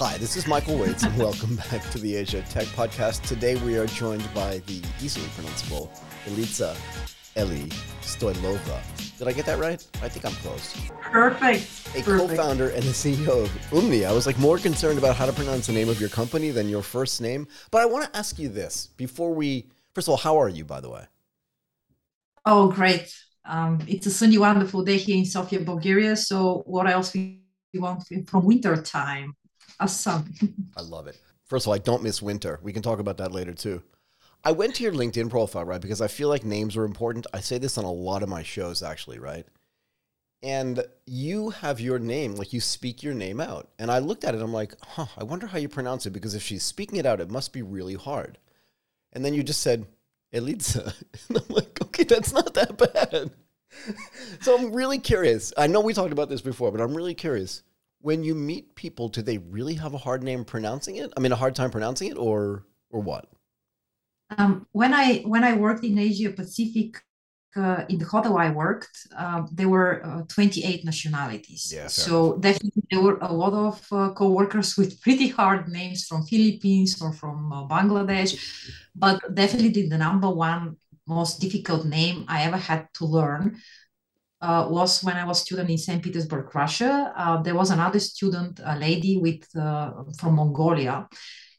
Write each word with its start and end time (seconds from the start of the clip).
Hi, 0.00 0.16
this 0.16 0.34
is 0.34 0.46
Michael 0.46 0.78
Waitze, 0.78 1.04
and 1.04 1.18
welcome 1.18 1.56
back 1.56 1.82
to 1.90 1.98
the 1.98 2.16
Asia 2.16 2.40
Tech 2.48 2.64
Podcast. 2.68 3.20
Today 3.28 3.56
we 3.56 3.76
are 3.76 3.84
joined 3.84 4.26
by 4.32 4.62
the 4.64 4.80
easily 5.02 5.26
pronounceable 5.36 5.90
Elitza 6.24 6.74
Eli 7.36 7.68
Stoilova. 8.00 8.80
Did 9.18 9.28
I 9.28 9.32
get 9.32 9.44
that 9.44 9.58
right? 9.58 9.86
I 10.02 10.08
think 10.08 10.24
I'm 10.24 10.32
close. 10.40 10.74
Perfect. 11.02 11.68
A 11.94 12.02
Perfect. 12.02 12.06
co-founder 12.06 12.70
and 12.70 12.82
the 12.82 12.92
CEO 12.92 13.44
of 13.44 13.50
Umni. 13.72 14.06
I 14.06 14.12
was 14.12 14.26
like 14.26 14.38
more 14.38 14.56
concerned 14.56 14.96
about 14.96 15.16
how 15.16 15.26
to 15.26 15.34
pronounce 15.34 15.66
the 15.66 15.74
name 15.74 15.90
of 15.90 16.00
your 16.00 16.08
company 16.08 16.50
than 16.50 16.70
your 16.70 16.82
first 16.82 17.20
name. 17.20 17.46
But 17.70 17.82
I 17.82 17.84
want 17.84 18.10
to 18.10 18.18
ask 18.18 18.38
you 18.38 18.48
this 18.48 18.86
before 18.96 19.34
we. 19.34 19.66
First 19.94 20.08
of 20.08 20.12
all, 20.12 20.16
how 20.16 20.38
are 20.40 20.48
you, 20.48 20.64
by 20.64 20.80
the 20.80 20.88
way? 20.88 21.04
Oh, 22.46 22.68
great. 22.68 23.14
Um, 23.44 23.80
it's 23.86 24.06
a 24.06 24.10
sunny, 24.10 24.38
wonderful 24.38 24.82
day 24.82 24.96
here 24.96 25.18
in 25.18 25.26
Sofia, 25.26 25.60
Bulgaria. 25.60 26.16
So, 26.16 26.62
what 26.64 26.88
else 26.88 27.12
we 27.12 27.42
want 27.74 28.04
from 28.26 28.46
winter 28.46 28.80
time? 28.80 29.34
I 30.76 30.82
love 30.82 31.06
it. 31.06 31.18
First 31.44 31.64
of 31.64 31.68
all, 31.68 31.74
I 31.74 31.78
don't 31.78 32.02
miss 32.02 32.22
winter. 32.22 32.60
We 32.62 32.72
can 32.72 32.82
talk 32.82 33.00
about 33.00 33.18
that 33.18 33.32
later 33.32 33.52
too. 33.52 33.82
I 34.42 34.52
went 34.52 34.74
to 34.76 34.82
your 34.82 34.92
LinkedIn 34.92 35.28
profile, 35.28 35.64
right? 35.64 35.80
Because 35.80 36.00
I 36.00 36.08
feel 36.08 36.28
like 36.28 36.44
names 36.44 36.76
are 36.76 36.84
important. 36.84 37.26
I 37.34 37.40
say 37.40 37.58
this 37.58 37.76
on 37.76 37.84
a 37.84 37.92
lot 37.92 38.22
of 38.22 38.28
my 38.28 38.42
shows, 38.42 38.82
actually, 38.82 39.18
right? 39.18 39.46
And 40.42 40.82
you 41.06 41.50
have 41.50 41.80
your 41.80 41.98
name, 41.98 42.34
like 42.34 42.54
you 42.54 42.60
speak 42.60 43.02
your 43.02 43.12
name 43.12 43.40
out. 43.40 43.68
And 43.78 43.90
I 43.90 43.98
looked 43.98 44.24
at 44.24 44.34
it, 44.34 44.40
I'm 44.40 44.52
like, 44.52 44.74
huh, 44.80 45.06
I 45.18 45.24
wonder 45.24 45.46
how 45.46 45.58
you 45.58 45.68
pronounce 45.68 46.06
it 46.06 46.10
because 46.10 46.34
if 46.34 46.42
she's 46.42 46.64
speaking 46.64 46.98
it 46.98 47.04
out, 47.04 47.20
it 47.20 47.30
must 47.30 47.52
be 47.52 47.60
really 47.60 47.94
hard. 47.94 48.38
And 49.12 49.22
then 49.24 49.34
you 49.34 49.42
just 49.42 49.60
said, 49.60 49.86
Elitza. 50.32 50.94
And 51.28 51.38
I'm 51.38 51.54
like, 51.54 51.78
okay, 51.82 52.04
that's 52.04 52.32
not 52.32 52.54
that 52.54 52.78
bad. 52.78 53.30
so 54.40 54.56
I'm 54.56 54.72
really 54.72 54.98
curious. 54.98 55.52
I 55.56 55.66
know 55.66 55.80
we 55.80 55.92
talked 55.92 56.12
about 56.12 56.28
this 56.28 56.40
before, 56.40 56.72
but 56.72 56.80
I'm 56.80 56.96
really 56.96 57.14
curious. 57.14 57.62
When 58.00 58.24
you 58.24 58.34
meet 58.34 58.74
people, 58.74 59.08
do 59.08 59.22
they 59.22 59.38
really 59.38 59.74
have 59.74 59.94
a 59.94 59.98
hard 59.98 60.22
name 60.22 60.44
pronouncing 60.44 60.96
it? 60.96 61.12
I 61.16 61.20
mean, 61.20 61.32
a 61.32 61.36
hard 61.36 61.54
time 61.54 61.70
pronouncing 61.70 62.08
it, 62.10 62.18
or 62.18 62.64
or 62.90 63.00
what? 63.00 63.28
Um, 64.38 64.66
when 64.72 64.94
I 64.94 65.20
when 65.22 65.44
I 65.44 65.54
worked 65.54 65.84
in 65.84 65.98
Asia 65.98 66.30
Pacific, 66.30 67.02
uh, 67.56 67.84
in 67.88 67.98
the 67.98 68.04
hotel 68.04 68.38
I 68.38 68.50
worked, 68.50 68.96
uh, 69.16 69.42
there 69.52 69.68
were 69.68 70.04
uh, 70.04 70.22
28 70.28 70.84
nationalities. 70.84 71.72
Yeah, 71.74 71.88
so 71.88 72.38
definitely 72.38 72.84
there 72.90 73.02
were 73.02 73.18
a 73.20 73.32
lot 73.32 73.52
of 73.52 73.86
uh, 73.92 74.12
co-workers 74.14 74.76
with 74.78 75.00
pretty 75.02 75.28
hard 75.28 75.68
names 75.68 76.06
from 76.06 76.24
Philippines 76.26 77.02
or 77.02 77.12
from 77.12 77.52
uh, 77.52 77.66
Bangladesh, 77.66 78.38
but 78.94 79.18
definitely 79.34 79.88
the 79.88 79.98
number 79.98 80.30
one 80.30 80.76
most 81.06 81.40
difficult 81.40 81.84
name 81.86 82.24
I 82.28 82.42
ever 82.44 82.56
had 82.56 82.86
to 82.94 83.04
learn 83.04 83.56
uh, 84.40 84.66
was 84.70 85.02
when 85.04 85.16
I 85.16 85.24
was 85.24 85.40
student 85.40 85.70
in 85.70 85.78
St. 85.78 86.02
Petersburg, 86.02 86.54
Russia. 86.54 87.12
Uh, 87.16 87.42
there 87.42 87.54
was 87.54 87.70
another 87.70 87.98
student, 87.98 88.60
a 88.64 88.78
lady 88.78 89.18
with 89.18 89.44
uh, 89.56 89.92
from 90.18 90.36
Mongolia, 90.36 91.08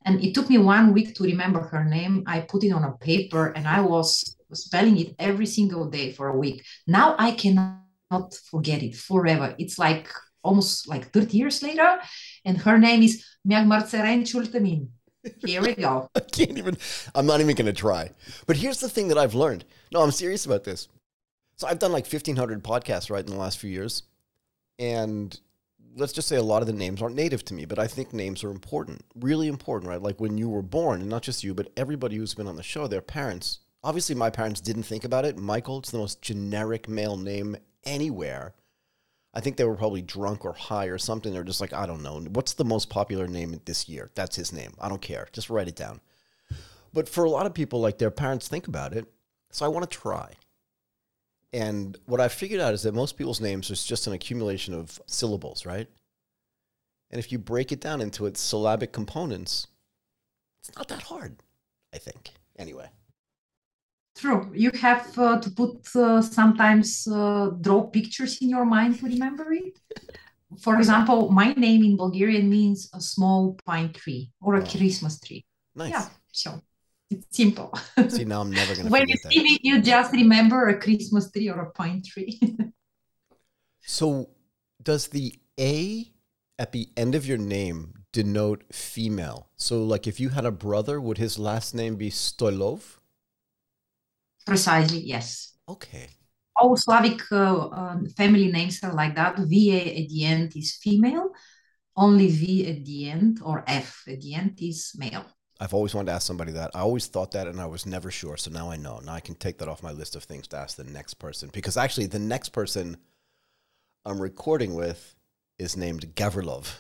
and 0.06 0.24
it 0.24 0.34
took 0.34 0.50
me 0.50 0.58
one 0.58 0.94
week 0.94 1.16
to 1.16 1.24
remember 1.24 1.62
her 1.62 1.84
name. 1.84 2.24
I 2.26 2.42
put 2.42 2.64
it 2.64 2.72
on 2.72 2.84
a 2.84 2.94
paper, 2.94 3.48
and 3.48 3.68
I 3.68 3.82
was 3.82 4.36
spelling 4.54 4.98
it 4.98 5.16
every 5.20 5.46
single 5.46 5.90
day 5.90 6.12
for 6.12 6.30
a 6.30 6.38
week. 6.38 6.66
Now 6.88 7.16
I 7.18 7.32
cannot 7.32 8.34
forget 8.50 8.84
it 8.84 8.96
forever. 8.96 9.56
It's 9.58 9.78
like 9.78 10.10
almost 10.44 10.88
like 10.88 11.12
30 11.12 11.38
years 11.38 11.62
later, 11.62 12.00
and 12.46 12.58
her 12.58 12.78
name 12.78 13.04
is 13.04 13.24
Myagmartseren 13.48 14.24
Chultamin. 14.24 14.88
Here 15.46 15.62
we 15.62 15.76
go. 15.76 16.10
I 16.16 16.20
can't 16.22 16.58
even. 16.58 16.78
I'm 17.14 17.28
not 17.28 17.42
even 17.42 17.56
going 17.56 17.68
to 17.68 17.74
try. 17.74 18.10
But 18.48 18.58
here's 18.58 18.80
the 18.80 18.90
thing 18.90 19.08
that 19.10 19.20
I've 19.20 19.36
learned. 19.36 19.66
No, 19.94 20.02
I'm 20.02 20.12
serious 20.12 20.48
about 20.48 20.64
this. 20.64 20.88
So 21.62 21.68
I've 21.68 21.78
done 21.78 21.92
like 21.92 22.12
1,500 22.12 22.64
podcasts 22.64 23.12
right 23.12 23.24
in 23.24 23.32
the 23.32 23.40
last 23.40 23.60
few 23.60 23.70
years, 23.70 24.02
and 24.80 25.40
let's 25.96 26.12
just 26.12 26.28
say 26.28 26.38
a 26.38 26.42
lot 26.42 26.64
of 26.64 26.68
the 26.68 26.74
names 26.74 27.04
aren't 27.04 27.16
native 27.16 27.46
to 27.46 27.54
me, 27.54 27.66
but 27.66 27.78
I 27.78 27.86
think 27.86 28.14
names 28.14 28.44
are 28.44 28.50
important, 28.50 29.06
really 29.14 29.48
important, 29.48 29.88
right? 29.88 30.02
Like 30.02 30.20
when 30.20 30.40
you 30.40 30.50
were 30.50 30.64
born, 30.64 31.02
and 31.02 31.10
not 31.12 31.22
just 31.22 31.44
you, 31.44 31.54
but 31.54 31.72
everybody 31.78 32.16
who's 32.16 32.34
been 32.34 32.48
on 32.48 32.56
the 32.56 32.64
show, 32.64 32.88
their 32.88 33.00
parents. 33.00 33.60
Obviously, 33.84 34.16
my 34.16 34.32
parents 34.32 34.60
didn't 34.60 34.88
think 34.88 35.04
about 35.04 35.24
it. 35.24 35.38
Michael, 35.38 35.78
it's 35.78 35.92
the 35.92 36.00
most 36.00 36.24
generic 36.24 36.90
male 36.90 37.16
name 37.16 37.56
anywhere. 37.84 38.56
I 39.32 39.40
think 39.40 39.58
they 39.58 39.66
were 39.66 39.76
probably 39.76 40.02
drunk 40.02 40.44
or 40.44 40.54
high 40.54 40.86
or 40.86 40.98
something. 40.98 41.32
They're 41.32 41.44
just 41.44 41.62
like, 41.62 41.74
I 41.74 41.86
don't 41.86 42.02
know. 42.02 42.22
What's 42.22 42.54
the 42.54 42.66
most 42.66 42.90
popular 42.90 43.28
name 43.28 43.62
this 43.66 43.88
year? 43.88 44.10
That's 44.16 44.36
his 44.36 44.52
name. 44.52 44.74
I 44.82 44.90
don't 44.90 45.00
care. 45.00 45.28
Just 45.32 45.52
write 45.52 45.68
it 45.68 45.76
down. 45.76 46.02
But 46.92 47.08
for 47.08 47.24
a 47.24 47.30
lot 47.30 47.46
of 47.46 47.54
people, 47.54 47.80
like 47.80 48.00
their 48.00 48.10
parents 48.10 48.48
think 48.48 48.68
about 48.68 48.94
it. 48.94 49.06
So 49.52 49.64
I 49.64 49.70
want 49.70 49.88
to 49.88 49.96
try. 49.96 50.34
And 51.54 51.98
what 52.06 52.22
I 52.22 52.28
figured 52.30 52.62
out 52.62 52.74
is 52.74 52.84
that 52.84 52.94
most 52.94 53.18
people's 53.18 53.42
names 53.42 53.70
is 53.70 53.84
just 53.84 54.08
an 54.08 54.14
accumulation 54.14 54.74
of 54.74 55.02
syllables, 55.06 55.66
right? 55.66 55.88
And 57.12 57.20
if 57.20 57.32
you 57.32 57.38
break 57.40 57.72
it 57.72 57.82
down 57.82 58.02
into 58.02 58.26
its 58.26 58.40
syllabic 58.40 58.92
components, 58.94 59.68
it's 60.60 60.76
not 60.76 60.88
that 60.88 61.04
hard, 61.04 61.44
I 61.94 61.98
think. 61.98 62.32
Anyway. 62.58 62.90
True. 64.16 64.52
You 64.54 64.72
have 64.82 65.18
uh, 65.18 65.40
to 65.40 65.50
put 65.52 65.96
uh, 65.96 66.22
sometimes 66.22 67.08
uh, 67.08 67.52
draw 67.62 67.84
pictures 67.88 68.42
in 68.42 68.50
your 68.50 68.66
mind 68.66 69.00
to 69.00 69.06
remember 69.06 69.52
it. 69.54 69.80
For 70.60 70.76
example, 70.78 71.32
my 71.32 71.54
name 71.54 71.84
in 71.84 71.98
Bulgarian 71.98 72.50
means 72.50 72.90
a 72.94 73.02
small 73.02 73.58
pine 73.66 73.94
tree 73.94 74.32
or 74.42 74.56
a 74.56 74.62
Wow. 74.62 74.66
Christmas 74.66 75.20
tree. 75.20 75.46
Nice. 75.76 75.92
Yeah, 75.92 76.10
so 76.32 76.62
it's 77.12 77.36
simple. 77.36 77.74
See, 78.10 78.26
now 78.26 78.42
I'm 78.42 78.52
never 78.52 78.74
going 78.74 78.86
to 78.86 78.92
when 78.92 79.08
you 79.08 79.16
see 79.30 79.44
me, 79.44 79.60
you 79.62 79.82
just 79.82 80.12
remember 80.14 80.70
a 80.70 80.80
Christmas 80.80 81.32
tree 81.32 81.50
or 81.50 81.60
a 81.62 81.72
pine 81.72 82.02
tree. 82.06 82.40
So, 83.84 84.30
does 84.82 85.08
the 85.08 85.34
A 85.60 86.12
at 86.58 86.72
the 86.72 86.90
end 86.96 87.16
of 87.16 87.26
your 87.26 87.38
name 87.38 88.06
denote 88.14 88.64
female? 88.72 89.50
So, 89.58 89.84
like 89.84 90.08
if 90.08 90.20
you 90.20 90.30
had 90.30 90.46
a 90.46 90.52
brother, 90.52 91.02
would 91.02 91.18
his 91.18 91.38
last 91.38 91.74
name 91.74 91.96
be 91.96 92.10
Stoilov? 92.10 93.00
Precisely, 94.46 95.00
yes. 95.00 95.58
Okay. 95.68 96.10
All 96.56 96.78
Slavic 96.78 97.22
uh, 97.32 97.70
um, 97.70 98.08
family 98.16 98.52
names 98.52 98.80
are 98.84 98.94
like 98.94 99.16
that. 99.16 99.38
VA 99.38 100.00
at 100.02 100.08
the 100.10 100.26
end 100.26 100.54
is 100.56 100.78
female. 100.82 101.32
Only 101.96 102.30
V 102.30 102.68
at 102.70 102.86
the 102.86 103.10
end 103.10 103.42
or 103.44 103.64
F 103.68 104.04
at 104.08 104.22
the 104.22 104.36
end 104.36 104.58
is 104.62 104.94
male. 104.96 105.26
I've 105.62 105.76
always 105.76 105.94
wanted 105.94 106.08
to 106.08 106.14
ask 106.14 106.26
somebody 106.26 106.52
that. 106.54 106.72
I 106.74 106.80
always 106.80 107.06
thought 107.06 107.32
that 107.32 107.48
and 107.48 107.62
I 107.62 107.68
was 107.68 107.86
never 107.86 108.10
sure. 108.10 108.36
So 108.36 108.50
now 108.50 108.72
I 108.72 108.78
know. 108.78 109.00
Now 109.06 109.14
I 109.14 109.20
can 109.20 109.36
take 109.36 109.60
that 109.60 109.68
off 109.68 109.84
my 109.84 109.92
list 109.92 110.16
of 110.16 110.24
things 110.24 110.48
to 110.48 110.58
ask 110.58 110.76
the 110.76 110.84
next 110.84 111.14
person. 111.16 111.52
Because 111.54 111.78
actually, 111.78 112.08
the 112.08 112.18
next 112.18 112.50
person 112.50 112.98
I'm 114.04 114.20
recording 114.20 114.74
with 114.74 115.16
is 115.60 115.78
named 115.78 116.16
Gavrilov. 116.16 116.78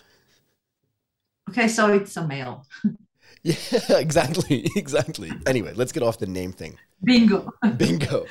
Okay, 1.52 1.68
so 1.68 1.94
it's 1.94 2.18
a 2.18 2.28
male. 2.28 2.66
Yeah, 3.44 3.98
exactly. 3.98 4.68
Exactly. 4.76 5.32
Anyway, 5.48 5.74
let's 5.74 5.92
get 5.92 6.04
off 6.04 6.20
the 6.20 6.28
name 6.28 6.52
thing. 6.52 6.78
Bingo. 7.04 7.52
Bingo. 7.78 8.28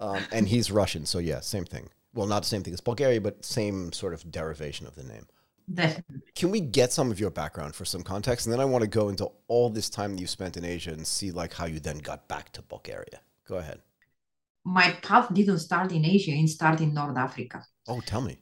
Um, 0.00 0.20
and 0.32 0.48
he's 0.48 0.72
Russian. 0.72 1.06
So, 1.06 1.20
yeah, 1.20 1.38
same 1.38 1.64
thing. 1.64 1.90
Well, 2.12 2.26
not 2.26 2.42
the 2.42 2.48
same 2.48 2.64
thing 2.64 2.74
as 2.74 2.80
Bulgaria, 2.80 3.20
but 3.20 3.44
same 3.44 3.92
sort 3.92 4.14
of 4.14 4.28
derivation 4.32 4.88
of 4.88 4.96
the 4.96 5.04
name. 5.04 5.26
Definitely. 5.72 6.20
Can 6.34 6.50
we 6.50 6.60
get 6.60 6.92
some 6.92 7.10
of 7.10 7.20
your 7.20 7.30
background 7.30 7.74
for 7.74 7.84
some 7.84 8.02
context? 8.02 8.46
And 8.46 8.52
then 8.52 8.60
I 8.60 8.64
want 8.64 8.82
to 8.82 8.88
go 8.88 9.08
into 9.08 9.30
all 9.48 9.70
this 9.70 9.88
time 9.88 10.14
that 10.14 10.20
you 10.20 10.26
spent 10.26 10.56
in 10.56 10.64
Asia 10.64 10.92
and 10.92 11.06
see 11.06 11.30
like 11.30 11.52
how 11.52 11.66
you 11.66 11.80
then 11.80 11.98
got 11.98 12.28
back 12.28 12.52
to 12.52 12.62
Bulgaria. 12.62 13.20
Go 13.46 13.56
ahead. 13.56 13.80
My 14.64 14.90
path 15.02 15.32
didn't 15.34 15.58
start 15.58 15.92
in 15.92 16.04
Asia, 16.04 16.30
it 16.30 16.48
started 16.48 16.82
in 16.82 16.94
North 16.94 17.16
Africa. 17.16 17.64
Oh, 17.88 18.00
tell 18.00 18.20
me. 18.20 18.38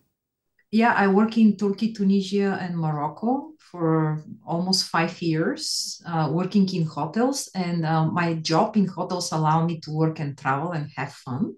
Yeah, 0.70 0.92
I 0.94 1.08
work 1.08 1.36
in 1.36 1.56
Turkey, 1.56 1.92
Tunisia, 1.92 2.56
and 2.60 2.78
Morocco 2.78 3.54
for 3.58 4.22
almost 4.46 4.84
five 4.84 5.20
years, 5.20 6.00
uh, 6.06 6.28
working 6.30 6.68
in 6.74 6.84
hotels. 6.84 7.48
And 7.54 7.84
uh, 7.84 8.06
my 8.06 8.34
job 8.34 8.76
in 8.76 8.86
hotels 8.86 9.32
allowed 9.32 9.66
me 9.66 9.80
to 9.80 9.90
work 9.90 10.20
and 10.20 10.38
travel 10.38 10.72
and 10.72 10.88
have 10.96 11.12
fun. 11.12 11.54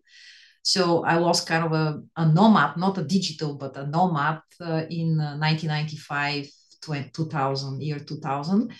So 0.62 1.04
I 1.04 1.18
was 1.18 1.44
kind 1.44 1.64
of 1.64 1.72
a, 1.72 2.02
a 2.16 2.26
nomad, 2.26 2.76
not 2.76 2.98
a 2.98 3.02
digital, 3.02 3.54
but 3.54 3.76
a 3.76 3.86
nomad 3.86 4.42
uh, 4.60 4.84
in 4.88 5.20
uh, 5.20 5.36
1995, 5.36 6.48
2000, 7.12 7.82
year 7.82 7.98
2000. 7.98 8.72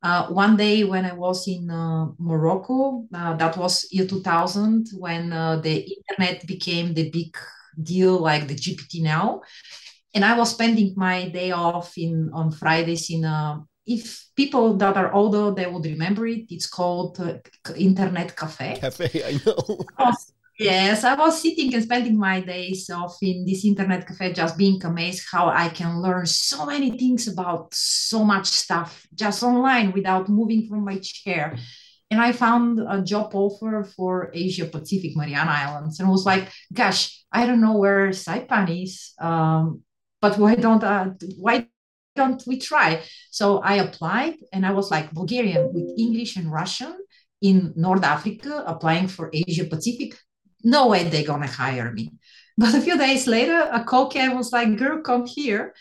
Uh, 0.00 0.28
one 0.28 0.56
day 0.56 0.84
when 0.84 1.04
I 1.04 1.12
was 1.12 1.48
in 1.48 1.68
uh, 1.70 2.06
Morocco, 2.18 3.06
uh, 3.12 3.34
that 3.34 3.56
was 3.56 3.88
year 3.90 4.06
2000, 4.06 4.90
when 4.96 5.32
uh, 5.32 5.56
the 5.56 5.76
internet 5.76 6.46
became 6.46 6.94
the 6.94 7.10
big 7.10 7.36
deal 7.82 8.18
like 8.18 8.46
the 8.46 8.54
GPT 8.54 9.02
now. 9.02 9.42
And 10.14 10.24
I 10.24 10.38
was 10.38 10.50
spending 10.50 10.94
my 10.96 11.28
day 11.28 11.50
off 11.50 11.98
in 11.98 12.30
on 12.32 12.52
Fridays 12.52 13.10
in 13.10 13.24
a 13.24 13.64
if 13.86 14.26
people 14.36 14.76
that 14.76 14.96
are 14.96 15.12
older 15.14 15.50
they 15.54 15.66
would 15.66 15.86
remember 15.86 16.26
it 16.26 16.44
it's 16.50 16.68
called 16.68 17.18
uh, 17.20 17.38
internet 17.76 18.36
cafe 18.36 18.78
Cafe, 18.80 19.08
I 19.24 19.40
know. 19.44 19.78
Yes, 20.58 21.04
I 21.04 21.14
was 21.14 21.40
sitting 21.40 21.72
and 21.72 21.84
spending 21.84 22.18
my 22.18 22.40
days 22.40 22.90
off 22.90 23.16
in 23.22 23.44
this 23.46 23.64
internet 23.64 24.06
cafe, 24.08 24.32
just 24.32 24.58
being 24.58 24.84
amazed 24.84 25.24
how 25.30 25.48
I 25.48 25.68
can 25.68 26.02
learn 26.02 26.26
so 26.26 26.66
many 26.66 26.98
things 26.98 27.28
about 27.28 27.72
so 27.72 28.24
much 28.24 28.46
stuff 28.46 29.06
just 29.14 29.44
online 29.44 29.92
without 29.92 30.28
moving 30.28 30.66
from 30.66 30.84
my 30.84 30.98
chair. 30.98 31.56
And 32.10 32.20
I 32.20 32.32
found 32.32 32.80
a 32.80 33.02
job 33.02 33.34
offer 33.34 33.84
for 33.96 34.32
Asia 34.34 34.64
Pacific, 34.66 35.12
Mariana 35.16 35.50
Islands, 35.52 36.00
and 36.00 36.08
was 36.10 36.26
like, 36.26 36.50
"Gosh, 36.72 37.22
I 37.30 37.46
don't 37.46 37.60
know 37.60 37.76
where 37.76 38.08
Saipan 38.10 38.66
is, 38.82 39.12
um, 39.20 39.82
but 40.20 40.38
why 40.38 40.56
don't 40.56 40.82
I, 40.82 41.12
why 41.38 41.68
don't 42.16 42.42
we 42.48 42.58
try? 42.58 43.02
So 43.30 43.58
I 43.58 43.74
applied 43.76 44.36
and 44.52 44.66
I 44.66 44.72
was 44.72 44.90
like 44.90 45.12
Bulgarian 45.12 45.72
with 45.72 45.94
English 45.98 46.36
and 46.36 46.50
Russian 46.50 46.94
in 47.40 47.74
North 47.76 48.02
Africa, 48.02 48.64
applying 48.66 49.06
for 49.06 49.30
Asia 49.32 49.64
Pacific. 49.64 50.18
No 50.64 50.88
way 50.88 51.04
they're 51.04 51.26
gonna 51.26 51.46
hire 51.46 51.92
me. 51.92 52.12
But 52.58 52.74
a 52.74 52.80
few 52.80 52.98
days 52.98 53.28
later, 53.28 53.68
a 53.72 53.84
call 53.84 54.08
came 54.08 54.34
was 54.34 54.52
like, 54.52 54.76
girl, 54.76 55.00
come 55.00 55.26
here. 55.26 55.74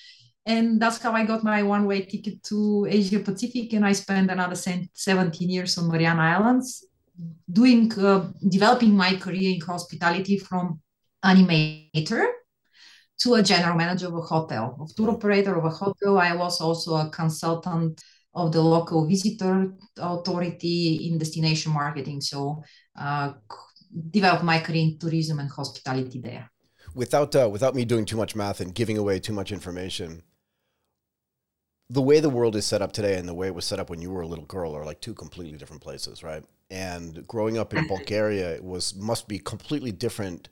And 0.45 0.79
that's 0.79 0.99
how 0.99 1.11
I 1.11 1.25
got 1.25 1.43
my 1.43 1.63
one-way 1.63 2.01
ticket 2.03 2.43
to 2.43 2.87
Asia 2.87 3.19
Pacific. 3.19 3.73
And 3.73 3.83
I 3.83 3.93
spent 3.93 4.29
another 4.29 4.55
17 4.55 5.49
years 5.49 5.77
on 5.77 5.89
Mariana 5.89 6.21
Islands 6.21 6.85
doing, 7.51 7.91
uh, 7.99 8.29
developing 8.47 8.95
my 8.95 9.15
career 9.15 9.55
in 9.55 9.61
hospitality 9.61 10.37
from 10.37 10.79
animator 11.25 12.27
to 13.19 13.33
a 13.33 13.43
general 13.43 13.75
manager 13.75 14.07
of 14.07 14.13
a 14.13 14.21
hotel, 14.21 14.77
of 14.79 14.95
tour 14.95 15.11
operator 15.11 15.55
of 15.57 15.65
a 15.65 15.69
hotel. 15.69 16.19
I 16.19 16.35
was 16.35 16.61
also 16.61 16.95
a 16.95 17.09
consultant 17.09 18.01
of 18.33 18.51
the 18.51 18.61
local 18.61 19.07
visitor 19.07 19.73
authority 19.97 21.09
in 21.09 21.17
destination 21.17 21.73
marketing. 21.73 22.21
So 22.21 22.63
uh, 22.95 23.33
develop 24.11 24.43
my 24.43 24.59
career 24.59 24.83
in 24.83 24.97
tourism 24.97 25.39
and 25.39 25.49
hospitality 25.49 26.19
there. 26.19 26.49
Without 26.93 27.35
uh, 27.35 27.49
without 27.49 27.75
me 27.75 27.85
doing 27.85 28.05
too 28.05 28.17
much 28.17 28.35
math 28.35 28.59
and 28.59 28.73
giving 28.73 28.97
away 28.97 29.19
too 29.19 29.33
much 29.33 29.51
information, 29.51 30.23
the 31.89 32.01
way 32.01 32.19
the 32.19 32.29
world 32.29 32.55
is 32.55 32.65
set 32.65 32.81
up 32.81 32.91
today 32.91 33.17
and 33.17 33.27
the 33.27 33.33
way 33.33 33.47
it 33.47 33.55
was 33.55 33.65
set 33.65 33.79
up 33.79 33.89
when 33.89 34.01
you 34.01 34.11
were 34.11 34.21
a 34.21 34.27
little 34.27 34.45
girl 34.45 34.75
are 34.75 34.85
like 34.85 34.99
two 34.99 35.13
completely 35.13 35.57
different 35.57 35.81
places, 35.81 36.23
right? 36.23 36.43
And 36.69 37.25
growing 37.27 37.57
up 37.57 37.73
in 37.73 37.87
Bulgaria 37.95 38.59
was 38.61 38.95
must 38.95 39.27
be 39.27 39.39
completely 39.39 39.91
different. 39.91 40.49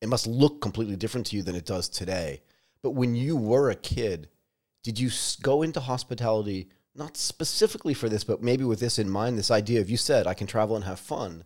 It 0.00 0.08
must 0.08 0.26
look 0.26 0.60
completely 0.60 0.96
different 0.96 1.26
to 1.28 1.36
you 1.36 1.42
than 1.42 1.54
it 1.54 1.66
does 1.66 1.88
today. 1.88 2.42
But 2.82 2.90
when 2.90 3.14
you 3.14 3.36
were 3.36 3.70
a 3.70 3.76
kid, 3.76 4.28
did 4.82 4.98
you 4.98 5.10
go 5.42 5.62
into 5.62 5.78
hospitality 5.78 6.70
not 6.94 7.16
specifically 7.16 7.94
for 7.94 8.08
this, 8.08 8.24
but 8.24 8.42
maybe 8.42 8.64
with 8.64 8.80
this 8.80 8.98
in 8.98 9.08
mind? 9.08 9.38
This 9.38 9.50
idea 9.50 9.80
of 9.80 9.88
you 9.88 9.96
said 9.96 10.26
I 10.26 10.34
can 10.34 10.48
travel 10.48 10.74
and 10.74 10.84
have 10.84 10.98
fun, 10.98 11.44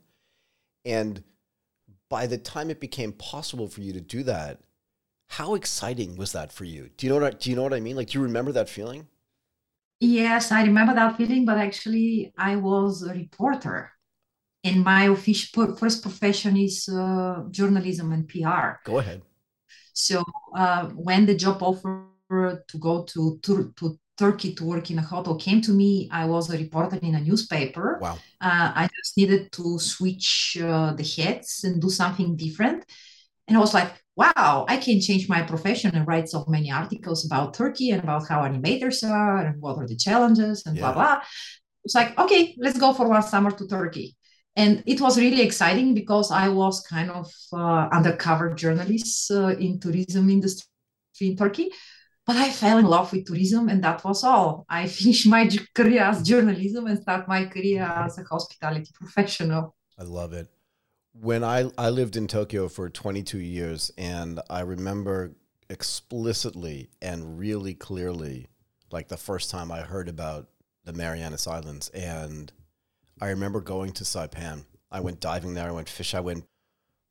and 0.87 1.23
by 2.09 2.27
the 2.27 2.39
time 2.39 2.71
it 2.71 2.81
became 2.81 3.13
possible 3.13 3.69
for 3.69 3.81
you 3.81 3.93
to 3.93 4.01
do 4.01 4.23
that, 4.23 4.61
how 5.29 5.55
exciting 5.55 6.17
was 6.17 6.33
that 6.33 6.53
for 6.53 6.65
you? 6.65 6.91
Do 6.97 7.07
you 7.07 7.13
know 7.13 7.21
what? 7.21 7.41
Do 7.41 7.51
you 7.51 7.57
know 7.57 7.65
what 7.65 7.75
I 7.75 7.81
mean? 7.81 7.97
Like, 7.97 8.11
do 8.11 8.19
you 8.19 8.25
remember 8.25 8.53
that 8.53 8.69
feeling? 8.69 9.09
Yes, 10.01 10.53
I 10.53 10.63
remember 10.63 10.95
that 10.95 11.17
feeling, 11.17 11.45
but 11.45 11.59
actually, 11.59 12.33
I 12.39 12.57
was 12.57 13.03
a 13.03 13.13
reporter, 13.13 13.91
and 14.63 14.85
my 14.85 15.05
official 15.09 15.75
first 15.77 16.03
profession 16.03 16.57
is 16.57 16.89
uh, 16.89 17.45
journalism 17.51 18.13
and 18.13 18.29
PR. 18.29 18.81
Go 18.85 18.99
ahead. 18.99 19.23
So 19.95 20.23
uh, 20.55 20.87
when 20.91 21.27
the 21.27 21.35
job 21.35 21.63
offer 21.63 22.07
to 22.31 22.79
go 22.79 23.05
to 23.05 23.39
to, 23.43 23.73
to 23.77 23.99
Turkey 24.17 24.55
to 24.55 24.65
work 24.65 24.91
in 24.91 24.99
a 24.99 25.03
hotel 25.03 25.37
came 25.37 25.61
to 25.63 25.73
me, 25.73 26.09
I 26.11 26.25
was 26.25 26.51
a 26.51 26.57
reporter 26.57 26.97
in 26.97 27.15
a 27.15 27.21
newspaper. 27.21 27.99
Wow. 28.01 28.19
Uh, 28.41 28.73
I 28.75 28.89
just 28.97 29.17
needed 29.17 29.53
to 29.53 29.79
switch 29.79 30.59
uh, 30.61 30.93
the 30.95 31.05
heads 31.05 31.65
and 31.65 31.81
do 31.81 31.91
something 31.91 32.37
different, 32.37 32.85
and 33.47 33.57
I 33.57 33.61
was 33.61 33.75
like, 33.75 33.93
wow, 34.17 34.65
I 34.69 34.79
can 34.79 35.01
change 35.01 35.29
my 35.29 35.43
profession 35.43 35.95
and 35.95 36.07
write 36.07 36.29
so 36.29 36.45
many 36.49 36.71
articles 36.71 37.27
about 37.27 37.55
Turkey 37.55 37.91
and 37.91 38.03
about 38.03 38.27
how 38.27 38.43
animators 38.43 39.09
are 39.09 39.39
and 39.39 39.61
what 39.61 39.77
are 39.77 39.87
the 39.87 39.97
challenges 39.97 40.65
and 40.67 40.77
yeah. 40.77 40.83
blah 40.83 40.95
blah. 40.95 41.23
It's 41.85 41.95
like, 41.95 42.19
okay, 42.19 42.57
let's 42.59 42.79
go 42.79 42.93
for 42.93 43.09
one 43.09 43.23
summer 43.23 43.51
to 43.53 43.67
Turkey. 43.69 44.17
And 44.57 44.83
it 44.87 45.01
was 45.01 45.19
really 45.19 45.43
exciting 45.43 45.95
because 45.95 46.31
I 46.31 46.49
was 46.49 46.81
kind 46.81 47.11
of 47.11 47.31
uh, 47.53 47.89
undercover 47.93 48.55
journalist 48.55 49.31
uh, 49.31 49.49
in 49.49 49.79
tourism 49.79 50.31
industry 50.31 50.67
in 51.21 51.37
Turkey. 51.37 51.71
But 52.27 52.37
I 52.37 52.51
fell 52.51 52.79
in 52.79 52.87
love 52.87 53.13
with 53.13 53.27
tourism, 53.27 53.69
and 53.69 53.83
that 53.85 54.05
was 54.05 54.25
all. 54.25 54.67
I 54.69 54.87
finished 54.99 55.27
my 55.27 55.49
career 55.75 56.03
as 56.03 56.23
journalism 56.23 56.87
and 56.87 57.01
start 57.01 57.29
my 57.29 57.47
career 57.47 57.83
as 57.83 58.19
a 58.19 58.25
hospitality 58.25 58.91
professional. 58.95 59.75
I 59.99 60.03
love 60.03 60.33
it 60.33 60.49
when 61.21 61.43
I 61.43 61.71
I 61.79 61.91
lived 61.91 62.17
in 62.17 62.27
Tokyo 62.27 62.69
for 62.69 62.89
22 62.89 63.39
years, 63.39 63.91
and 63.97 64.41
I 64.51 64.61
remember 64.61 65.33
explicitly 65.69 66.91
and 67.01 67.39
really 67.39 67.75
clearly, 67.75 68.49
like 68.91 69.09
the 69.09 69.17
first 69.17 69.51
time 69.51 69.73
I 69.73 69.81
heard 69.81 70.09
about 70.09 70.49
the 70.85 70.93
Marianas 70.93 71.47
Islands, 71.47 71.89
and 71.91 72.53
I 73.21 73.29
remember 73.29 73.61
going 73.61 73.93
to 73.93 74.05
Saipan. 74.05 74.65
I 74.91 75.01
went 75.01 75.21
diving 75.21 75.55
there. 75.55 75.69
I 75.69 75.73
went 75.73 75.89
fish. 75.89 76.15
I 76.15 76.21
went. 76.21 76.45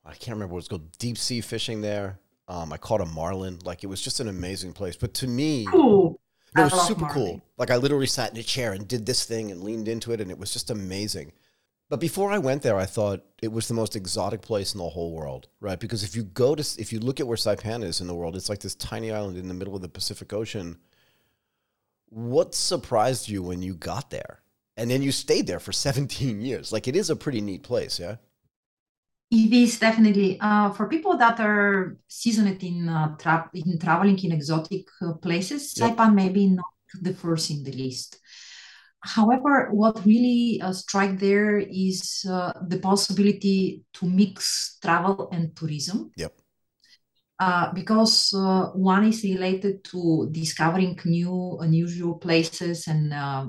I 0.03 0.11
can't 0.11 0.35
remember 0.35 0.53
what 0.53 0.59
it's 0.59 0.67
called. 0.67 0.97
Deep 0.97 1.17
sea 1.17 1.41
fishing 1.41 1.81
there. 1.81 2.19
Um, 2.47 2.71
I 2.71 2.77
caught 2.77 3.01
a 3.01 3.05
marlin. 3.05 3.59
Like 3.63 3.83
it 3.83 3.87
was 3.87 4.01
just 4.01 4.19
an 4.19 4.27
amazing 4.27 4.73
place. 4.73 4.95
But 4.95 5.13
to 5.15 5.27
me, 5.27 5.65
cool. 5.65 6.19
it 6.55 6.61
was 6.61 6.87
super 6.87 7.01
marlin. 7.01 7.15
cool. 7.15 7.41
Like 7.57 7.71
I 7.71 7.77
literally 7.77 8.07
sat 8.07 8.31
in 8.31 8.37
a 8.37 8.43
chair 8.43 8.73
and 8.73 8.87
did 8.87 9.05
this 9.05 9.25
thing 9.25 9.51
and 9.51 9.63
leaned 9.63 9.87
into 9.87 10.11
it, 10.11 10.21
and 10.21 10.29
it 10.31 10.37
was 10.37 10.53
just 10.53 10.69
amazing. 10.69 11.31
But 11.87 11.99
before 11.99 12.31
I 12.31 12.39
went 12.39 12.63
there, 12.63 12.77
I 12.77 12.85
thought 12.85 13.23
it 13.43 13.51
was 13.51 13.67
the 13.67 13.75
most 13.75 13.95
exotic 13.95 14.41
place 14.41 14.73
in 14.73 14.79
the 14.79 14.89
whole 14.89 15.11
world, 15.11 15.47
right? 15.59 15.79
Because 15.79 16.03
if 16.03 16.15
you 16.15 16.23
go 16.23 16.55
to, 16.55 16.81
if 16.81 16.91
you 16.91 16.99
look 16.99 17.19
at 17.19 17.27
where 17.27 17.37
Saipan 17.37 17.83
is 17.83 18.01
in 18.01 18.07
the 18.07 18.15
world, 18.15 18.35
it's 18.35 18.49
like 18.49 18.59
this 18.59 18.73
tiny 18.75 19.11
island 19.11 19.37
in 19.37 19.47
the 19.47 19.53
middle 19.53 19.75
of 19.75 19.81
the 19.81 19.89
Pacific 19.89 20.33
Ocean. 20.33 20.79
What 22.09 22.55
surprised 22.55 23.29
you 23.29 23.43
when 23.43 23.61
you 23.61 23.75
got 23.75 24.09
there? 24.09 24.41
And 24.77 24.89
then 24.89 25.01
you 25.03 25.11
stayed 25.11 25.47
there 25.47 25.59
for 25.59 25.71
17 25.71 26.41
years. 26.41 26.71
Like 26.71 26.87
it 26.87 26.95
is 26.95 27.09
a 27.09 27.15
pretty 27.15 27.41
neat 27.41 27.61
place, 27.61 27.99
yeah? 27.99 28.15
It 29.31 29.51
is 29.51 29.79
definitely 29.79 30.39
uh, 30.39 30.71
for 30.71 30.87
people 30.87 31.17
that 31.17 31.39
are 31.39 31.97
seasoned 32.07 32.61
in, 32.63 32.87
uh, 32.87 33.15
tra- 33.17 33.49
in 33.53 33.79
traveling 33.79 34.17
in 34.23 34.31
exotic 34.31 34.85
uh, 35.01 35.13
places. 35.13 35.73
Yep. 35.75 35.97
Saipan 35.97 36.13
maybe 36.13 36.47
not 36.47 36.65
the 37.01 37.13
first 37.13 37.49
in 37.49 37.63
the 37.63 37.71
list. 37.71 38.19
However, 38.99 39.69
what 39.71 40.05
really 40.05 40.59
uh, 40.61 40.73
strike 40.73 41.19
there 41.19 41.57
is 41.57 42.25
uh, 42.29 42.53
the 42.67 42.79
possibility 42.79 43.83
to 43.93 44.05
mix 44.05 44.77
travel 44.81 45.29
and 45.31 45.55
tourism. 45.55 46.11
Yep. 46.17 46.33
Uh, 47.37 47.73
because 47.73 48.33
uh, 48.33 48.67
one 48.73 49.05
is 49.05 49.21
related 49.23 49.83
to 49.83 50.29
discovering 50.31 50.97
new, 51.03 51.57
unusual 51.59 52.15
places 52.15 52.87
and 52.87 53.13
uh, 53.13 53.45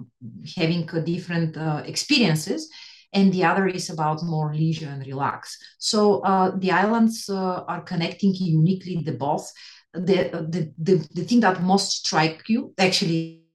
having 0.57 0.85
different 1.05 1.57
uh, 1.57 1.83
experiences, 1.87 2.69
and 3.13 3.33
the 3.33 3.45
other 3.45 3.67
is 3.67 3.91
about 3.91 4.23
more 4.23 4.55
leisure 4.55 4.89
and 4.89 5.07
relax. 5.07 5.59
So 5.79 6.21
the 6.59 6.71
islands 6.71 7.29
are 7.29 7.83
connecting 7.83 8.35
uniquely 8.35 9.03
the 9.05 9.13
both. 9.13 9.51
The, 9.93 10.47
the, 10.51 10.73
the, 10.77 11.09
the 11.15 11.25
thing 11.25 11.41
that 11.41 11.63
most 11.63 12.05
strike 12.05 12.43
you 12.49 12.75
actually 12.77 13.47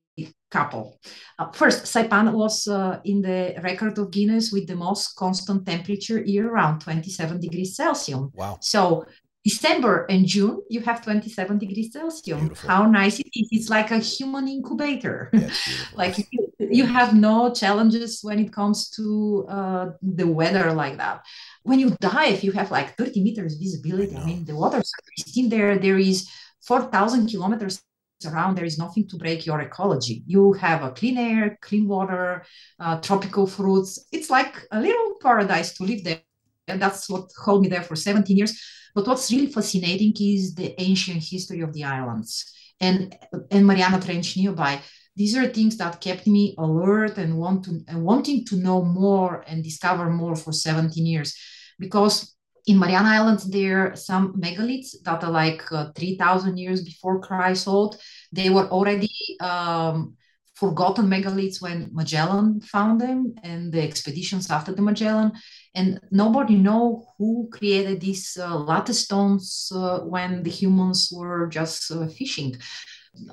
couple. 0.52 1.00
Uh, 1.40 1.50
first, 1.52 1.86
Saipan 1.86 2.34
was 2.34 2.68
uh, 2.68 3.00
in 3.06 3.22
the 3.22 3.56
record 3.64 3.98
of 3.98 4.12
Guinness 4.12 4.52
with 4.52 4.68
the 4.68 4.76
most 4.76 5.16
constant 5.16 5.66
temperature 5.66 6.22
year 6.22 6.52
round, 6.52 6.82
27 6.82 7.40
degrees 7.40 7.76
Celsius. 7.76 8.20
Wow. 8.34 8.60
So 8.62 9.06
December 9.44 10.06
and 10.08 10.28
June, 10.28 10.62
you 10.70 10.82
have 10.82 11.04
27 11.04 11.58
degrees 11.58 11.92
Celsius. 11.92 12.40
Beautiful. 12.40 12.70
How 12.70 12.86
nice 12.86 13.20
it 13.20 13.28
is. 13.34 13.48
It's 13.52 13.70
like 13.70 13.90
a 13.90 13.98
human 13.98 14.48
incubator. 14.48 15.32
like 15.96 16.18
you, 16.32 16.54
you, 16.60 16.86
have 16.86 17.16
no 17.16 17.52
challenges 17.52 18.20
when 18.22 18.38
it 18.38 18.54
comes 18.54 18.90
to 18.92 19.48
uh, 19.50 19.86
the 20.02 20.28
weather 20.28 20.72
like 20.74 20.98
that. 20.98 21.26
When 21.64 21.80
you 21.80 21.98
dive, 22.00 22.44
you 22.44 22.52
have 22.52 22.70
like 22.70 22.96
30 22.98 23.24
meters 23.24 23.56
visibility. 23.56 24.16
I, 24.16 24.22
I 24.22 24.26
mean, 24.26 24.46
the 24.46 24.56
water's 24.56 24.92
pristine 25.08 25.50
there. 25.50 25.78
There 25.80 25.98
is 25.98 26.30
4,000 26.62 27.28
kilometers 27.28 27.82
around, 28.26 28.56
there 28.56 28.66
is 28.66 28.78
nothing 28.78 29.08
to 29.08 29.18
break 29.18 29.46
your 29.46 29.60
ecology. 29.62 30.24
You 30.28 30.54
have 30.54 30.84
a 30.84 30.92
clean 30.92 31.18
air, 31.18 31.58
clean 31.62 31.88
water, 31.88 32.46
uh, 32.80 33.00
tropical 33.02 33.48
fruits. 33.48 34.06
It's 34.12 34.30
like 34.30 34.56
a 34.72 34.80
little 34.80 35.16
paradise 35.22 35.74
to 35.76 35.84
live 35.84 36.04
there. 36.04 36.22
And 36.68 36.82
that's 36.82 37.10
what 37.10 37.30
held 37.44 37.62
me 37.62 37.70
there 37.70 37.84
for 37.84 37.96
17 37.96 38.36
years. 38.36 38.60
But 38.94 39.08
what's 39.08 39.32
really 39.32 39.48
fascinating 39.48 40.14
is 40.20 40.56
the 40.56 40.80
ancient 40.82 41.24
history 41.24 41.62
of 41.62 41.74
the 41.74 41.84
islands 41.84 42.52
and, 42.80 43.16
and 43.50 43.66
Mariana 43.66 44.02
Trench 44.02 44.38
nearby. 44.38 44.82
These 45.16 45.36
are 45.36 45.48
things 45.48 45.78
that 45.78 46.02
kept 46.02 46.28
me 46.28 46.56
alert 46.58 47.18
and, 47.18 47.38
want 47.38 47.66
to, 47.66 47.82
and 47.88 48.04
wanting 48.04 48.46
to 48.46 48.56
know 48.56 48.84
more 48.84 49.44
and 49.48 49.64
discover 49.64 50.10
more 50.10 50.36
for 50.36 50.52
17 50.52 51.06
years. 51.06 51.36
Because 51.80 52.36
in 52.68 52.80
Mariana 52.80 53.10
Islands, 53.10 53.50
there 53.50 53.92
are 53.92 53.96
some 53.96 54.34
megaliths 54.40 54.96
that 55.04 55.24
are 55.24 55.32
like 55.32 55.64
uh, 55.72 55.92
3,000 55.96 56.58
years 56.58 56.84
before 56.84 57.20
Christ 57.20 57.68
old. 57.68 57.98
They 58.32 58.50
were 58.50 58.68
already 58.68 59.12
um, 59.40 60.16
forgotten 60.56 61.08
megaliths 61.08 61.62
when 61.62 61.90
Magellan 61.92 62.62
found 62.62 63.02
them 63.02 63.34
and 63.44 63.72
the 63.72 63.82
expeditions 63.82 64.50
after 64.52 64.74
the 64.74 64.82
Magellan. 64.82 65.32
And 65.74 66.02
nobody 66.12 66.56
know 66.56 67.06
who 67.18 67.50
created 67.52 68.02
these 68.02 68.38
uh, 68.38 68.84
stones 68.86 69.72
uh, 69.74 70.00
when 70.00 70.44
the 70.44 70.50
humans 70.50 71.10
were 71.14 71.48
just 71.48 71.92
uh, 71.92 72.08
fishing 72.08 72.58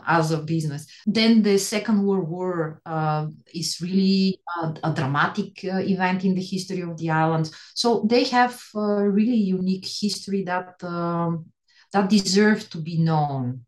as 0.06 0.30
a 0.32 0.38
business. 0.38 0.86
Then 1.06 1.42
the 1.42 1.58
Second 1.58 2.02
World 2.04 2.28
War 2.28 2.80
uh, 2.84 3.26
is 3.54 3.80
really 3.80 4.40
a, 4.62 4.74
a 4.84 4.94
dramatic 4.94 5.64
uh, 5.64 5.78
event 5.78 6.24
in 6.24 6.34
the 6.34 6.42
history 6.42 6.82
of 6.82 6.96
the 6.98 7.10
island. 7.10 7.50
So 7.74 8.06
they 8.08 8.24
have 8.24 8.60
a 8.74 9.08
really 9.08 9.36
unique 9.36 9.86
history 9.86 10.44
that 10.44 10.82
um, 10.82 11.46
that 11.92 12.10
deserve 12.10 12.68
to 12.70 12.78
be 12.78 12.98
known. 12.98 13.64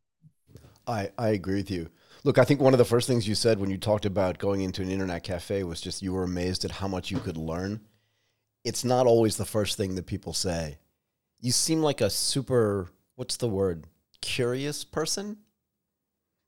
I, 0.87 1.11
I 1.17 1.29
agree 1.29 1.57
with 1.57 1.71
you. 1.71 1.89
Look, 2.23 2.37
I 2.37 2.45
think 2.45 2.61
one 2.61 2.75
of 2.75 2.79
the 2.79 2.85
first 2.85 3.07
things 3.07 3.27
you 3.27 3.35
said 3.35 3.59
when 3.59 3.71
you 3.71 3.79
talked 3.79 4.05
about 4.05 4.39
going 4.39 4.61
into 4.61 4.83
an 4.83 4.91
internet 4.91 5.23
cafe 5.23 5.65
was 5.65 5.81
just 5.81 6.03
you 6.03 6.13
were 6.13 6.25
amazed 6.25 6.65
at 6.65 6.71
how 6.71 6.89
much 6.89 7.11
you 7.11 7.19
could 7.19 7.39
learn. 7.39 7.81
It's 8.65 8.85
not 8.85 9.07
always 9.07 9.37
the 9.37 9.45
first 9.45 9.77
thing 9.77 9.95
that 9.95 10.07
people 10.07 10.33
say. 10.33 10.79
You 11.41 11.53
seem 11.53 11.83
like 11.83 12.01
a 12.01 12.11
super, 12.11 12.91
what's 13.17 13.37
the 13.37 13.49
word, 13.49 13.87
curious 14.21 14.85
person? 14.85 15.39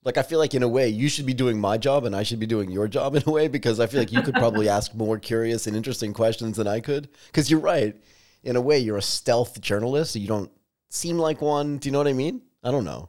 Like, 0.05 0.19
I 0.19 0.23
feel 0.23 0.39
like 0.39 0.55
in 0.55 0.63
a 0.65 0.69
way 0.69 0.89
you 0.89 1.09
should 1.09 1.27
be 1.27 1.35
doing 1.35 1.61
my 1.61 1.79
job 1.79 2.05
and 2.05 2.15
I 2.15 2.25
should 2.25 2.41
be 2.41 2.47
doing 2.47 2.71
your 2.71 2.89
job 2.89 3.15
in 3.17 3.23
a 3.27 3.31
way 3.31 3.49
because 3.49 3.81
I 3.81 3.87
feel 3.87 4.01
like 4.01 4.13
you 4.13 4.23
could 4.23 4.35
probably 4.35 4.69
ask 4.79 4.95
more 4.95 5.19
curious 5.19 5.67
and 5.67 5.77
interesting 5.77 6.13
questions 6.13 6.57
than 6.57 6.67
I 6.67 6.81
could. 6.81 7.09
Because 7.27 7.51
you're 7.51 7.61
right. 7.61 7.97
In 8.43 8.57
a 8.57 8.61
way, 8.61 8.79
you're 8.79 8.97
a 8.97 9.03
stealth 9.03 9.61
journalist. 9.61 10.13
So 10.13 10.19
You 10.19 10.29
don't 10.29 10.51
seem 10.91 11.19
like 11.19 11.41
one. 11.41 11.79
Do 11.79 11.89
you 11.89 11.93
know 11.93 11.99
what 11.99 12.09
I 12.09 12.13
mean? 12.13 12.43
I 12.63 12.71
don't 12.71 12.85
know. 12.85 13.09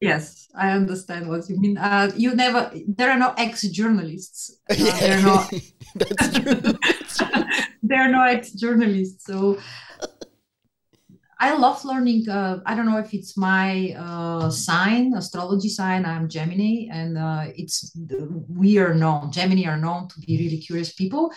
Yes, 0.00 0.48
I 0.54 0.70
understand 0.70 1.28
what 1.28 1.48
you 1.50 1.60
mean. 1.60 1.76
Uh, 1.76 2.10
you 2.16 2.34
never. 2.34 2.70
There 2.88 3.10
are 3.10 3.18
no 3.18 3.34
ex-journalists. 3.36 4.56
Uh, 4.70 4.74
yeah, 4.78 4.98
there 4.98 5.18
are 5.18 5.22
no. 5.22 5.46
That's 5.96 6.38
true. 6.38 6.54
there 6.54 6.74
are 7.92 8.08
no 8.08 8.22
ex-journalists. 8.22 9.24
So 9.24 9.58
I 11.38 11.56
love 11.56 11.84
learning. 11.84 12.28
Uh, 12.28 12.60
I 12.66 12.74
don't 12.74 12.86
know 12.86 12.98
if 12.98 13.14
it's 13.14 13.36
my 13.36 13.94
uh, 13.96 14.50
sign, 14.50 15.14
astrology 15.14 15.68
sign. 15.68 16.04
I'm 16.04 16.28
Gemini, 16.28 16.88
and 16.92 17.16
uh, 17.16 17.44
it's 17.56 17.96
we 18.48 18.78
are 18.78 18.94
known. 18.94 19.32
Gemini 19.32 19.66
are 19.66 19.78
known 19.78 20.08
to 20.08 20.20
be 20.20 20.36
really 20.36 20.58
curious 20.58 20.92
people. 20.92 21.32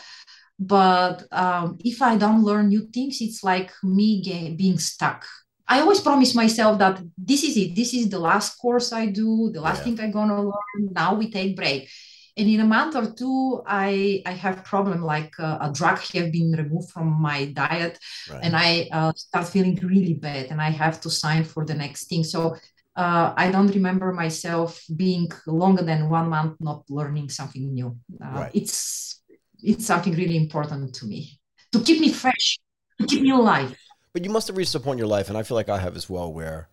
But 0.59 1.23
um, 1.31 1.77
if 1.83 2.01
I 2.01 2.17
don't 2.17 2.43
learn 2.43 2.67
new 2.69 2.87
things, 2.93 3.21
it's 3.21 3.43
like 3.43 3.71
me 3.81 4.21
being 4.57 4.77
stuck 4.77 5.25
I 5.67 5.79
always 5.79 6.01
promise 6.01 6.35
myself 6.35 6.77
that 6.79 7.01
this 7.17 7.43
is 7.43 7.55
it. 7.57 7.75
This 7.75 7.93
is 7.93 8.09
the 8.09 8.19
last 8.19 8.57
course 8.57 8.91
I 8.91 9.07
do, 9.07 9.49
the 9.51 9.61
last 9.61 9.79
yeah. 9.79 9.95
thing 9.95 9.99
I'm 10.01 10.11
gonna 10.11 10.41
learn. 10.41 10.91
Now 10.91 11.15
we 11.15 11.31
take 11.31 11.55
break. 11.55 11.89
And 12.35 12.49
in 12.49 12.61
a 12.61 12.65
month 12.65 12.95
or 12.95 13.13
two, 13.13 13.61
I 13.67 14.23
I 14.25 14.31
have 14.31 14.63
problem 14.63 15.03
like 15.03 15.33
uh, 15.39 15.59
a 15.61 15.71
drug 15.71 15.99
have 16.13 16.31
been 16.31 16.51
removed 16.51 16.89
from 16.91 17.21
my 17.21 17.45
diet, 17.45 17.99
right. 18.29 18.43
and 18.43 18.55
I 18.55 18.89
uh, 18.91 19.13
start 19.15 19.47
feeling 19.47 19.75
really 19.75 20.15
bad, 20.15 20.47
and 20.49 20.59
I 20.59 20.71
have 20.71 20.99
to 21.01 21.09
sign 21.09 21.43
for 21.43 21.63
the 21.63 21.75
next 21.75 22.09
thing. 22.09 22.23
So 22.23 22.55
uh, 22.95 23.33
I 23.37 23.51
don't 23.51 23.67
remember 23.67 24.11
myself 24.13 24.83
being 24.95 25.31
longer 25.45 25.83
than 25.83 26.09
one 26.09 26.29
month 26.29 26.57
not 26.59 26.83
learning 26.89 27.29
something 27.29 27.71
new. 27.71 27.97
Uh, 28.23 28.39
right. 28.39 28.51
It's 28.53 29.21
it's 29.61 29.85
something 29.85 30.13
really 30.13 30.37
important 30.37 30.93
to 30.95 31.05
me 31.05 31.39
to 31.71 31.79
keep 31.81 32.01
me 32.01 32.11
fresh, 32.11 32.59
to 32.99 33.05
keep 33.05 33.21
me 33.21 33.31
alive. 33.31 33.77
But 34.13 34.23
you 34.23 34.31
must 34.31 34.47
have 34.47 34.57
reached 34.57 34.75
a 34.75 34.79
point 34.79 34.97
in 34.97 34.99
your 34.99 35.07
life, 35.07 35.29
and 35.29 35.37
I 35.37 35.43
feel 35.43 35.55
like 35.55 35.69
I 35.69 35.79
have 35.79 35.95
as 35.95 36.09
well, 36.09 36.33
where 36.33 36.67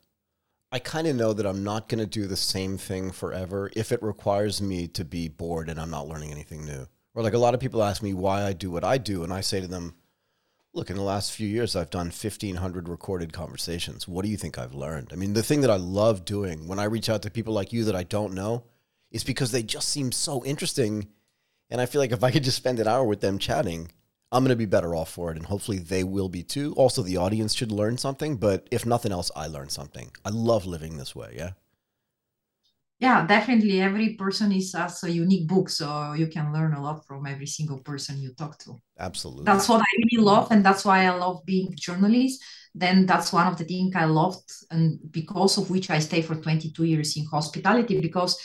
I 0.72 0.78
kind 0.78 1.08
of 1.08 1.16
know 1.16 1.32
that 1.32 1.46
I'm 1.46 1.64
not 1.64 1.88
going 1.88 1.98
to 1.98 2.06
do 2.06 2.26
the 2.26 2.36
same 2.36 2.78
thing 2.78 3.10
forever 3.10 3.70
if 3.74 3.90
it 3.90 4.02
requires 4.02 4.62
me 4.62 4.86
to 4.88 5.04
be 5.04 5.26
bored 5.26 5.68
and 5.68 5.80
I'm 5.80 5.90
not 5.90 6.06
learning 6.06 6.30
anything 6.30 6.64
new. 6.64 6.86
Or 7.12 7.24
like 7.24 7.34
a 7.34 7.38
lot 7.38 7.54
of 7.54 7.60
people 7.60 7.82
ask 7.82 8.02
me 8.02 8.14
why 8.14 8.44
I 8.44 8.52
do 8.52 8.70
what 8.70 8.84
I 8.84 8.96
do, 8.96 9.24
and 9.24 9.32
I 9.32 9.40
say 9.40 9.60
to 9.60 9.66
them, 9.66 9.96
look, 10.72 10.88
in 10.88 10.96
the 10.96 11.02
last 11.02 11.32
few 11.32 11.48
years, 11.48 11.74
I've 11.74 11.90
done 11.90 12.06
1,500 12.06 12.88
recorded 12.88 13.32
conversations. 13.32 14.06
What 14.06 14.24
do 14.24 14.30
you 14.30 14.36
think 14.36 14.58
I've 14.58 14.74
learned? 14.74 15.08
I 15.12 15.16
mean, 15.16 15.32
the 15.32 15.42
thing 15.42 15.62
that 15.62 15.72
I 15.72 15.76
love 15.76 16.24
doing 16.24 16.68
when 16.68 16.78
I 16.78 16.84
reach 16.84 17.08
out 17.08 17.22
to 17.22 17.30
people 17.30 17.52
like 17.52 17.72
you 17.72 17.84
that 17.84 17.96
I 17.96 18.04
don't 18.04 18.34
know 18.34 18.62
is 19.10 19.24
because 19.24 19.50
they 19.50 19.64
just 19.64 19.88
seem 19.88 20.12
so 20.12 20.44
interesting. 20.44 21.08
And 21.68 21.80
I 21.80 21.86
feel 21.86 22.00
like 22.00 22.12
if 22.12 22.22
I 22.22 22.30
could 22.30 22.44
just 22.44 22.56
spend 22.56 22.78
an 22.78 22.86
hour 22.86 23.04
with 23.04 23.20
them 23.20 23.40
chatting, 23.40 23.90
I'm 24.32 24.44
going 24.44 24.50
to 24.50 24.56
be 24.56 24.66
better 24.66 24.94
off 24.94 25.10
for 25.10 25.30
it, 25.32 25.36
and 25.36 25.46
hopefully 25.46 25.78
they 25.78 26.04
will 26.04 26.28
be 26.28 26.42
too. 26.42 26.72
Also, 26.76 27.02
the 27.02 27.16
audience 27.16 27.52
should 27.54 27.72
learn 27.72 27.98
something, 27.98 28.36
but 28.36 28.68
if 28.70 28.86
nothing 28.86 29.10
else, 29.10 29.30
I 29.34 29.48
learn 29.48 29.68
something. 29.68 30.10
I 30.24 30.30
love 30.30 30.66
living 30.66 30.96
this 30.96 31.16
way. 31.16 31.34
Yeah. 31.36 31.50
Yeah, 33.00 33.26
definitely. 33.26 33.80
Every 33.80 34.14
person 34.14 34.52
is 34.52 34.74
as 34.74 35.02
a 35.04 35.10
unique 35.10 35.48
book, 35.48 35.70
so 35.70 36.12
you 36.12 36.26
can 36.26 36.52
learn 36.52 36.74
a 36.74 36.82
lot 36.82 37.06
from 37.06 37.26
every 37.26 37.46
single 37.46 37.78
person 37.78 38.20
you 38.20 38.34
talk 38.34 38.58
to. 38.58 38.78
Absolutely. 38.98 39.44
That's 39.44 39.68
what 39.68 39.80
I 39.80 39.90
really 39.96 40.22
love, 40.22 40.52
and 40.52 40.64
that's 40.64 40.84
why 40.84 41.06
I 41.06 41.10
love 41.10 41.40
being 41.46 41.72
a 41.72 41.76
journalist. 41.76 42.42
Then 42.74 43.06
that's 43.06 43.32
one 43.32 43.46
of 43.46 43.56
the 43.56 43.64
things 43.64 43.96
I 43.96 44.04
loved, 44.04 44.48
and 44.70 45.00
because 45.10 45.56
of 45.56 45.70
which 45.70 45.88
I 45.90 45.98
stay 45.98 46.20
for 46.20 46.36
22 46.36 46.84
years 46.84 47.16
in 47.16 47.24
hospitality 47.24 48.00
because 48.00 48.38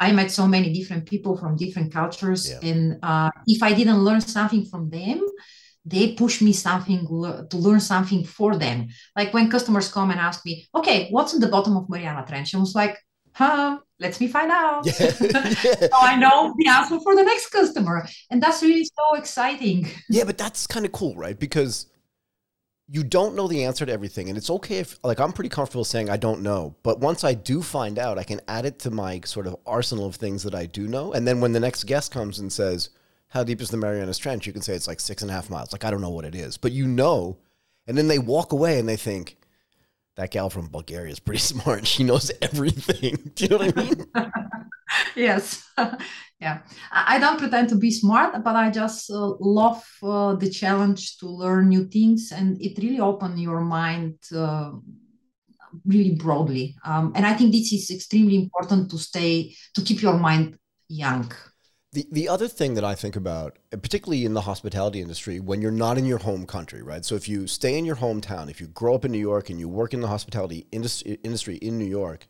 I 0.00 0.12
met 0.12 0.30
so 0.30 0.46
many 0.46 0.72
different 0.72 1.06
people 1.06 1.36
from 1.36 1.56
different 1.56 1.92
cultures, 1.92 2.50
yeah. 2.50 2.68
and 2.68 2.98
uh, 3.02 3.30
if 3.46 3.62
I 3.62 3.72
didn't 3.72 4.02
learn 4.02 4.20
something 4.20 4.64
from 4.64 4.90
them, 4.90 5.20
they 5.84 6.14
push 6.14 6.40
me 6.42 6.52
something 6.52 7.06
to 7.06 7.56
learn 7.56 7.80
something 7.80 8.24
for 8.24 8.56
them. 8.56 8.88
Like 9.14 9.32
when 9.32 9.50
customers 9.50 9.92
come 9.92 10.10
and 10.10 10.20
ask 10.20 10.44
me, 10.44 10.66
"Okay, 10.74 11.08
what's 11.10 11.34
in 11.34 11.40
the 11.40 11.48
bottom 11.48 11.76
of 11.76 11.88
Mariana 11.88 12.24
Trench?" 12.26 12.54
I 12.54 12.58
was 12.58 12.74
like, 12.74 12.98
"Huh." 13.32 13.78
Let 14.00 14.20
me 14.20 14.26
find 14.26 14.50
out. 14.50 14.84
Yeah. 14.84 14.92
so 15.12 15.88
I 15.94 16.16
know 16.16 16.52
the 16.58 16.68
answer 16.68 16.98
for 17.00 17.14
the 17.14 17.22
next 17.22 17.50
customer. 17.50 18.06
And 18.28 18.42
that's 18.42 18.60
really 18.60 18.84
so 18.84 19.16
exciting. 19.16 19.88
Yeah, 20.10 20.24
but 20.24 20.36
that's 20.36 20.66
kind 20.66 20.84
of 20.84 20.90
cool, 20.90 21.14
right? 21.14 21.38
Because 21.38 21.86
you 22.86 23.02
don't 23.02 23.34
know 23.34 23.48
the 23.48 23.64
answer 23.64 23.86
to 23.86 23.92
everything. 23.92 24.28
And 24.28 24.36
it's 24.36 24.50
okay 24.50 24.78
if 24.78 24.98
like 25.02 25.20
i'm 25.20 25.32
pretty 25.32 25.48
comfortable 25.48 25.84
saying 25.84 26.10
i 26.10 26.16
don't 26.16 26.42
know. 26.42 26.74
But 26.82 27.00
once 27.00 27.24
i 27.24 27.34
do 27.34 27.62
find 27.62 27.98
out 27.98 28.18
i 28.18 28.24
can 28.24 28.40
add 28.48 28.66
it 28.66 28.78
to 28.80 28.90
my 28.90 29.20
sort 29.24 29.46
of 29.46 29.56
arsenal 29.66 30.06
of 30.06 30.16
things 30.16 30.42
that 30.42 30.54
i 30.54 30.66
do 30.66 30.86
know. 30.86 31.12
And 31.12 31.26
then 31.26 31.40
when 31.40 31.52
the 31.52 31.60
next 31.60 31.84
guest 31.84 32.12
comes 32.12 32.38
and 32.38 32.52
says 32.52 32.90
how 33.28 33.42
deep 33.42 33.60
is 33.60 33.70
the 33.70 33.76
marianas 33.76 34.18
trench 34.18 34.46
you 34.46 34.52
can 34.52 34.62
say 34.62 34.74
it's 34.74 34.88
like 34.88 35.00
six 35.00 35.22
and 35.22 35.30
a 35.30 35.34
half 35.34 35.50
miles. 35.50 35.72
Like 35.72 35.84
i 35.84 35.90
don't 35.90 36.02
know 36.02 36.10
what 36.10 36.24
it 36.24 36.34
is. 36.34 36.56
But 36.56 36.72
you 36.72 36.86
know. 36.86 37.38
And 37.86 37.98
then 37.98 38.08
they 38.08 38.18
walk 38.18 38.52
away 38.52 38.78
and 38.78 38.88
they 38.88 38.96
think 38.96 39.36
that 40.16 40.30
gal 40.30 40.48
from 40.48 40.68
bulgaria 40.68 41.12
is 41.12 41.20
pretty 41.20 41.38
smart. 41.52 41.86
She 41.86 42.04
knows 42.04 42.30
everything. 42.42 43.32
Do 43.34 43.44
you 43.44 43.50
know 43.50 43.58
what 43.58 43.78
i 43.78 43.82
mean? 43.82 44.06
Yes 45.16 45.68
yeah. 46.44 46.58
I 46.92 47.18
don't 47.18 47.38
pretend 47.38 47.66
to 47.70 47.76
be 47.76 47.90
smart 47.90 48.30
but 48.46 48.54
i 48.64 48.66
just 48.82 49.10
uh, 49.10 49.32
love 49.60 49.82
uh, 50.02 50.34
the 50.42 50.50
challenge 50.60 51.02
to 51.20 51.26
learn 51.42 51.64
new 51.74 51.84
things 51.96 52.20
and 52.36 52.46
it 52.66 52.74
really 52.84 53.02
open 53.10 53.30
your 53.48 53.62
mind 53.78 54.16
uh, 54.44 54.70
really 55.92 56.14
broadly. 56.24 56.66
Um, 56.88 57.04
and 57.16 57.24
i 57.30 57.32
think 57.36 57.48
this 57.52 57.72
is 57.72 57.90
extremely 57.90 58.36
important 58.44 58.90
to 58.92 58.98
stay 58.98 59.32
to 59.74 59.80
keep 59.82 60.00
your 60.06 60.18
mind 60.18 60.46
young. 60.88 61.32
The, 61.94 62.06
the 62.10 62.28
other 62.28 62.48
thing 62.48 62.74
that 62.74 62.84
I 62.84 62.96
think 62.96 63.14
about, 63.14 63.50
particularly 63.70 64.24
in 64.24 64.34
the 64.34 64.40
hospitality 64.40 65.00
industry, 65.00 65.38
when 65.38 65.62
you're 65.62 65.70
not 65.86 65.96
in 65.96 66.04
your 66.04 66.18
home 66.18 66.44
country, 66.44 66.82
right? 66.82 67.04
So 67.04 67.14
if 67.14 67.28
you 67.28 67.46
stay 67.46 67.78
in 67.78 67.84
your 67.84 67.94
hometown, 67.94 68.50
if 68.50 68.60
you 68.60 68.66
grow 68.66 68.96
up 68.96 69.04
in 69.04 69.12
New 69.12 69.26
York 69.32 69.48
and 69.48 69.60
you 69.60 69.68
work 69.68 69.94
in 69.94 70.00
the 70.00 70.08
hospitality 70.08 70.66
industry, 70.72 71.18
industry 71.22 71.56
in 71.68 71.78
New 71.78 71.84
York, 72.00 72.26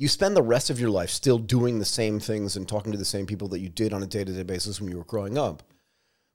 you 0.00 0.08
spend 0.08 0.34
the 0.34 0.42
rest 0.42 0.70
of 0.70 0.80
your 0.80 0.88
life 0.88 1.10
still 1.10 1.36
doing 1.36 1.78
the 1.78 1.84
same 1.84 2.18
things 2.18 2.56
and 2.56 2.66
talking 2.66 2.90
to 2.90 2.96
the 2.96 3.04
same 3.04 3.26
people 3.26 3.48
that 3.48 3.60
you 3.60 3.68
did 3.68 3.92
on 3.92 4.02
a 4.02 4.06
day 4.06 4.24
to 4.24 4.32
day 4.32 4.42
basis 4.42 4.80
when 4.80 4.90
you 4.90 4.96
were 4.96 5.04
growing 5.04 5.36
up. 5.36 5.62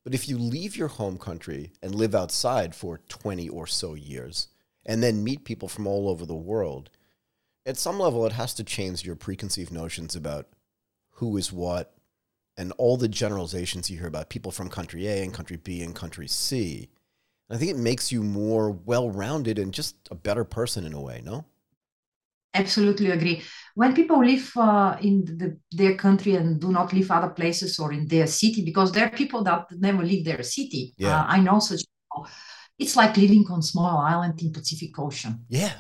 But 0.04 0.14
if 0.14 0.30
you 0.30 0.38
leave 0.38 0.78
your 0.78 0.88
home 0.88 1.18
country 1.18 1.74
and 1.82 1.96
live 1.96 2.14
outside 2.14 2.76
for 2.76 3.00
20 3.10 3.50
or 3.50 3.66
so 3.66 3.96
years 3.96 4.50
and 4.86 5.02
then 5.02 5.24
meet 5.24 5.46
people 5.46 5.68
from 5.68 5.88
all 5.88 6.08
over 6.10 6.28
the 6.28 6.36
world, 6.36 6.92
at 7.66 7.76
some 7.76 8.00
level 8.00 8.24
it 8.28 8.34
has 8.34 8.54
to 8.54 8.64
change 8.64 9.04
your 9.04 9.16
preconceived 9.16 9.74
notions 9.74 10.16
about 10.16 10.48
who 11.14 11.36
is 11.36 11.52
what 11.52 11.96
and 12.56 12.72
all 12.78 12.98
the 12.98 13.08
generalizations 13.08 13.90
you 13.90 13.98
hear 13.98 14.06
about 14.06 14.30
people 14.30 14.52
from 14.52 14.70
country 14.70 15.08
A 15.08 15.24
and 15.24 15.34
country 15.34 15.58
B 15.58 15.82
and 15.82 15.96
country 15.96 16.28
C. 16.28 16.88
And 17.50 17.58
I 17.58 17.60
think 17.60 17.72
it 17.72 17.78
makes 17.78 18.12
you 18.12 18.22
more 18.22 18.70
well 18.70 19.10
rounded 19.10 19.58
and 19.58 19.74
just 19.74 19.96
a 20.12 20.16
better 20.16 20.44
person 20.44 20.86
in 20.86 20.94
a 20.94 21.02
way, 21.02 21.24
no? 21.26 21.46
Absolutely 22.56 23.12
agree 23.12 23.42
when 23.76 23.94
people 23.94 24.24
live 24.24 24.52
uh, 24.56 24.96
in 25.02 25.26
the, 25.26 25.58
their 25.72 25.96
country 25.96 26.36
and 26.36 26.60
do 26.60 26.72
not 26.72 26.94
live 26.94 27.12
other 27.12 27.30
places 27.30 27.78
or 27.78 27.92
in 27.92 28.08
their 28.08 28.28
city 28.28 28.64
because 28.64 28.92
there 28.92 29.06
are 29.06 29.12
people 29.12 29.44
that 29.44 29.66
never 29.78 30.04
leave 30.04 30.26
their 30.26 30.44
city 30.44 30.94
yeah. 30.98 31.22
Uh, 31.22 31.26
i 31.28 31.40
know 31.40 31.60
such 31.60 31.82
people 31.82 32.28
it's 32.80 32.96
like 32.96 33.16
living 33.18 33.46
on 33.50 33.62
small 33.62 33.98
island 34.00 34.42
in 34.42 34.52
pacific 34.52 34.98
ocean 34.98 35.46
yeah 35.50 35.74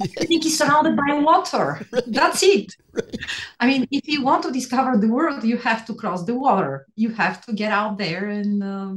I 0.00 0.24
think 0.26 0.44
it's 0.44 0.58
surrounded 0.58 0.96
by 0.96 1.14
water. 1.14 1.80
Right. 1.92 2.04
That's 2.06 2.42
it. 2.42 2.74
Right. 2.92 3.16
I 3.60 3.66
mean, 3.66 3.86
if 3.90 4.06
you 4.06 4.22
want 4.22 4.42
to 4.44 4.52
discover 4.52 4.98
the 4.98 5.08
world, 5.08 5.42
you 5.42 5.56
have 5.56 5.86
to 5.86 5.94
cross 5.94 6.24
the 6.24 6.34
water. 6.34 6.86
You 6.96 7.10
have 7.14 7.44
to 7.46 7.52
get 7.52 7.72
out 7.72 7.98
there 7.98 8.28
and 8.28 8.62
uh, 8.62 8.92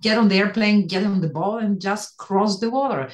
get 0.00 0.18
on 0.18 0.28
the 0.28 0.36
airplane, 0.36 0.86
get 0.86 1.04
on 1.04 1.20
the 1.20 1.28
boat, 1.28 1.62
and 1.62 1.80
just 1.80 2.16
cross 2.16 2.58
the 2.60 2.70
water. 2.70 3.10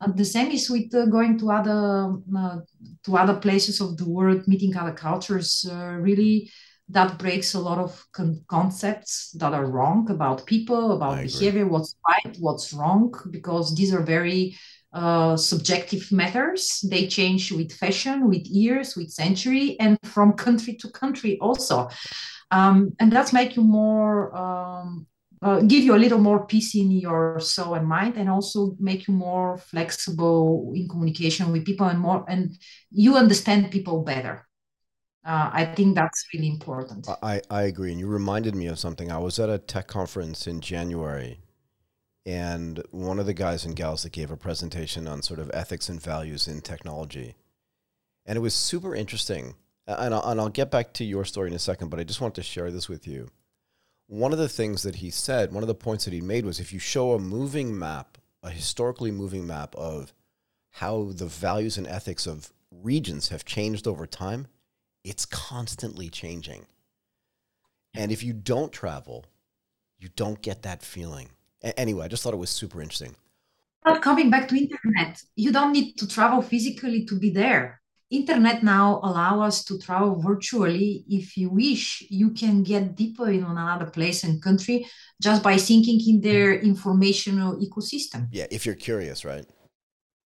And 0.00 0.16
the 0.16 0.24
same 0.24 0.50
is 0.50 0.68
with 0.68 0.94
uh, 0.94 1.06
going 1.06 1.38
to 1.38 1.50
other 1.50 2.16
uh, 2.36 2.58
to 3.04 3.16
other 3.16 3.36
places 3.36 3.80
of 3.80 3.96
the 3.96 4.08
world, 4.08 4.46
meeting 4.46 4.76
other 4.76 4.92
cultures. 4.92 5.66
Uh, 5.70 5.96
really, 6.00 6.50
that 6.88 7.18
breaks 7.18 7.54
a 7.54 7.60
lot 7.60 7.78
of 7.78 8.06
con- 8.12 8.44
concepts 8.48 9.30
that 9.32 9.52
are 9.52 9.66
wrong 9.66 10.10
about 10.10 10.46
people, 10.46 10.92
about 10.92 11.22
behavior, 11.22 11.66
what's 11.66 11.96
right, 12.08 12.36
what's 12.38 12.72
wrong, 12.72 13.12
because 13.30 13.74
these 13.74 13.92
are 13.92 14.02
very 14.02 14.56
uh, 14.92 15.36
subjective 15.36 16.10
matters. 16.12 16.80
They 16.88 17.06
change 17.06 17.50
with 17.52 17.72
fashion, 17.72 18.28
with 18.28 18.46
years, 18.46 18.96
with 18.96 19.10
century, 19.10 19.76
and 19.80 19.98
from 20.04 20.34
country 20.34 20.74
to 20.76 20.90
country 20.90 21.38
also. 21.40 21.88
Um, 22.50 22.92
and 23.00 23.10
that's 23.12 23.32
make 23.32 23.56
you 23.56 23.62
more 23.62 24.34
um, 24.36 25.06
uh, 25.42 25.60
give 25.60 25.82
you 25.82 25.94
a 25.94 26.02
little 26.04 26.18
more 26.18 26.46
peace 26.46 26.74
in 26.74 26.90
your 26.90 27.40
soul 27.40 27.74
and 27.74 27.86
mind 27.86 28.16
and 28.16 28.28
also 28.28 28.74
make 28.78 29.06
you 29.08 29.14
more 29.14 29.58
flexible 29.58 30.72
in 30.74 30.88
communication 30.88 31.52
with 31.52 31.64
people 31.64 31.86
and 31.86 32.00
more 32.00 32.24
and 32.28 32.56
you 32.90 33.16
understand 33.16 33.70
people 33.70 34.02
better 34.02 34.46
Uh, 35.26 35.50
I 35.52 35.64
think 35.74 35.96
that's 35.96 36.24
really 36.32 36.48
important. 36.48 37.08
I, 37.20 37.42
I 37.50 37.62
agree. 37.62 37.90
And 37.90 37.98
you 37.98 38.06
reminded 38.06 38.54
me 38.54 38.68
of 38.68 38.78
something. 38.78 39.10
I 39.10 39.18
was 39.18 39.40
at 39.40 39.50
a 39.50 39.58
tech 39.58 39.88
conference 39.88 40.46
in 40.46 40.60
January, 40.60 41.40
and 42.24 42.80
one 42.92 43.18
of 43.18 43.26
the 43.26 43.34
guys 43.34 43.64
and 43.64 43.74
gals 43.74 44.02
that 44.02 44.12
gave 44.12 44.30
a 44.30 44.36
presentation 44.36 45.08
on 45.08 45.22
sort 45.22 45.40
of 45.40 45.50
ethics 45.52 45.88
and 45.88 46.00
values 46.00 46.46
in 46.46 46.60
technology. 46.60 47.34
And 48.24 48.36
it 48.36 48.40
was 48.40 48.54
super 48.54 48.94
interesting. 48.94 49.54
And 49.86 50.14
I'll, 50.14 50.30
and 50.30 50.40
I'll 50.40 50.48
get 50.48 50.70
back 50.70 50.92
to 50.94 51.04
your 51.04 51.24
story 51.24 51.48
in 51.48 51.56
a 51.56 51.58
second, 51.58 51.88
but 51.90 52.00
I 52.00 52.04
just 52.04 52.20
want 52.20 52.34
to 52.36 52.42
share 52.42 52.70
this 52.70 52.88
with 52.88 53.06
you. 53.06 53.28
One 54.08 54.32
of 54.32 54.38
the 54.38 54.48
things 54.48 54.82
that 54.82 54.96
he 54.96 55.10
said, 55.10 55.52
one 55.52 55.64
of 55.64 55.66
the 55.66 55.74
points 55.74 56.04
that 56.04 56.14
he 56.14 56.20
made 56.20 56.44
was 56.44 56.60
if 56.60 56.72
you 56.72 56.78
show 56.78 57.12
a 57.12 57.18
moving 57.18 57.76
map, 57.76 58.18
a 58.42 58.50
historically 58.50 59.10
moving 59.10 59.46
map 59.46 59.74
of 59.74 60.12
how 60.70 61.10
the 61.12 61.26
values 61.26 61.76
and 61.76 61.86
ethics 61.86 62.26
of 62.26 62.52
regions 62.70 63.28
have 63.28 63.44
changed 63.44 63.88
over 63.88 64.06
time, 64.06 64.46
it's 65.02 65.26
constantly 65.26 66.08
changing. 66.08 66.66
And 67.94 68.12
if 68.12 68.22
you 68.22 68.32
don't 68.32 68.72
travel, 68.72 69.24
you 69.98 70.08
don't 70.14 70.42
get 70.42 70.62
that 70.62 70.82
feeling. 70.82 71.30
A- 71.64 71.78
anyway, 71.78 72.04
I 72.04 72.08
just 72.08 72.22
thought 72.22 72.34
it 72.34 72.38
was 72.38 72.50
super 72.50 72.82
interesting. 72.82 73.16
Coming 74.02 74.30
back 74.30 74.48
to 74.48 74.56
internet, 74.56 75.22
you 75.36 75.52
don't 75.52 75.72
need 75.72 75.94
to 75.98 76.06
travel 76.08 76.42
physically 76.42 77.04
to 77.06 77.18
be 77.18 77.30
there. 77.30 77.80
Internet 78.10 78.62
now 78.62 79.00
allow 79.02 79.40
us 79.40 79.64
to 79.64 79.78
travel 79.78 80.20
virtually. 80.20 81.04
If 81.08 81.36
you 81.36 81.50
wish, 81.50 82.04
you 82.08 82.30
can 82.30 82.62
get 82.62 82.94
deeper 82.94 83.28
in 83.28 83.42
another 83.42 83.86
place 83.86 84.22
and 84.22 84.40
country 84.40 84.86
just 85.20 85.42
by 85.42 85.56
thinking 85.56 86.00
in 86.06 86.20
their 86.20 86.54
informational 86.54 87.56
ecosystem. 87.56 88.28
Yeah, 88.30 88.46
if 88.50 88.64
you're 88.64 88.76
curious, 88.76 89.24
right? 89.24 89.44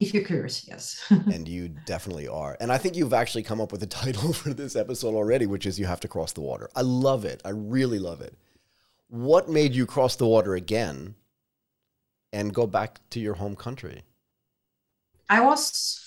If 0.01 0.15
you're 0.15 0.25
curious, 0.25 0.67
yes. 0.67 1.05
and 1.11 1.47
you 1.47 1.69
definitely 1.85 2.29
are. 2.29 2.57
And 2.61 2.73
I 2.73 2.79
think 2.79 2.97
you've 2.97 3.15
actually 3.15 3.43
come 3.43 3.61
up 3.61 3.73
with 3.73 3.83
a 3.83 3.87
title 4.03 4.33
for 4.33 4.55
this 4.55 4.75
episode 4.75 5.15
already, 5.15 5.45
which 5.47 5.67
is 5.67 5.79
You 5.79 5.87
Have 5.87 6.01
to 6.01 6.09
Cross 6.09 6.33
the 6.33 6.41
Water. 6.41 6.71
I 6.75 6.81
love 6.81 7.27
it. 7.27 7.43
I 7.45 7.51
really 7.51 7.99
love 7.99 8.23
it. 8.23 8.35
What 9.09 9.51
made 9.51 9.75
you 9.75 9.85
cross 9.85 10.17
the 10.17 10.27
water 10.27 10.55
again 10.55 11.15
and 12.33 12.55
go 12.55 12.67
back 12.67 13.01
to 13.11 13.21
your 13.21 13.35
home 13.35 13.55
country? 13.55 14.03
I 15.29 15.41
was 15.41 16.06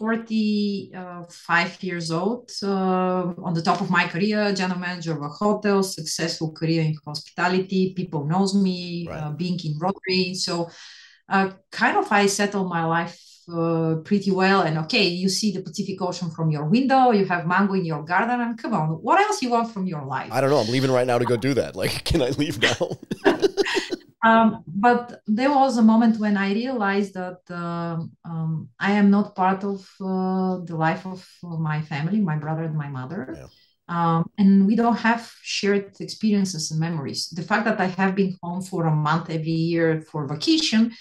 45 0.00 1.82
years 1.82 2.10
old, 2.10 2.50
uh, 2.62 3.32
on 3.46 3.52
the 3.54 3.62
top 3.62 3.80
of 3.80 3.90
my 3.90 4.06
career, 4.08 4.52
general 4.54 4.80
manager 4.80 5.12
of 5.12 5.22
a 5.22 5.28
hotel, 5.28 5.82
successful 5.82 6.52
career 6.52 6.82
in 6.82 6.94
hospitality. 7.06 7.92
People 7.94 8.24
knows 8.26 8.54
me, 8.54 9.06
Right. 9.08 9.18
uh, 9.20 9.30
being 9.42 9.58
in 9.64 9.78
Rotary. 9.78 10.34
So 10.34 10.70
uh, 11.28 11.50
kind 11.70 11.96
of 11.96 12.10
I 12.10 12.26
settled 12.26 12.68
my 12.68 12.84
life 12.84 13.18
uh, 13.52 13.96
pretty 14.04 14.30
well. 14.30 14.62
And 14.62 14.78
okay, 14.84 15.06
you 15.08 15.28
see 15.28 15.52
the 15.52 15.62
Pacific 15.62 16.00
Ocean 16.00 16.30
from 16.30 16.50
your 16.50 16.64
window, 16.64 17.10
you 17.10 17.24
have 17.26 17.46
mango 17.46 17.74
in 17.74 17.84
your 17.84 18.02
garden, 18.02 18.40
and 18.40 18.56
come 18.62 18.74
on, 18.74 18.88
what 19.06 19.20
else 19.20 19.42
you 19.42 19.50
want 19.50 19.72
from 19.72 19.86
your 19.86 20.04
life? 20.04 20.30
I 20.32 20.40
don't 20.40 20.50
know. 20.50 20.58
I'm 20.58 20.72
leaving 20.76 20.90
right 20.90 21.06
now 21.06 21.18
to 21.18 21.24
go 21.24 21.36
do 21.36 21.54
that. 21.54 21.76
Like, 21.76 22.04
can 22.08 22.22
I 22.22 22.30
leave 22.30 22.60
now? 22.60 22.80
Um, 24.22 24.64
but 24.66 25.20
there 25.26 25.50
was 25.50 25.78
a 25.78 25.82
moment 25.82 26.18
when 26.18 26.36
I 26.36 26.52
realized 26.52 27.14
that 27.14 27.40
um 27.50 28.12
um, 28.24 28.68
I 28.78 28.92
am 28.92 29.10
not 29.10 29.34
part 29.34 29.64
of 29.64 29.80
uh, 30.00 30.58
the 30.68 30.76
life 30.76 31.06
of 31.06 31.26
uh, 31.42 31.56
my 31.56 31.80
family, 31.82 32.20
my 32.20 32.36
brother 32.36 32.64
and 32.64 32.76
my 32.76 32.88
mother. 32.88 33.34
Yeah. 33.36 33.46
Um, 33.88 34.30
and 34.38 34.66
we 34.68 34.76
don't 34.76 34.98
have 34.98 35.32
shared 35.42 36.00
experiences 36.00 36.70
and 36.70 36.78
memories. 36.78 37.28
The 37.28 37.42
fact 37.42 37.64
that 37.64 37.80
I 37.80 37.86
have 37.86 38.14
been 38.14 38.36
home 38.40 38.62
for 38.62 38.86
a 38.86 38.94
month 38.94 39.30
every 39.30 39.58
year 39.72 40.02
for 40.02 40.28
vacation, 40.28 40.92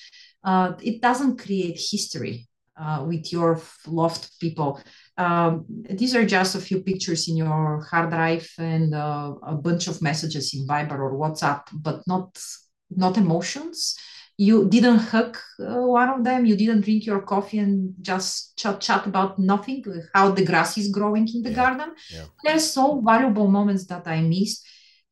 uh, 0.43 0.73
it 0.81 0.99
doesn't 0.99 1.37
create 1.37 1.79
history 1.91 2.47
uh, 2.79 3.05
with 3.07 3.31
your 3.31 3.61
loved 3.85 4.31
people. 4.39 4.81
Um, 5.17 5.65
these 5.87 6.15
are 6.15 6.25
just 6.25 6.55
a 6.55 6.61
few 6.61 6.81
pictures 6.81 7.27
in 7.27 7.37
your 7.37 7.85
hard 7.91 8.09
drive 8.09 8.49
and 8.57 8.95
uh, 8.95 9.33
a 9.43 9.53
bunch 9.53 9.87
of 9.87 10.01
messages 10.01 10.55
in 10.55 10.65
Viber 10.65 10.97
or 10.97 11.13
WhatsApp, 11.13 11.63
but 11.73 12.01
not 12.07 12.41
not 12.89 13.17
emotions. 13.17 13.95
You 14.37 14.69
didn't 14.69 14.99
hug 14.99 15.37
uh, 15.59 15.81
one 15.81 16.09
of 16.09 16.23
them. 16.23 16.45
You 16.45 16.55
didn't 16.55 16.81
drink 16.81 17.05
your 17.05 17.21
coffee 17.21 17.59
and 17.59 17.93
just 18.01 18.57
chat 18.57 18.79
chat 18.79 19.05
about 19.05 19.37
nothing, 19.37 19.83
how 20.13 20.31
the 20.31 20.45
grass 20.45 20.77
is 20.77 20.87
growing 20.89 21.27
in 21.27 21.41
the 21.43 21.49
Yeah, 21.49 21.55
garden. 21.55 21.89
yeah. 22.09 22.25
There's 22.43 22.71
so 22.71 23.01
valuable 23.01 23.47
moments 23.49 23.85
that 23.87 24.07
I 24.07 24.21
missed. 24.21 24.65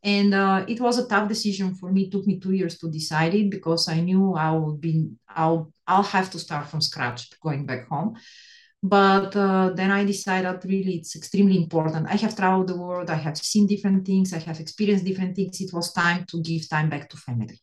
And 0.03 0.33
uh, 0.33 0.63
it 0.67 0.79
was 0.79 0.97
a 0.97 1.07
tough 1.07 1.27
decision 1.27 1.75
for 1.75 1.91
me. 1.91 2.03
It 2.03 2.11
took 2.11 2.25
me 2.25 2.39
two 2.39 2.53
years 2.53 2.77
to 2.77 2.89
decide 2.89 3.33
it 3.35 3.49
because 3.51 3.89
I 3.89 3.99
knew 3.99 4.33
I 4.35 4.51
would 4.51 4.79
be 4.79 5.09
I'll 5.27 5.73
I'll 5.85 6.03
have 6.03 6.29
to 6.31 6.39
start 6.39 6.67
from 6.67 6.79
scratch 6.79 7.29
going 7.41 7.65
back 7.65 7.89
home. 7.89 8.15
But 8.81 9.35
uh, 9.35 9.71
then 9.75 9.91
I 9.91 10.05
decided 10.05 10.63
really 10.63 10.95
it's 10.97 11.15
extremely 11.15 11.57
important. 11.57 12.07
I 12.07 12.15
have 12.15 12.35
traveled 12.35 12.67
the 12.67 12.77
world. 12.77 13.09
I 13.09 13.15
have 13.15 13.37
seen 13.37 13.67
different 13.67 14.05
things. 14.05 14.33
I 14.33 14.39
have 14.39 14.59
experienced 14.59 15.03
different 15.03 15.35
things. 15.35 15.59
It 15.59 15.73
was 15.73 15.91
time 15.91 16.25
to 16.29 16.41
give 16.41 16.69
time 16.69 16.89
back 16.89 17.09
to 17.09 17.17
family 17.17 17.59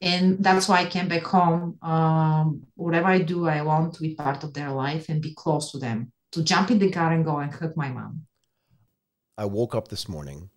and 0.00 0.42
that's 0.44 0.68
why 0.68 0.80
I 0.80 0.86
came 0.86 1.08
back 1.08 1.24
home. 1.24 1.78
Um, 1.82 2.66
whatever 2.74 3.06
I 3.06 3.18
do, 3.18 3.48
I 3.48 3.62
want 3.62 3.94
to 3.94 4.02
be 4.02 4.14
part 4.14 4.44
of 4.44 4.52
their 4.52 4.70
life 4.70 5.08
and 5.08 5.22
be 5.22 5.34
close 5.34 5.72
to 5.72 5.78
them. 5.78 6.12
To 6.32 6.42
jump 6.42 6.70
in 6.70 6.78
the 6.78 6.90
car 6.90 7.12
and 7.12 7.24
go 7.24 7.38
and 7.38 7.52
hug 7.52 7.76
my 7.76 7.88
mom. 7.88 8.26
I 9.38 9.46
woke 9.46 9.74
up 9.74 9.88
this 9.88 10.08
morning 10.08 10.50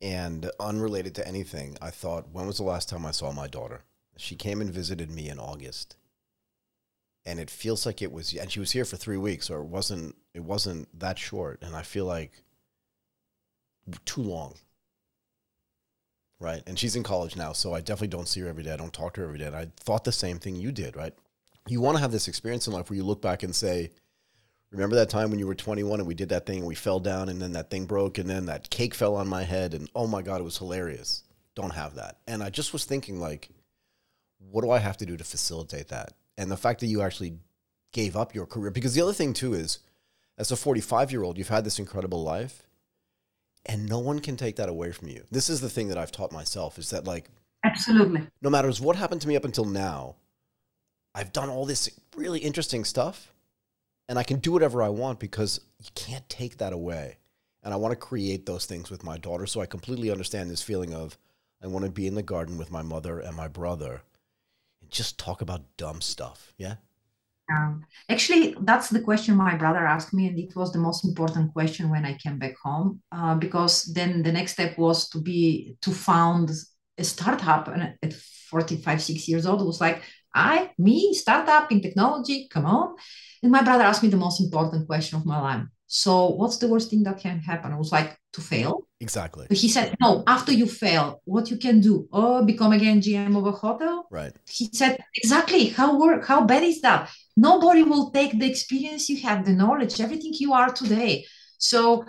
and 0.00 0.50
unrelated 0.60 1.14
to 1.16 1.26
anything, 1.26 1.76
I 1.82 1.90
thought, 1.90 2.30
when 2.30 2.46
was 2.46 2.58
the 2.58 2.62
last 2.62 2.88
time 2.88 3.04
I 3.04 3.10
saw 3.10 3.32
my 3.32 3.48
daughter? 3.48 3.82
She 4.16 4.36
came 4.36 4.60
and 4.60 4.70
visited 4.70 5.10
me 5.10 5.28
in 5.28 5.38
August. 5.38 5.96
And 7.24 7.38
it 7.38 7.50
feels 7.50 7.84
like 7.84 8.00
it 8.00 8.12
was 8.12 8.32
and 8.34 8.50
she 8.50 8.60
was 8.60 8.72
here 8.72 8.86
for 8.86 8.96
3 8.96 9.18
weeks 9.18 9.50
or 9.50 9.60
it 9.60 9.66
wasn't 9.66 10.16
it 10.32 10.44
wasn't 10.44 10.98
that 10.98 11.18
short 11.18 11.58
and 11.62 11.76
I 11.76 11.82
feel 11.82 12.06
like 12.06 12.42
too 14.06 14.22
long. 14.22 14.54
Right? 16.40 16.62
And 16.66 16.78
she's 16.78 16.94
in 16.94 17.02
college 17.02 17.34
now, 17.36 17.52
so 17.52 17.74
I 17.74 17.80
definitely 17.80 18.08
don't 18.08 18.28
see 18.28 18.40
her 18.40 18.48
every 18.48 18.62
day. 18.62 18.72
I 18.72 18.76
don't 18.76 18.92
talk 18.92 19.14
to 19.14 19.22
her 19.22 19.26
every 19.26 19.38
day. 19.38 19.46
And 19.46 19.56
I 19.56 19.68
thought 19.80 20.04
the 20.04 20.12
same 20.12 20.38
thing 20.38 20.54
you 20.54 20.70
did, 20.70 20.96
right? 20.96 21.12
You 21.66 21.80
want 21.80 21.96
to 21.96 22.00
have 22.00 22.12
this 22.12 22.28
experience 22.28 22.66
in 22.66 22.72
life 22.72 22.88
where 22.88 22.96
you 22.96 23.04
look 23.04 23.20
back 23.20 23.42
and 23.42 23.54
say, 23.54 23.90
Remember 24.70 24.96
that 24.96 25.08
time 25.08 25.30
when 25.30 25.38
you 25.38 25.46
were 25.46 25.54
21 25.54 26.00
and 26.00 26.06
we 26.06 26.14
did 26.14 26.28
that 26.28 26.44
thing 26.44 26.58
and 26.58 26.66
we 26.66 26.74
fell 26.74 27.00
down 27.00 27.30
and 27.30 27.40
then 27.40 27.52
that 27.52 27.70
thing 27.70 27.86
broke 27.86 28.18
and 28.18 28.28
then 28.28 28.46
that 28.46 28.68
cake 28.68 28.94
fell 28.94 29.16
on 29.16 29.26
my 29.26 29.42
head 29.42 29.72
and 29.72 29.88
oh 29.94 30.06
my 30.06 30.20
God, 30.20 30.40
it 30.40 30.44
was 30.44 30.58
hilarious. 30.58 31.24
Don't 31.54 31.72
have 31.72 31.94
that. 31.94 32.18
And 32.26 32.42
I 32.42 32.50
just 32.50 32.74
was 32.74 32.84
thinking, 32.84 33.18
like, 33.18 33.48
what 34.50 34.62
do 34.62 34.70
I 34.70 34.78
have 34.78 34.98
to 34.98 35.06
do 35.06 35.16
to 35.16 35.24
facilitate 35.24 35.88
that? 35.88 36.12
And 36.36 36.50
the 36.50 36.56
fact 36.56 36.80
that 36.80 36.86
you 36.86 37.00
actually 37.00 37.38
gave 37.92 38.14
up 38.16 38.34
your 38.34 38.46
career, 38.46 38.70
because 38.70 38.94
the 38.94 39.00
other 39.00 39.14
thing 39.14 39.32
too 39.32 39.54
is, 39.54 39.78
as 40.36 40.52
a 40.52 40.56
45 40.56 41.10
year 41.10 41.22
old, 41.22 41.38
you've 41.38 41.48
had 41.48 41.64
this 41.64 41.78
incredible 41.78 42.22
life 42.22 42.67
and 43.68 43.86
no 43.86 43.98
one 43.98 44.18
can 44.18 44.36
take 44.36 44.56
that 44.56 44.68
away 44.68 44.90
from 44.90 45.08
you. 45.08 45.24
This 45.30 45.50
is 45.50 45.60
the 45.60 45.68
thing 45.68 45.88
that 45.88 45.98
I've 45.98 46.10
taught 46.10 46.32
myself 46.32 46.78
is 46.78 46.90
that, 46.90 47.04
like, 47.04 47.30
Absolutely. 47.62 48.26
no 48.40 48.50
matter 48.50 48.72
what 48.82 48.96
happened 48.96 49.20
to 49.20 49.28
me 49.28 49.36
up 49.36 49.44
until 49.44 49.66
now, 49.66 50.16
I've 51.14 51.32
done 51.32 51.50
all 51.50 51.66
this 51.66 51.90
really 52.16 52.40
interesting 52.40 52.84
stuff 52.84 53.32
and 54.08 54.18
I 54.18 54.22
can 54.22 54.38
do 54.38 54.52
whatever 54.52 54.82
I 54.82 54.88
want 54.88 55.18
because 55.20 55.60
you 55.78 55.90
can't 55.94 56.28
take 56.28 56.58
that 56.58 56.72
away. 56.72 57.18
And 57.62 57.74
I 57.74 57.76
want 57.76 57.92
to 57.92 57.96
create 57.96 58.46
those 58.46 58.66
things 58.66 58.90
with 58.90 59.04
my 59.04 59.18
daughter. 59.18 59.44
So 59.44 59.60
I 59.60 59.66
completely 59.66 60.10
understand 60.10 60.48
this 60.48 60.62
feeling 60.62 60.94
of 60.94 61.18
I 61.62 61.66
want 61.66 61.84
to 61.84 61.90
be 61.90 62.06
in 62.06 62.14
the 62.14 62.22
garden 62.22 62.56
with 62.56 62.70
my 62.70 62.82
mother 62.82 63.18
and 63.18 63.36
my 63.36 63.48
brother 63.48 64.02
and 64.80 64.90
just 64.90 65.18
talk 65.18 65.42
about 65.42 65.76
dumb 65.76 66.00
stuff. 66.00 66.54
Yeah. 66.56 66.76
Um, 67.50 67.84
actually, 68.10 68.54
that's 68.60 68.90
the 68.90 69.00
question 69.00 69.34
my 69.34 69.56
brother 69.56 69.86
asked 69.86 70.12
me, 70.12 70.28
and 70.28 70.38
it 70.38 70.54
was 70.54 70.72
the 70.72 70.78
most 70.78 71.04
important 71.04 71.52
question 71.52 71.88
when 71.88 72.04
I 72.04 72.14
came 72.14 72.38
back 72.38 72.54
home. 72.62 73.00
Uh, 73.10 73.36
because 73.36 73.84
then 73.94 74.22
the 74.22 74.32
next 74.32 74.52
step 74.52 74.76
was 74.76 75.08
to 75.10 75.20
be 75.20 75.76
to 75.80 75.90
found 75.90 76.50
a 76.98 77.04
startup, 77.04 77.68
and 77.68 77.94
at 78.02 78.12
45, 78.12 79.02
six 79.02 79.28
years 79.28 79.46
old, 79.46 79.62
it 79.62 79.66
was 79.66 79.80
like, 79.80 80.02
I, 80.34 80.70
me, 80.78 81.14
startup 81.14 81.72
in 81.72 81.80
technology, 81.80 82.48
come 82.50 82.66
on. 82.66 82.96
And 83.42 83.52
my 83.52 83.62
brother 83.62 83.84
asked 83.84 84.02
me 84.02 84.08
the 84.08 84.16
most 84.16 84.40
important 84.40 84.86
question 84.86 85.18
of 85.18 85.24
my 85.24 85.40
life. 85.40 85.66
So, 85.88 86.28
what's 86.28 86.58
the 86.58 86.68
worst 86.68 86.90
thing 86.90 87.02
that 87.04 87.18
can 87.18 87.40
happen? 87.40 87.72
I 87.72 87.76
was 87.76 87.90
like, 87.90 88.16
to 88.34 88.40
fail. 88.40 88.86
Exactly. 89.00 89.46
But 89.48 89.56
he 89.56 89.68
said, 89.68 89.96
no, 90.00 90.22
after 90.26 90.52
you 90.52 90.66
fail, 90.66 91.22
what 91.24 91.50
you 91.50 91.56
can 91.56 91.80
do? 91.80 92.06
Oh, 92.12 92.44
become 92.44 92.72
again 92.72 93.00
GM 93.00 93.36
of 93.36 93.46
a 93.46 93.52
hotel? 93.52 94.06
Right. 94.10 94.34
he 94.46 94.68
said 94.72 94.98
exactly 95.14 95.66
how 95.68 95.98
work 95.98 96.26
how 96.26 96.44
bad 96.44 96.62
is 96.62 96.80
that 96.80 97.10
nobody 97.36 97.82
will 97.82 98.10
take 98.10 98.38
the 98.38 98.48
experience 98.48 99.08
you 99.08 99.20
have 99.20 99.44
the 99.44 99.52
knowledge 99.52 100.00
everything 100.00 100.32
you 100.34 100.52
are 100.52 100.70
today 100.70 101.24
so 101.58 102.04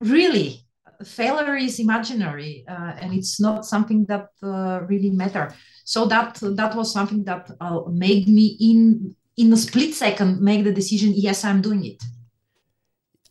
really 0.00 0.64
failure 1.04 1.56
is 1.56 1.78
imaginary 1.78 2.64
uh, 2.68 2.92
and 3.00 3.14
it's 3.14 3.40
not 3.40 3.64
something 3.64 4.04
that 4.06 4.26
uh, 4.42 4.80
really 4.88 5.10
matter 5.10 5.54
so 5.84 6.04
that 6.06 6.38
that 6.42 6.74
was 6.74 6.92
something 6.92 7.22
that 7.24 7.50
uh, 7.60 7.80
made 7.90 8.28
me 8.28 8.56
in 8.60 9.14
in 9.36 9.52
a 9.52 9.56
split 9.56 9.94
second 9.94 10.40
make 10.40 10.64
the 10.64 10.72
decision 10.72 11.12
yes 11.14 11.44
i'm 11.44 11.62
doing 11.62 11.84
it 11.84 12.02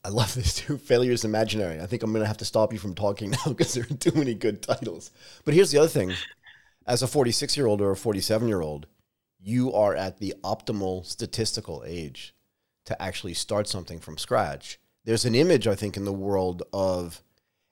I 0.08 0.10
love 0.10 0.34
this 0.34 0.56
too. 0.56 0.78
Failure 0.92 1.12
is 1.12 1.26
imaginary. 1.26 1.80
I 1.80 1.86
think 1.86 2.02
I'm 2.02 2.12
going 2.12 2.24
to 2.24 2.28
have 2.28 2.38
to 2.38 2.46
stop 2.46 2.74
you 2.74 2.80
from 2.80 2.96
talking 2.96 3.30
now 3.46 3.46
because 3.48 3.74
there 3.74 3.84
are 3.84 3.96
too 3.98 4.18
many 4.18 4.34
good 4.34 4.64
titles. 4.64 5.12
But 5.46 5.54
here's 5.54 5.72
the 5.72 5.78
other 5.78 5.88
thing 5.88 6.14
as 6.88 7.04
a 7.04 7.08
46 7.08 7.56
year 7.56 7.68
old 7.68 7.82
or 7.82 7.92
a 7.92 7.96
47 7.96 8.48
year 8.48 8.62
old, 8.62 8.88
you 9.40 9.72
are 9.74 9.96
at 9.96 10.18
the 10.18 10.34
optimal 10.44 11.06
statistical 11.06 11.84
age 11.86 12.34
to 12.86 13.00
actually 13.00 13.36
start 13.36 13.68
something 13.68 14.00
from 14.00 14.18
scratch 14.18 14.80
there's 15.08 15.24
an 15.24 15.36
image 15.36 15.68
I 15.68 15.76
think 15.76 15.96
in 15.96 16.04
the 16.04 16.12
world 16.12 16.64
of, 16.74 17.24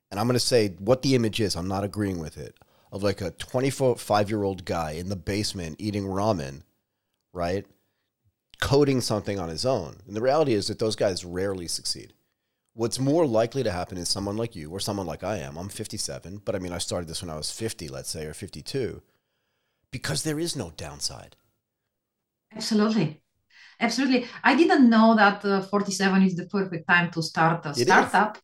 and 0.09 0.19
I'm 0.19 0.25
going 0.25 0.35
to 0.35 0.39
say 0.39 0.69
what 0.79 1.01
the 1.01 1.15
image 1.15 1.41
is. 1.41 1.57
I'm 1.57 1.67
not 1.67 1.83
agreeing 1.83 2.17
with 2.17 2.37
it. 2.37 2.55
Of 2.93 3.03
like 3.03 3.19
a 3.19 3.31
25 3.31 4.29
year 4.29 4.43
old 4.43 4.63
guy 4.63 4.91
in 4.91 5.09
the 5.09 5.17
basement 5.17 5.75
eating 5.79 6.05
ramen, 6.05 6.61
right? 7.33 7.65
Coding 8.61 9.01
something 9.01 9.37
on 9.37 9.49
his 9.49 9.65
own. 9.65 9.97
And 10.07 10.15
the 10.15 10.21
reality 10.21 10.53
is 10.53 10.67
that 10.67 10.79
those 10.79 10.95
guys 10.95 11.25
rarely 11.25 11.67
succeed. 11.67 12.13
What's 12.75 12.99
more 12.99 13.25
likely 13.25 13.63
to 13.63 13.71
happen 13.71 13.97
is 13.97 14.07
someone 14.07 14.38
like 14.38 14.55
you 14.55 14.69
or 14.69 14.79
someone 14.79 15.07
like 15.07 15.23
I 15.23 15.38
am. 15.38 15.57
I'm 15.57 15.67
57, 15.67 16.43
but 16.45 16.53
I 16.53 16.59
mean, 16.59 16.73
I 16.73 16.77
started 16.77 17.07
this 17.09 17.23
when 17.23 17.31
I 17.31 17.38
was 17.38 17.49
50, 17.51 17.88
let's 17.88 18.09
say, 18.11 18.25
or 18.27 18.35
52, 18.35 19.01
because 19.91 20.23
there 20.23 20.39
is 20.39 20.55
no 20.55 20.71
downside. 20.77 21.38
Absolutely. 22.55 23.21
Absolutely. 23.79 24.27
I 24.43 24.55
didn't 24.55 24.89
know 24.89 25.15
that 25.15 25.45
uh, 25.45 25.61
47 25.63 26.23
is 26.23 26.35
the 26.35 26.47
perfect 26.47 26.88
time 26.88 27.11
to 27.11 27.23
start 27.23 27.65
a 27.65 27.73
It 27.75 27.88
startup. 27.88 28.38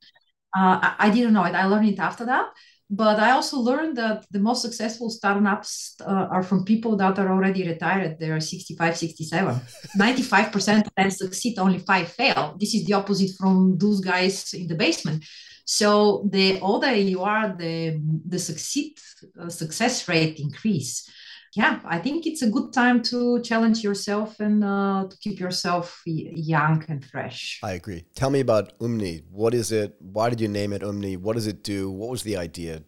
Uh, 0.55 0.79
I, 0.87 0.95
I 0.99 1.09
didn't 1.11 1.33
know 1.33 1.45
it. 1.45 1.55
I 1.55 1.65
learned 1.67 1.89
it 1.89 1.99
after 1.99 2.25
that. 2.25 2.47
But 2.93 3.19
I 3.19 3.31
also 3.31 3.57
learned 3.57 3.95
that 3.97 4.25
the 4.31 4.39
most 4.39 4.61
successful 4.61 5.09
startups 5.09 5.95
uh, 6.01 6.27
are 6.29 6.43
from 6.43 6.65
people 6.65 6.97
that 6.97 7.17
are 7.17 7.31
already 7.31 7.65
retired. 7.65 8.19
They 8.19 8.29
are 8.29 8.41
65, 8.41 8.97
67. 8.97 9.55
95% 9.97 10.87
of 10.87 10.91
them 10.97 11.09
succeed, 11.09 11.57
only 11.57 11.79
five 11.79 12.09
fail. 12.09 12.57
This 12.59 12.75
is 12.75 12.85
the 12.85 12.93
opposite 12.93 13.31
from 13.39 13.77
those 13.77 14.01
guys 14.01 14.53
in 14.53 14.67
the 14.67 14.75
basement. 14.75 15.23
So 15.63 16.27
the 16.29 16.59
older 16.59 16.93
you 16.93 17.21
are, 17.21 17.55
the 17.55 18.01
the 18.27 18.39
succeed 18.39 18.99
uh, 19.39 19.47
success 19.47 20.05
rate 20.09 20.37
increase 20.37 21.09
yeah, 21.53 21.79
I 21.83 21.99
think 21.99 22.25
it's 22.25 22.41
a 22.41 22.49
good 22.49 22.71
time 22.71 23.03
to 23.03 23.41
challenge 23.41 23.83
yourself 23.83 24.39
and 24.39 24.63
uh, 24.63 25.07
to 25.09 25.17
keep 25.17 25.39
yourself 25.39 26.01
young 26.05 26.85
and 26.87 27.03
fresh. 27.03 27.59
I 27.61 27.73
agree. 27.73 28.05
Tell 28.15 28.29
me 28.29 28.39
about 28.39 28.77
Umni. 28.79 29.23
What 29.29 29.53
is 29.53 29.71
it? 29.71 29.95
Why 29.99 30.29
did 30.29 30.39
you 30.39 30.47
name 30.47 30.71
it 30.71 30.81
Umni? 30.81 31.17
What 31.17 31.35
does 31.35 31.47
it 31.47 31.63
do? 31.63 31.91
What 31.91 32.09
was 32.09 32.23
the 32.23 32.37
idea? 32.37 32.83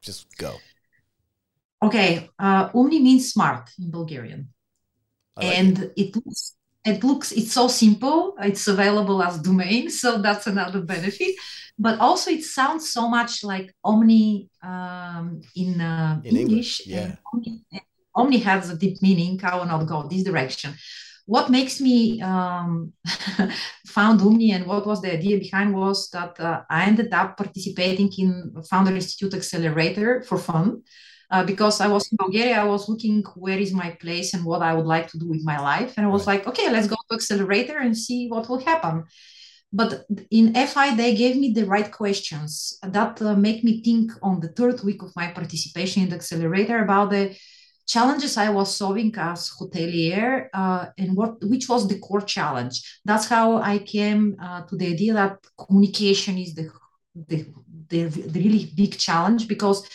Just 0.00 0.36
go. 0.38 0.54
Okay, 1.82 2.30
uh, 2.38 2.68
Umni 2.70 3.02
means 3.02 3.32
smart 3.32 3.70
in 3.78 3.90
Bulgarian, 3.90 4.48
like 5.36 5.58
and 5.58 5.78
it. 5.78 5.92
it 5.96 6.16
looks 6.16 6.54
it 6.84 7.02
looks 7.02 7.32
it's 7.32 7.52
so 7.52 7.66
simple. 7.66 8.36
It's 8.40 8.68
available 8.68 9.20
as 9.20 9.40
domain, 9.40 9.90
so 10.02 10.18
that's 10.18 10.46
another 10.46 10.80
benefit. 10.80 11.34
But 11.78 11.98
also, 12.00 12.30
it 12.30 12.44
sounds 12.44 12.90
so 12.90 13.08
much 13.08 13.44
like 13.44 13.74
Omni 13.84 14.48
um, 14.62 15.42
in, 15.54 15.80
uh, 15.80 16.20
in 16.24 16.36
English. 16.36 16.80
English. 16.80 16.86
Yeah. 16.86 17.16
Omni, 17.34 17.64
Omni 18.16 18.38
has 18.38 18.70
a 18.70 18.76
deep 18.76 19.02
meaning. 19.02 19.38
I 19.44 19.56
will 19.56 19.66
not 19.66 19.86
go 19.86 20.08
this 20.08 20.24
direction. 20.24 20.74
What 21.26 21.50
makes 21.50 21.80
me 21.80 22.22
um, 22.22 22.92
found 23.86 24.20
Omni 24.20 24.52
and 24.52 24.66
what 24.66 24.86
was 24.86 25.02
the 25.02 25.12
idea 25.12 25.38
behind 25.38 25.74
was 25.74 26.08
that 26.10 26.38
uh, 26.38 26.62
I 26.70 26.84
ended 26.84 27.12
up 27.12 27.36
participating 27.36 28.10
in 28.16 28.54
Founder 28.70 28.94
Institute 28.94 29.34
Accelerator 29.34 30.22
for 30.22 30.38
fun. 30.38 30.82
Uh, 31.28 31.42
because 31.42 31.80
I 31.80 31.88
was 31.88 32.08
in 32.12 32.16
Bulgaria, 32.16 32.60
I 32.60 32.64
was 32.64 32.88
looking 32.88 33.24
where 33.34 33.58
is 33.58 33.72
my 33.72 33.90
place 34.00 34.32
and 34.32 34.44
what 34.44 34.62
I 34.62 34.74
would 34.74 34.86
like 34.86 35.08
to 35.08 35.18
do 35.18 35.28
with 35.28 35.44
my 35.44 35.58
life. 35.58 35.94
And 35.96 36.06
I 36.06 36.08
was 36.08 36.24
like, 36.24 36.46
okay, 36.46 36.70
let's 36.70 36.86
go 36.86 36.94
to 36.94 37.16
Accelerator 37.16 37.78
and 37.78 37.98
see 37.98 38.28
what 38.28 38.48
will 38.48 38.64
happen. 38.64 39.04
But 39.72 40.04
in 40.30 40.54
FI, 40.54 40.94
they 40.94 41.16
gave 41.16 41.36
me 41.36 41.50
the 41.50 41.66
right 41.66 41.90
questions 41.90 42.78
that 42.82 43.20
uh, 43.20 43.34
make 43.34 43.64
me 43.64 43.82
think 43.82 44.12
on 44.22 44.38
the 44.38 44.48
third 44.48 44.84
week 44.84 45.02
of 45.02 45.16
my 45.16 45.32
participation 45.32 46.04
in 46.04 46.10
the 46.10 46.14
Accelerator 46.14 46.78
about 46.84 47.10
the 47.10 47.36
challenges 47.86 48.36
I 48.36 48.50
was 48.50 48.74
solving 48.74 49.14
as 49.16 49.50
hotelier 49.58 50.48
uh, 50.52 50.86
and 50.98 51.16
what 51.16 51.36
which 51.42 51.68
was 51.68 51.86
the 51.86 51.98
core 51.98 52.20
challenge. 52.20 53.00
That's 53.04 53.26
how 53.26 53.58
I 53.58 53.78
came 53.78 54.36
uh, 54.42 54.62
to 54.62 54.76
the 54.76 54.88
idea 54.94 55.14
that 55.14 55.38
communication 55.56 56.38
is 56.38 56.54
the 56.54 56.70
the, 57.28 57.46
the, 57.88 58.04
the 58.04 58.40
really 58.40 58.72
big 58.76 58.98
challenge 58.98 59.48
because 59.48 59.88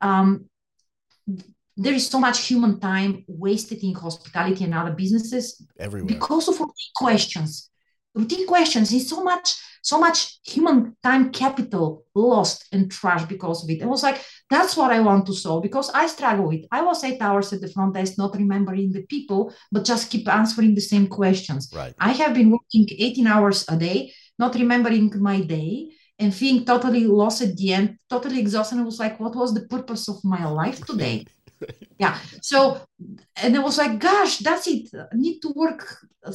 um, 0.00 0.48
there 1.76 1.94
is 1.94 2.06
so 2.06 2.18
much 2.18 2.46
human 2.46 2.80
time 2.80 3.24
wasted 3.26 3.82
in 3.82 3.94
hospitality 3.94 4.64
and 4.64 4.74
other 4.74 4.92
businesses 4.92 5.62
Everywhere. 5.78 6.08
because 6.08 6.48
of 6.48 6.60
questions. 6.96 7.70
Routine 8.14 8.46
questions 8.46 8.92
is 8.92 9.08
so 9.08 9.22
much 9.22 9.54
so 9.84 10.00
much 10.00 10.38
human 10.42 10.96
time 11.02 11.30
capital 11.30 12.06
lost 12.14 12.66
and 12.72 12.90
trash 12.90 13.24
because 13.26 13.62
of 13.62 13.68
it. 13.68 13.82
It 13.82 13.86
was 13.86 14.02
like, 14.02 14.24
that's 14.48 14.78
what 14.78 14.90
I 14.90 15.00
want 15.00 15.26
to 15.26 15.34
solve 15.34 15.62
because 15.62 15.90
I 15.90 16.06
struggle 16.06 16.48
with. 16.48 16.64
I 16.72 16.80
was 16.80 17.04
eight 17.04 17.20
hours 17.20 17.52
at 17.52 17.60
the 17.60 17.68
front 17.68 17.92
desk, 17.92 18.14
not 18.16 18.34
remembering 18.34 18.92
the 18.92 19.02
people, 19.02 19.52
but 19.70 19.84
just 19.84 20.10
keep 20.10 20.26
answering 20.26 20.74
the 20.74 20.80
same 20.80 21.06
questions. 21.06 21.70
Right. 21.74 21.92
I 22.00 22.12
have 22.12 22.32
been 22.32 22.50
working 22.50 22.88
18 22.98 23.26
hours 23.26 23.66
a 23.68 23.76
day, 23.76 24.14
not 24.38 24.54
remembering 24.54 25.12
my 25.20 25.42
day 25.42 25.90
and 26.18 26.34
feeling 26.34 26.64
totally 26.64 27.06
lost 27.06 27.42
at 27.42 27.54
the 27.58 27.74
end, 27.74 27.98
totally 28.08 28.40
exhausted. 28.40 28.78
I 28.78 28.84
was 28.84 28.98
like, 28.98 29.20
what 29.20 29.36
was 29.36 29.52
the 29.52 29.66
purpose 29.66 30.08
of 30.08 30.24
my 30.24 30.48
life 30.48 30.82
today? 30.86 31.26
yeah. 31.98 32.18
So, 32.42 32.80
and 33.36 33.54
it 33.54 33.62
was 33.62 33.78
like, 33.78 33.98
gosh, 33.98 34.38
that's 34.38 34.66
it. 34.66 34.88
I 34.94 35.14
need 35.14 35.40
to 35.40 35.52
work 35.54 35.98
uh, 36.24 36.32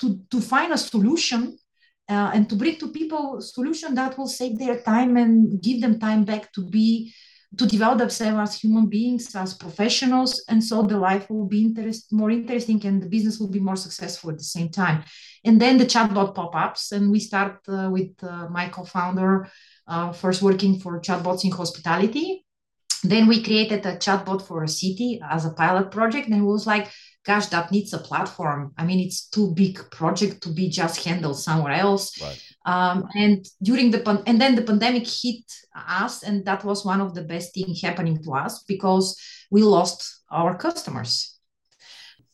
to, 0.00 0.20
to 0.30 0.40
find 0.40 0.72
a 0.72 0.78
solution 0.78 1.58
uh, 2.08 2.30
and 2.34 2.48
to 2.48 2.56
bring 2.56 2.76
to 2.76 2.88
people 2.88 3.40
solution 3.40 3.94
that 3.94 4.18
will 4.18 4.26
save 4.26 4.58
their 4.58 4.80
time 4.80 5.16
and 5.16 5.62
give 5.62 5.80
them 5.80 5.98
time 5.98 6.24
back 6.24 6.52
to 6.52 6.62
be 6.68 7.12
to 7.58 7.66
develop 7.66 7.98
themselves 7.98 8.50
as 8.50 8.60
human 8.60 8.86
beings 8.86 9.34
as 9.34 9.54
professionals 9.54 10.44
and 10.48 10.62
so 10.62 10.82
the 10.82 10.96
life 10.96 11.28
will 11.28 11.46
be 11.46 11.64
interest, 11.64 12.12
more 12.12 12.30
interesting 12.30 12.84
and 12.86 13.02
the 13.02 13.08
business 13.08 13.40
will 13.40 13.50
be 13.50 13.58
more 13.58 13.76
successful 13.76 14.30
at 14.30 14.38
the 14.38 14.44
same 14.44 14.68
time 14.68 15.02
and 15.44 15.60
then 15.60 15.76
the 15.76 15.84
chatbot 15.84 16.34
pop-ups 16.34 16.92
and 16.92 17.10
we 17.10 17.18
start 17.18 17.58
uh, 17.68 17.88
with 17.90 18.12
uh, 18.22 18.48
my 18.50 18.68
co-founder 18.68 19.48
uh, 19.88 20.12
first 20.12 20.42
working 20.42 20.78
for 20.78 21.00
chatbots 21.00 21.44
in 21.44 21.50
hospitality 21.50 22.44
then 23.02 23.26
we 23.26 23.42
created 23.42 23.84
a 23.86 23.96
chatbot 23.96 24.42
for 24.42 24.62
a 24.62 24.68
city 24.68 25.20
as 25.30 25.44
a 25.44 25.52
pilot 25.52 25.90
project 25.90 26.28
and 26.28 26.42
it 26.42 26.44
was 26.44 26.66
like 26.66 26.90
gosh, 27.24 27.46
that 27.46 27.70
needs 27.70 27.92
a 27.92 27.98
platform. 27.98 28.72
I 28.78 28.84
mean, 28.84 29.00
it's 29.00 29.28
too 29.28 29.52
big 29.54 29.78
project 29.90 30.42
to 30.42 30.48
be 30.48 30.68
just 30.68 31.04
handled 31.04 31.38
somewhere 31.38 31.72
else. 31.72 32.20
Right. 32.20 32.42
Um, 32.66 33.08
and 33.14 33.46
during 33.62 33.90
the 33.90 34.22
and 34.26 34.40
then 34.40 34.54
the 34.54 34.62
pandemic 34.62 35.06
hit 35.06 35.44
us, 35.74 36.22
and 36.22 36.44
that 36.44 36.64
was 36.64 36.84
one 36.84 37.00
of 37.00 37.14
the 37.14 37.22
best 37.22 37.54
things 37.54 37.82
happening 37.82 38.22
to 38.22 38.34
us 38.34 38.62
because 38.64 39.16
we 39.50 39.62
lost 39.62 40.22
our 40.30 40.56
customers. 40.56 41.38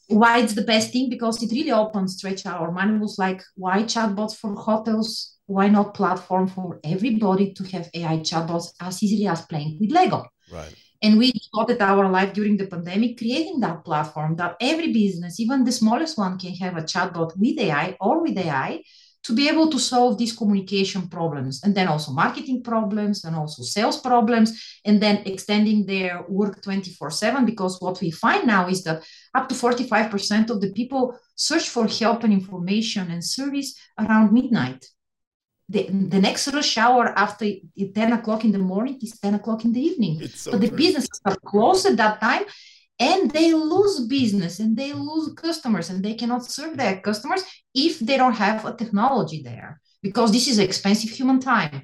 Why 0.08 0.38
it's 0.38 0.54
the 0.54 0.62
best 0.62 0.92
thing? 0.92 1.10
Because 1.10 1.42
it 1.42 1.50
really 1.50 1.72
opened 1.72 2.10
stretch 2.10 2.46
our 2.46 2.70
mind 2.70 3.00
was 3.00 3.18
like, 3.18 3.42
why 3.56 3.82
chatbots 3.82 4.36
for 4.36 4.54
hotels? 4.54 5.34
Why 5.46 5.68
not 5.68 5.94
platform 5.94 6.48
for 6.48 6.80
everybody 6.84 7.52
to 7.54 7.64
have 7.64 7.90
AI 7.94 8.18
chatbots 8.18 8.72
as 8.80 9.02
easily 9.02 9.26
as 9.26 9.42
playing 9.46 9.78
with 9.80 9.90
Lego? 9.90 10.26
Right. 10.50 10.74
And 11.02 11.18
we 11.18 11.32
devoted 11.32 11.80
our 11.82 12.08
life 12.10 12.32
during 12.32 12.56
the 12.56 12.66
pandemic 12.66 13.18
creating 13.18 13.60
that 13.60 13.84
platform 13.84 14.36
that 14.36 14.56
every 14.60 14.92
business, 14.92 15.38
even 15.38 15.64
the 15.64 15.72
smallest 15.72 16.16
one, 16.16 16.38
can 16.38 16.54
have 16.54 16.76
a 16.76 16.82
chatbot 16.82 17.36
with 17.36 17.58
AI 17.58 17.96
or 18.00 18.22
with 18.22 18.38
AI 18.38 18.82
to 19.26 19.34
be 19.34 19.48
able 19.48 19.68
to 19.68 19.78
solve 19.78 20.16
these 20.16 20.36
communication 20.36 21.08
problems 21.08 21.60
and 21.64 21.74
then 21.74 21.88
also 21.88 22.12
marketing 22.12 22.62
problems 22.62 23.24
and 23.24 23.34
also 23.34 23.62
sales 23.64 24.00
problems 24.00 24.78
and 24.84 25.02
then 25.02 25.16
extending 25.26 25.84
their 25.84 26.24
work 26.28 26.62
24 26.62 27.10
7 27.10 27.44
because 27.44 27.80
what 27.80 28.00
we 28.00 28.10
find 28.10 28.46
now 28.46 28.68
is 28.68 28.84
that 28.84 29.02
up 29.34 29.48
to 29.48 29.54
45% 29.54 30.50
of 30.50 30.60
the 30.60 30.72
people 30.72 31.18
search 31.34 31.68
for 31.68 31.88
help 31.88 32.22
and 32.22 32.32
information 32.32 33.10
and 33.10 33.24
service 33.24 33.76
around 33.98 34.32
midnight 34.32 34.86
the, 35.68 35.88
the 35.88 36.20
next 36.20 36.46
rush 36.52 36.78
hour 36.78 37.12
after 37.16 37.44
10 37.44 38.12
o'clock 38.12 38.44
in 38.44 38.52
the 38.52 38.58
morning 38.58 38.98
is 39.02 39.18
10 39.18 39.34
o'clock 39.34 39.64
in 39.64 39.72
the 39.72 39.80
evening. 39.80 40.26
So 40.28 40.52
but 40.52 40.60
the 40.60 40.68
true. 40.68 40.76
businesses 40.76 41.20
are 41.24 41.36
closed 41.44 41.86
at 41.86 41.96
that 41.96 42.20
time 42.20 42.44
and 42.98 43.30
they 43.30 43.52
lose 43.52 44.06
business 44.06 44.60
and 44.60 44.76
they 44.76 44.92
lose 44.92 45.34
customers 45.34 45.90
and 45.90 46.04
they 46.04 46.14
cannot 46.14 46.44
serve 46.44 46.76
their 46.76 47.00
customers 47.00 47.42
if 47.74 47.98
they 47.98 48.16
don't 48.16 48.34
have 48.34 48.64
a 48.64 48.74
technology 48.74 49.42
there 49.42 49.80
because 50.02 50.30
this 50.32 50.46
is 50.48 50.58
expensive 50.58 51.10
human 51.10 51.40
time. 51.40 51.82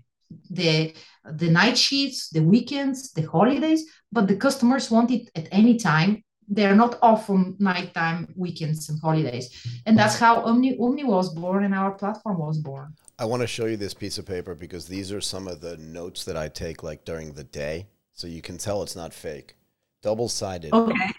The 0.48 0.94
the 1.24 1.50
night 1.50 1.78
shifts, 1.78 2.30
the 2.30 2.42
weekends, 2.42 3.12
the 3.12 3.22
holidays, 3.22 3.84
but 4.10 4.26
the 4.26 4.36
customers 4.36 4.90
want 4.90 5.10
it 5.10 5.30
at 5.36 5.46
any 5.52 5.76
time. 5.76 6.22
They're 6.48 6.74
not 6.74 6.98
off 7.02 7.30
on 7.30 7.56
nighttime, 7.58 8.32
weekends, 8.36 8.88
and 8.88 9.00
holidays. 9.00 9.66
And 9.86 9.98
that's 9.98 10.18
how 10.18 10.42
Omni, 10.42 10.78
Omni 10.78 11.04
was 11.04 11.32
born 11.34 11.64
and 11.64 11.74
our 11.74 11.92
platform 11.92 12.38
was 12.38 12.58
born. 12.58 12.94
I 13.18 13.24
want 13.24 13.42
to 13.42 13.46
show 13.46 13.66
you 13.66 13.76
this 13.76 13.94
piece 13.94 14.18
of 14.18 14.26
paper 14.26 14.54
because 14.54 14.86
these 14.86 15.12
are 15.12 15.20
some 15.20 15.48
of 15.48 15.60
the 15.60 15.76
notes 15.76 16.24
that 16.24 16.36
I 16.36 16.48
take 16.48 16.82
like 16.82 17.04
during 17.04 17.32
the 17.32 17.44
day. 17.44 17.86
So 18.12 18.26
you 18.26 18.42
can 18.42 18.58
tell 18.58 18.82
it's 18.82 18.96
not 18.96 19.14
fake. 19.14 19.56
Double 20.02 20.28
sided. 20.28 20.72
Okay. 20.72 21.12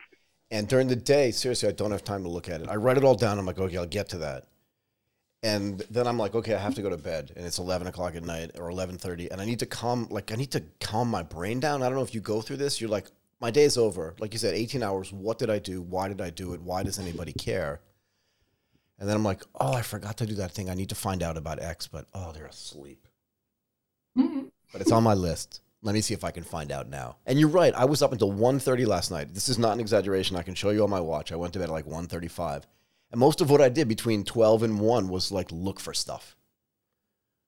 And 0.51 0.67
during 0.67 0.87
the 0.87 0.95
day, 0.95 1.31
seriously, 1.31 1.69
I 1.69 1.71
don't 1.71 1.91
have 1.91 2.03
time 2.03 2.23
to 2.23 2.29
look 2.29 2.49
at 2.49 2.61
it. 2.61 2.69
I 2.69 2.75
write 2.75 2.97
it 2.97 3.03
all 3.03 3.15
down. 3.15 3.39
I'm 3.39 3.45
like, 3.45 3.57
okay, 3.57 3.77
I'll 3.77 3.85
get 3.87 4.09
to 4.09 4.19
that. 4.19 4.47
And 5.41 5.79
then 5.89 6.07
I'm 6.07 6.17
like, 6.17 6.35
okay, 6.35 6.53
I 6.53 6.59
have 6.59 6.75
to 6.75 6.81
go 6.81 6.89
to 6.89 6.97
bed, 6.97 7.33
and 7.35 7.45
it's 7.45 7.57
11 7.57 7.87
o'clock 7.87 8.15
at 8.15 8.23
night 8.23 8.51
or 8.57 8.69
11:30, 8.69 9.29
and 9.29 9.41
I 9.41 9.45
need 9.45 9.59
to 9.59 9.65
calm, 9.65 10.07
like, 10.09 10.31
I 10.31 10.35
need 10.35 10.51
to 10.51 10.63
calm 10.79 11.09
my 11.09 11.21
brain 11.21 11.59
down. 11.59 11.83
I 11.83 11.87
don't 11.87 11.95
know 11.95 12.03
if 12.03 12.15
you 12.15 12.21
go 12.21 12.39
through 12.39 12.57
this. 12.57 12.79
You're 12.79 12.89
like, 12.89 13.07
my 13.43 13.51
day's 13.51 13.77
over. 13.77 14.15
Like 14.19 14.31
you 14.31 14.39
said, 14.39 14.53
18 14.53 14.81
hours. 14.81 15.11
What 15.11 15.37
did 15.37 15.49
I 15.49 15.59
do? 15.59 15.81
Why 15.81 16.07
did 16.07 16.21
I 16.21 16.29
do 16.29 16.53
it? 16.53 16.61
Why 16.61 16.81
does 16.81 16.97
anybody 16.97 17.33
care? 17.33 17.81
And 18.97 19.09
then 19.09 19.17
I'm 19.17 19.23
like, 19.25 19.43
oh, 19.59 19.73
I 19.73 19.81
forgot 19.81 20.15
to 20.19 20.25
do 20.25 20.35
that 20.35 20.53
thing. 20.53 20.69
I 20.69 20.75
need 20.75 20.87
to 20.89 20.95
find 20.95 21.21
out 21.21 21.35
about 21.35 21.61
X, 21.61 21.85
but 21.85 22.05
oh, 22.13 22.31
they're 22.31 22.45
asleep. 22.45 23.05
Mhm. 24.17 24.49
But 24.71 24.79
it's 24.79 24.93
on 24.93 25.03
my 25.03 25.13
list. 25.13 25.59
Let 25.81 25.93
me 25.93 25.99
see 25.99 26.13
if 26.13 26.23
I 26.23 26.31
can 26.31 26.45
find 26.45 26.71
out 26.71 26.87
now. 26.87 27.17
And 27.25 27.37
you're 27.37 27.49
right. 27.49 27.73
I 27.75 27.83
was 27.83 28.01
up 28.01 28.13
until 28.13 28.31
1.30 28.31 28.87
last 28.87 29.11
night. 29.11 29.33
This 29.33 29.49
is 29.49 29.59
not 29.59 29.73
an 29.73 29.81
exaggeration. 29.81 30.37
I 30.37 30.43
can 30.43 30.55
show 30.55 30.69
you 30.69 30.85
on 30.85 30.89
my 30.89 31.01
watch. 31.01 31.33
I 31.33 31.35
went 31.35 31.51
to 31.51 31.59
bed 31.59 31.67
at 31.67 31.73
like 31.73 31.85
1.35. 31.85 32.63
And 33.11 33.19
most 33.19 33.41
of 33.41 33.49
what 33.49 33.59
I 33.59 33.67
did 33.67 33.89
between 33.89 34.23
12 34.23 34.63
and 34.63 34.79
1 34.79 35.09
was 35.09 35.33
like 35.33 35.51
look 35.51 35.81
for 35.81 35.93
stuff. 35.93 36.37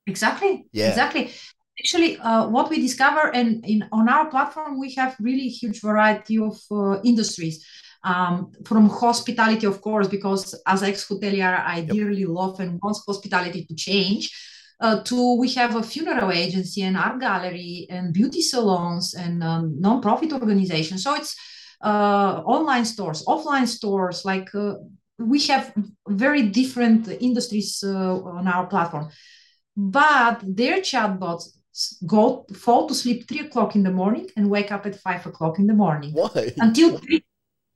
Exactly. 0.08 0.66
Yeah. 0.74 0.90
Exactly. 0.90 1.32
Actually, 1.80 2.18
uh, 2.20 2.48
what 2.48 2.70
we 2.70 2.80
discover 2.80 3.34
and 3.34 3.66
in 3.66 3.88
on 3.92 4.08
our 4.08 4.30
platform, 4.30 4.80
we 4.80 4.94
have 4.94 5.16
really 5.20 5.50
huge 5.50 5.82
variety 5.82 6.38
of 6.38 6.58
uh, 6.72 7.02
industries. 7.04 7.66
Um, 8.04 8.52
from 8.66 8.88
hospitality, 8.88 9.66
of 9.66 9.82
course, 9.82 10.08
because 10.08 10.54
as 10.68 10.84
ex-hotelier, 10.84 11.64
I 11.66 11.82
dearly 11.82 12.26
love 12.26 12.60
and 12.60 12.80
want 12.82 12.98
hospitality 13.06 13.66
to 13.66 13.76
change. 13.76 14.32
Uh, 14.80 15.02
to 15.04 15.38
we 15.40 15.50
have 15.54 15.76
a 15.76 15.82
funeral 15.82 16.32
agency 16.32 16.84
and 16.84 16.98
art 16.98 17.20
gallery 17.20 17.88
and 17.90 18.14
beauty 18.14 18.42
salons 18.42 19.16
and 19.16 19.44
um, 19.44 19.80
non-profit 19.80 20.34
organizations. 20.34 21.04
So 21.04 21.16
it's 21.16 21.36
uh, 21.84 22.42
online 22.46 22.86
stores, 22.86 23.24
offline 23.26 23.68
stores. 23.68 24.24
Like 24.24 24.54
uh, 24.54 24.76
we 25.18 25.40
have 25.48 25.74
very 26.08 26.44
different 26.44 27.08
industries 27.20 27.84
uh, 27.84 28.20
on 28.38 28.48
our 28.48 28.68
platform 28.68 29.10
but 29.78 30.40
their 30.42 30.80
chatbots 30.80 31.55
go 32.06 32.46
fall 32.54 32.88
to 32.88 32.96
sleep 32.96 33.28
three 33.28 33.42
o'clock 33.42 33.76
in 33.76 33.84
the 33.84 33.92
morning 33.92 34.28
and 34.38 34.50
wake 34.50 34.72
up 34.72 34.86
at 34.86 34.96
five 34.96 35.26
o'clock 35.26 35.60
in 35.60 35.68
the 35.68 35.74
morning. 35.74 36.12
Why? 36.14 36.54
until 36.58 36.98
three, 36.98 37.24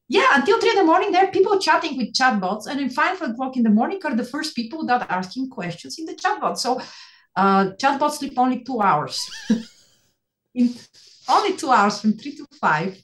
yeah 0.08 0.30
until 0.34 0.60
three 0.60 0.72
in 0.72 0.78
the 0.78 0.84
morning 0.84 1.12
there 1.12 1.26
are 1.26 1.32
people 1.32 1.60
chatting 1.60 1.98
with 1.98 2.14
chatbots 2.14 2.66
and 2.68 2.80
then 2.80 2.90
five 2.90 3.22
o'clock 3.22 3.58
in 3.58 3.64
the 3.64 3.70
morning 3.70 4.00
are 4.06 4.16
the 4.16 4.24
first 4.24 4.56
people 4.56 4.86
that 4.86 5.02
are 5.02 5.18
asking 5.18 5.50
questions 5.50 6.00
in 6.00 6.06
the 6.06 6.16
chatbot. 6.16 6.58
So 6.58 6.82
uh, 7.36 7.72
chatbots 7.82 8.18
sleep 8.20 8.34
only 8.38 8.64
two 8.64 8.82
hours. 8.82 9.30
In 10.56 10.74
only 11.30 11.56
two 11.56 11.70
hours 11.70 12.02
from 12.02 12.14
three 12.14 12.36
to 12.36 12.46
five 12.60 12.98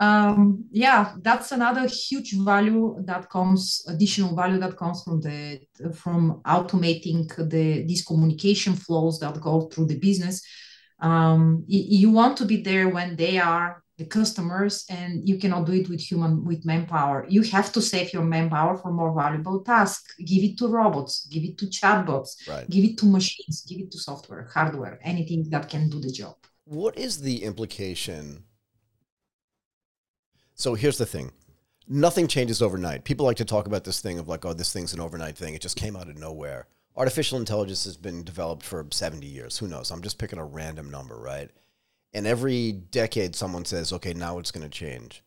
um, 0.00 0.64
yeah 0.72 1.12
that's 1.22 1.52
another 1.52 1.86
huge 1.86 2.34
value 2.36 2.96
that 3.04 3.30
comes 3.30 3.84
additional 3.88 4.34
value 4.34 4.58
that 4.58 4.76
comes 4.76 5.02
from 5.04 5.20
the 5.20 5.60
from 5.94 6.40
automating 6.44 7.28
the 7.50 7.84
these 7.86 8.04
communication 8.04 8.74
flows 8.74 9.18
that 9.20 9.40
go 9.40 9.62
through 9.68 9.86
the 9.86 9.98
business 9.98 10.42
um, 11.00 11.64
y- 11.68 11.86
you 12.02 12.10
want 12.10 12.36
to 12.36 12.44
be 12.44 12.62
there 12.62 12.88
when 12.88 13.16
they 13.16 13.38
are 13.38 13.82
the 13.96 14.04
customers 14.06 14.84
and 14.90 15.28
you 15.28 15.38
cannot 15.38 15.64
do 15.66 15.72
it 15.72 15.88
with 15.88 16.00
human 16.00 16.44
with 16.44 16.64
manpower 16.64 17.24
you 17.28 17.42
have 17.42 17.70
to 17.72 17.80
save 17.80 18.12
your 18.12 18.24
manpower 18.24 18.76
for 18.76 18.90
more 18.92 19.14
valuable 19.14 19.62
tasks 19.62 20.14
give 20.18 20.42
it 20.42 20.58
to 20.58 20.66
robots 20.66 21.26
give 21.30 21.44
it 21.44 21.56
to 21.58 21.66
chatbots 21.66 22.30
Right. 22.48 22.68
give 22.68 22.84
it 22.84 22.98
to 22.98 23.06
machines 23.06 23.64
give 23.68 23.78
it 23.78 23.92
to 23.92 23.98
software 23.98 24.48
hardware 24.52 24.98
anything 25.02 25.48
that 25.50 25.68
can 25.68 25.88
do 25.88 26.00
the 26.00 26.10
job 26.10 26.34
What 26.64 26.94
is 27.06 27.20
the 27.20 27.44
implication? 27.44 28.44
So 30.54 30.74
here's 30.74 30.98
the 30.98 31.06
thing. 31.06 31.32
Nothing 31.86 32.28
changes 32.28 32.62
overnight. 32.62 33.04
People 33.04 33.26
like 33.26 33.36
to 33.38 33.44
talk 33.44 33.66
about 33.66 33.84
this 33.84 34.00
thing 34.00 34.18
of 34.18 34.28
like, 34.28 34.44
oh, 34.44 34.54
this 34.54 34.72
thing's 34.72 34.94
an 34.94 35.00
overnight 35.00 35.36
thing. 35.36 35.54
It 35.54 35.60
just 35.60 35.76
came 35.76 35.96
out 35.96 36.08
of 36.08 36.16
nowhere. 36.16 36.66
Artificial 36.96 37.38
intelligence 37.38 37.84
has 37.84 37.96
been 37.96 38.22
developed 38.22 38.62
for 38.62 38.86
70 38.90 39.26
years. 39.26 39.58
Who 39.58 39.66
knows? 39.66 39.90
I'm 39.90 40.02
just 40.02 40.18
picking 40.18 40.38
a 40.38 40.44
random 40.44 40.90
number, 40.90 41.16
right? 41.16 41.50
And 42.14 42.26
every 42.26 42.72
decade 42.72 43.34
someone 43.34 43.64
says, 43.64 43.92
okay, 43.92 44.14
now 44.14 44.38
it's 44.38 44.52
going 44.52 44.62
to 44.62 44.70
change. 44.70 45.22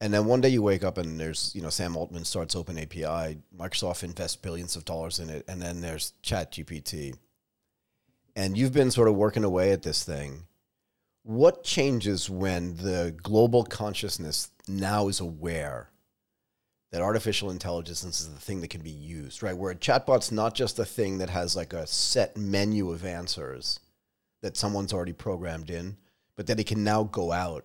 And 0.00 0.14
then 0.14 0.24
one 0.24 0.40
day 0.40 0.48
you 0.48 0.62
wake 0.62 0.84
up 0.84 0.96
and 0.96 1.20
there's, 1.20 1.52
you 1.54 1.60
know, 1.60 1.68
Sam 1.68 1.96
Altman 1.96 2.24
starts 2.24 2.56
Open 2.56 2.78
AI, 2.78 3.36
Microsoft 3.54 4.02
invests 4.02 4.36
billions 4.36 4.76
of 4.76 4.86
dollars 4.86 5.18
in 5.18 5.28
it, 5.28 5.44
and 5.46 5.60
then 5.60 5.80
there's 5.80 6.14
ChatGPT. 6.22 7.16
And 8.34 8.56
you've 8.56 8.72
been 8.72 8.90
sort 8.90 9.08
of 9.08 9.16
working 9.16 9.44
away 9.44 9.72
at 9.72 9.82
this 9.82 10.02
thing. 10.02 10.44
What 11.22 11.64
changes 11.64 12.30
when 12.30 12.76
the 12.76 13.14
global 13.22 13.64
consciousness 13.64 14.50
now 14.66 15.08
is 15.08 15.20
aware 15.20 15.90
that 16.90 17.02
artificial 17.02 17.50
intelligence 17.50 18.02
is 18.02 18.32
the 18.32 18.40
thing 18.40 18.62
that 18.62 18.70
can 18.70 18.80
be 18.80 18.90
used, 18.90 19.42
right? 19.42 19.56
Where 19.56 19.70
a 19.70 19.76
chatbot's 19.76 20.32
not 20.32 20.54
just 20.54 20.78
a 20.78 20.84
thing 20.84 21.18
that 21.18 21.30
has 21.30 21.54
like 21.54 21.72
a 21.72 21.86
set 21.86 22.36
menu 22.36 22.90
of 22.90 23.04
answers 23.04 23.80
that 24.42 24.56
someone's 24.56 24.92
already 24.92 25.12
programmed 25.12 25.70
in, 25.70 25.96
but 26.36 26.46
that 26.46 26.58
it 26.58 26.66
can 26.66 26.82
now 26.82 27.04
go 27.04 27.32
out 27.32 27.64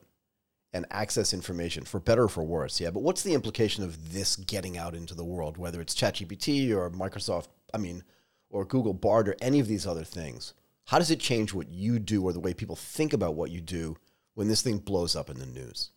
and 0.74 0.86
access 0.92 1.34
information 1.34 1.86
for 1.86 2.02
better 2.02 2.24
or 2.26 2.30
for 2.30 2.44
worse. 2.44 2.82
Yeah, 2.82 2.92
but 2.92 3.02
what's 3.02 3.24
the 3.24 3.34
implication 3.34 3.84
of 3.84 4.14
this 4.14 4.36
getting 4.36 4.78
out 4.78 4.94
into 4.94 5.16
the 5.16 5.24
world, 5.24 5.58
whether 5.58 5.80
it's 5.80 5.96
ChatGPT 5.96 6.76
or 6.76 6.90
Microsoft, 6.92 7.48
I 7.74 7.78
mean, 7.78 8.04
or 8.50 8.66
Google 8.66 8.94
Bard 8.94 9.30
or 9.30 9.36
any 9.42 9.62
of 9.62 9.68
these 9.68 9.88
other 9.88 10.04
things? 10.04 10.54
How 10.86 11.00
does 11.00 11.12
it 11.12 11.20
change 11.20 11.54
what 11.54 11.70
you 11.70 12.00
do 12.00 12.24
or 12.24 12.34
the 12.34 12.40
way 12.40 12.54
people 12.54 12.76
think 12.76 13.14
about 13.14 13.36
what 13.36 13.52
you 13.52 13.62
do 13.62 13.98
when 14.34 14.48
this 14.48 14.62
thing 14.64 14.80
blows 14.80 15.16
up 15.16 15.30
in 15.30 15.38
the 15.40 15.46
news? 15.46 15.92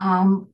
Um, 0.00 0.48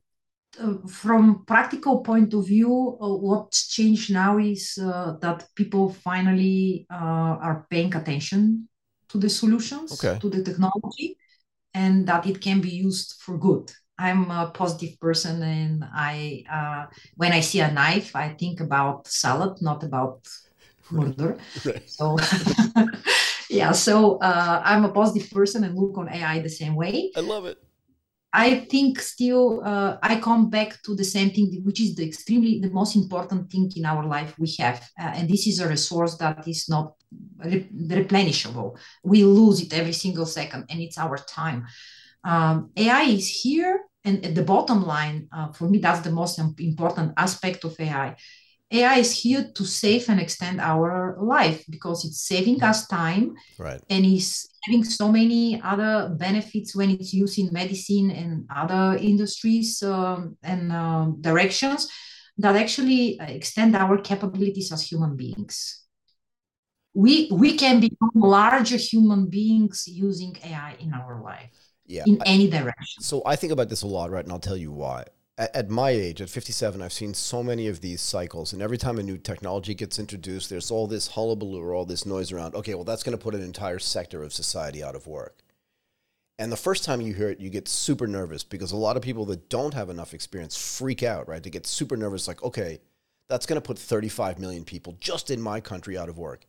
uh, 0.59 0.75
from 0.87 1.45
practical 1.45 2.01
point 2.01 2.33
of 2.33 2.47
view, 2.47 2.97
uh, 3.01 3.15
what's 3.15 3.67
changed 3.67 4.11
now 4.13 4.37
is 4.37 4.77
uh, 4.81 5.15
that 5.21 5.47
people 5.55 5.91
finally 5.93 6.85
uh, 6.91 7.37
are 7.41 7.67
paying 7.69 7.95
attention 7.95 8.69
to 9.09 9.17
the 9.17 9.29
solutions, 9.29 9.91
Okay. 9.93 10.19
to 10.21 10.29
the 10.29 10.43
technology, 10.43 11.17
and 11.73 12.07
that 12.07 12.27
it 12.27 12.41
can 12.41 12.61
be 12.61 12.69
used 12.69 13.15
for 13.21 13.37
good. 13.37 13.71
I'm 13.97 14.31
a 14.31 14.51
positive 14.53 14.99
person, 14.99 15.43
and 15.43 15.83
I, 15.93 16.43
uh, 16.51 16.85
when 17.17 17.31
I 17.33 17.41
see 17.41 17.61
a 17.61 17.71
knife, 17.71 18.15
I 18.15 18.35
think 18.35 18.59
about 18.61 19.07
salad, 19.07 19.61
not 19.61 19.83
about 19.83 20.27
murder. 20.91 21.37
Right. 21.65 21.89
So, 21.89 22.17
yeah, 23.49 23.71
so 23.71 24.17
uh, 24.17 24.61
I'm 24.63 24.85
a 24.85 24.91
positive 24.91 25.29
person 25.31 25.63
and 25.63 25.77
look 25.77 25.97
on 25.97 26.09
AI 26.09 26.39
the 26.39 26.49
same 26.49 26.75
way. 26.75 27.11
I 27.15 27.19
love 27.19 27.45
it. 27.45 27.57
I 28.35 28.61
think 28.65 28.99
still 28.99 29.61
uh, 29.63 29.97
I 30.01 30.19
come 30.19 30.49
back 30.49 30.81
to 30.83 30.95
the 30.95 31.03
same 31.03 31.29
thing, 31.29 31.61
which 31.63 31.79
is 31.79 31.93
the 31.93 32.05
extremely 32.05 32.59
the 32.59 32.71
most 32.71 32.95
important 32.95 33.51
thing 33.51 33.71
in 33.75 33.85
our 33.85 34.03
life 34.07 34.33
we 34.39 34.55
have, 34.57 34.81
uh, 34.99 35.13
and 35.15 35.29
this 35.29 35.45
is 35.45 35.59
a 35.59 35.67
resource 35.67 36.17
that 36.17 36.47
is 36.47 36.67
not 36.67 36.93
re- 37.37 37.69
replenishable. 37.71 38.75
We 39.03 39.23
lose 39.23 39.61
it 39.61 39.71
every 39.73 39.93
single 39.93 40.25
second, 40.25 40.65
and 40.69 40.81
it's 40.81 40.97
our 40.97 41.17
time. 41.17 41.67
Um, 42.23 42.71
AI 42.75 43.03
is 43.03 43.27
here, 43.27 43.81
and 44.03 44.25
at 44.25 44.33
the 44.33 44.43
bottom 44.43 44.83
line, 44.83 45.27
uh, 45.31 45.51
for 45.51 45.69
me, 45.69 45.77
that's 45.77 46.01
the 46.01 46.11
most 46.11 46.39
important 46.39 47.13
aspect 47.17 47.63
of 47.65 47.79
AI. 47.79 48.15
AI 48.73 48.97
is 48.99 49.11
here 49.11 49.51
to 49.53 49.65
save 49.65 50.09
and 50.09 50.19
extend 50.19 50.59
our 50.59 51.17
life 51.21 51.63
because 51.69 52.05
it's 52.05 52.23
saving 52.23 52.63
us 52.63 52.87
time 52.87 53.35
Right. 53.57 53.81
and 53.89 54.05
is 54.05 54.49
having 54.63 54.83
so 54.83 55.11
many 55.11 55.61
other 55.61 56.09
benefits 56.17 56.75
when 56.75 56.89
it's 56.89 57.13
used 57.13 57.37
in 57.37 57.49
medicine 57.51 58.09
and 58.11 58.47
other 58.53 58.97
industries 58.97 59.83
um, 59.83 60.37
and 60.43 60.71
um, 60.71 61.21
directions 61.21 61.87
that 62.37 62.55
actually 62.55 63.19
extend 63.21 63.75
our 63.75 63.97
capabilities 63.99 64.71
as 64.71 64.81
human 64.81 65.15
beings. 65.15 65.83
We 66.95 67.27
we 67.31 67.57
can 67.57 67.79
become 67.79 68.11
larger 68.15 68.77
human 68.77 69.29
beings 69.29 69.87
using 69.87 70.37
AI 70.43 70.75
in 70.79 70.93
our 70.93 71.21
life 71.23 71.49
Yeah. 71.85 72.05
in 72.05 72.21
any 72.25 72.47
direction. 72.49 73.01
So 73.03 73.21
I 73.25 73.35
think 73.35 73.51
about 73.51 73.69
this 73.69 73.81
a 73.81 73.87
lot, 73.87 74.11
right? 74.11 74.23
And 74.23 74.31
I'll 74.31 74.39
tell 74.39 74.57
you 74.57 74.71
why. 74.71 75.05
At, 75.37 75.55
at 75.55 75.69
my 75.69 75.89
age, 75.89 76.21
at 76.21 76.29
57, 76.29 76.81
I've 76.81 76.93
seen 76.93 77.13
so 77.13 77.43
many 77.43 77.67
of 77.67 77.81
these 77.81 78.01
cycles. 78.01 78.53
And 78.53 78.61
every 78.61 78.77
time 78.77 78.99
a 78.99 79.03
new 79.03 79.17
technology 79.17 79.73
gets 79.73 79.99
introduced, 79.99 80.49
there's 80.49 80.71
all 80.71 80.87
this 80.87 81.09
hullabaloo 81.09 81.61
or 81.61 81.73
all 81.73 81.85
this 81.85 82.05
noise 82.05 82.31
around. 82.31 82.55
Okay, 82.55 82.75
well, 82.75 82.83
that's 82.83 83.03
going 83.03 83.17
to 83.17 83.23
put 83.23 83.35
an 83.35 83.41
entire 83.41 83.79
sector 83.79 84.23
of 84.23 84.33
society 84.33 84.83
out 84.83 84.95
of 84.95 85.07
work. 85.07 85.43
And 86.39 86.51
the 86.51 86.57
first 86.57 86.83
time 86.83 87.01
you 87.01 87.13
hear 87.13 87.29
it, 87.29 87.39
you 87.39 87.49
get 87.49 87.67
super 87.67 88.07
nervous 88.07 88.43
because 88.43 88.71
a 88.71 88.77
lot 88.77 88.97
of 88.97 89.03
people 89.03 89.25
that 89.25 89.49
don't 89.49 89.73
have 89.73 89.89
enough 89.89 90.13
experience 90.13 90.57
freak 90.57 91.03
out, 91.03 91.27
right? 91.27 91.43
They 91.43 91.51
get 91.51 91.67
super 91.67 91.95
nervous, 91.95 92.27
like, 92.27 92.41
okay, 92.43 92.79
that's 93.29 93.45
going 93.45 93.61
to 93.61 93.65
put 93.65 93.77
35 93.77 94.39
million 94.39 94.63
people 94.63 94.97
just 94.99 95.29
in 95.29 95.39
my 95.41 95.59
country 95.59 95.97
out 95.97 96.09
of 96.09 96.17
work. 96.17 96.45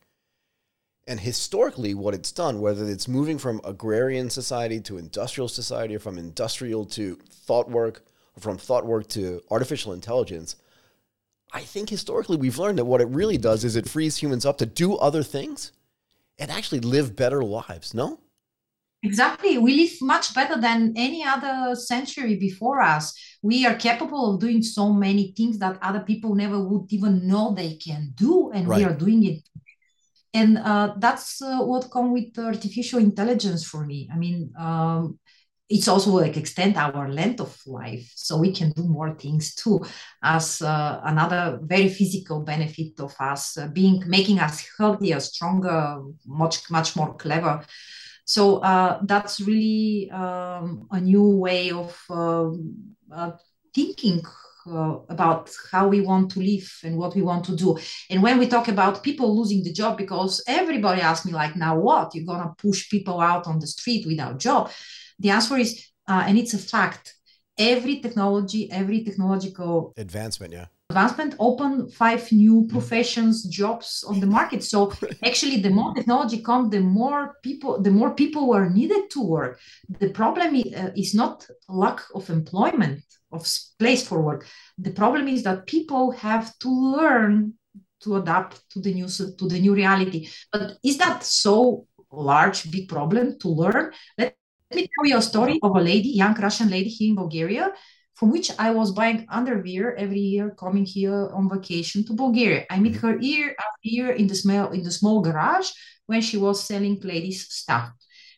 And 1.06 1.20
historically, 1.20 1.92
what 1.92 2.14
it's 2.14 2.32
done, 2.32 2.60
whether 2.60 2.88
it's 2.88 3.08
moving 3.08 3.38
from 3.38 3.60
agrarian 3.62 4.30
society 4.30 4.80
to 4.80 4.96
industrial 4.96 5.48
society, 5.48 5.94
or 5.94 5.98
from 5.98 6.16
industrial 6.16 6.86
to 6.86 7.16
thought 7.30 7.70
work, 7.70 7.98
or 7.98 8.12
from 8.38 8.58
thought 8.58 8.86
work 8.86 9.08
to 9.08 9.40
artificial 9.50 9.92
intelligence, 9.92 10.56
I 11.52 11.60
think 11.60 11.88
historically 11.88 12.36
we've 12.36 12.58
learned 12.58 12.78
that 12.78 12.84
what 12.84 13.00
it 13.00 13.08
really 13.08 13.38
does 13.38 13.64
is 13.64 13.76
it 13.76 13.88
frees 13.88 14.16
humans 14.16 14.44
up 14.44 14.58
to 14.58 14.66
do 14.66 14.96
other 14.96 15.22
things 15.22 15.72
and 16.38 16.50
actually 16.50 16.80
live 16.80 17.14
better 17.14 17.44
lives. 17.44 17.94
No? 17.94 18.18
Exactly. 19.04 19.58
We 19.58 19.74
live 19.74 19.92
much 20.00 20.34
better 20.34 20.58
than 20.58 20.94
any 20.96 21.22
other 21.22 21.76
century 21.76 22.36
before 22.36 22.80
us. 22.80 23.12
We 23.42 23.66
are 23.66 23.74
capable 23.74 24.34
of 24.34 24.40
doing 24.40 24.62
so 24.62 24.92
many 24.92 25.32
things 25.36 25.58
that 25.58 25.78
other 25.82 26.00
people 26.00 26.34
never 26.34 26.58
would 26.58 26.90
even 26.90 27.28
know 27.28 27.54
they 27.54 27.74
can 27.74 28.12
do, 28.14 28.50
and 28.50 28.66
we 28.66 28.82
are 28.82 28.94
doing 28.94 29.24
it. 29.24 29.42
And 30.32 30.58
uh, 30.58 30.94
that's 30.96 31.42
uh, 31.42 31.58
what 31.58 31.90
come 31.90 32.12
with 32.12 32.36
artificial 32.38 32.98
intelligence 32.98 33.64
for 33.64 33.84
me. 33.84 34.08
I 34.12 34.16
mean, 34.16 34.52
um, 34.58 35.18
it's 35.68 35.88
also 35.88 36.10
like 36.10 36.36
extend 36.36 36.76
our 36.76 37.08
length 37.08 37.40
of 37.40 37.58
life 37.66 38.12
so 38.14 38.36
we 38.36 38.52
can 38.52 38.70
do 38.72 38.84
more 38.84 39.14
things 39.14 39.54
too 39.54 39.80
as 40.22 40.60
uh, 40.60 41.00
another 41.04 41.58
very 41.62 41.88
physical 41.88 42.40
benefit 42.40 43.00
of 43.00 43.14
us 43.18 43.56
uh, 43.56 43.66
being 43.68 44.02
making 44.06 44.38
us 44.38 44.66
healthier 44.78 45.20
stronger 45.20 46.02
much 46.26 46.70
much 46.70 46.96
more 46.96 47.14
clever. 47.14 47.64
So 48.26 48.58
uh, 48.58 49.00
that's 49.02 49.40
really 49.40 50.10
um, 50.10 50.86
a 50.90 51.00
new 51.00 51.28
way 51.36 51.70
of 51.70 51.98
um, 52.08 52.94
uh, 53.12 53.32
thinking 53.74 54.22
uh, 54.66 54.98
about 55.08 55.50
how 55.70 55.88
we 55.88 56.00
want 56.00 56.30
to 56.32 56.40
live 56.40 56.68
and 56.84 56.96
what 56.96 57.14
we 57.14 57.22
want 57.22 57.44
to 57.46 57.56
do. 57.56 57.76
And 58.10 58.22
when 58.22 58.38
we 58.38 58.46
talk 58.46 58.68
about 58.68 59.02
people 59.02 59.36
losing 59.36 59.62
the 59.62 59.72
job, 59.72 59.96
because 59.96 60.42
everybody 60.46 61.00
asks 61.00 61.26
me 61.26 61.32
like, 61.32 61.56
now 61.56 61.78
what? 61.78 62.14
You're 62.14 62.26
gonna 62.26 62.54
push 62.58 62.88
people 62.90 63.20
out 63.20 63.46
on 63.46 63.58
the 63.58 63.66
street 63.66 64.06
without 64.06 64.38
job? 64.38 64.70
The 65.18 65.30
answer 65.30 65.56
is, 65.56 65.86
uh, 66.08 66.24
and 66.26 66.38
it's 66.38 66.54
a 66.54 66.58
fact. 66.58 67.14
Every 67.56 68.00
technology, 68.00 68.68
every 68.72 69.04
technological 69.04 69.92
advancement, 69.96 70.52
yeah, 70.52 70.66
advancement 70.90 71.34
open 71.38 71.88
five 71.88 72.30
new 72.30 72.66
professions 72.68 73.44
jobs 73.44 74.04
on 74.06 74.20
the 74.20 74.26
market 74.26 74.62
so 74.62 74.92
actually 75.24 75.56
the 75.60 75.70
more 75.70 75.94
technology 75.94 76.42
comes 76.42 76.70
the 76.70 76.80
more 76.80 77.36
people 77.42 77.80
the 77.80 77.90
more 77.90 78.14
people 78.14 78.46
were 78.48 78.68
needed 78.68 79.10
to 79.10 79.20
work 79.20 79.58
the 79.98 80.10
problem 80.10 80.54
is, 80.54 80.72
uh, 80.74 80.90
is 80.96 81.14
not 81.14 81.46
lack 81.68 82.00
of 82.14 82.28
employment 82.28 83.02
of 83.34 83.42
place 83.78 84.02
for 84.08 84.18
work 84.22 84.46
the 84.78 84.90
problem 85.00 85.28
is 85.28 85.42
that 85.42 85.66
people 85.66 86.12
have 86.12 86.46
to 86.58 86.68
learn 86.70 87.54
to 88.02 88.16
adapt 88.16 88.54
to 88.70 88.80
the 88.80 88.92
new 88.92 89.08
to 89.38 89.44
the 89.52 89.60
new 89.64 89.74
reality 89.74 90.28
but 90.52 90.62
is 90.82 90.96
that 90.98 91.22
so 91.22 91.86
large 92.12 92.70
big 92.70 92.88
problem 92.88 93.38
to 93.38 93.48
learn 93.48 93.92
let 94.18 94.36
me 94.72 94.88
tell 94.94 95.06
you 95.10 95.16
a 95.16 95.22
story 95.22 95.58
of 95.62 95.74
a 95.76 95.80
lady 95.80 96.10
young 96.22 96.34
russian 96.46 96.68
lady 96.68 96.90
here 96.90 97.10
in 97.10 97.16
bulgaria 97.16 97.72
from 98.14 98.30
which 98.30 98.50
I 98.58 98.70
was 98.70 98.92
buying 98.92 99.26
underwear 99.28 99.96
every 99.96 100.20
year 100.20 100.50
coming 100.50 100.84
here 100.84 101.30
on 101.34 101.48
vacation 101.48 102.04
to 102.06 102.12
Bulgaria. 102.14 102.64
I 102.70 102.78
meet 102.78 102.96
her 102.96 103.18
year 103.18 103.50
after 103.58 103.88
year 103.96 104.10
in 104.12 104.26
the 104.28 104.34
small 104.34 104.70
in 104.70 104.82
the 104.82 104.90
small 104.92 105.20
garage 105.20 105.70
when 106.06 106.20
she 106.20 106.36
was 106.36 106.62
selling 106.62 107.00
ladies 107.02 107.52
stuff. 107.52 107.90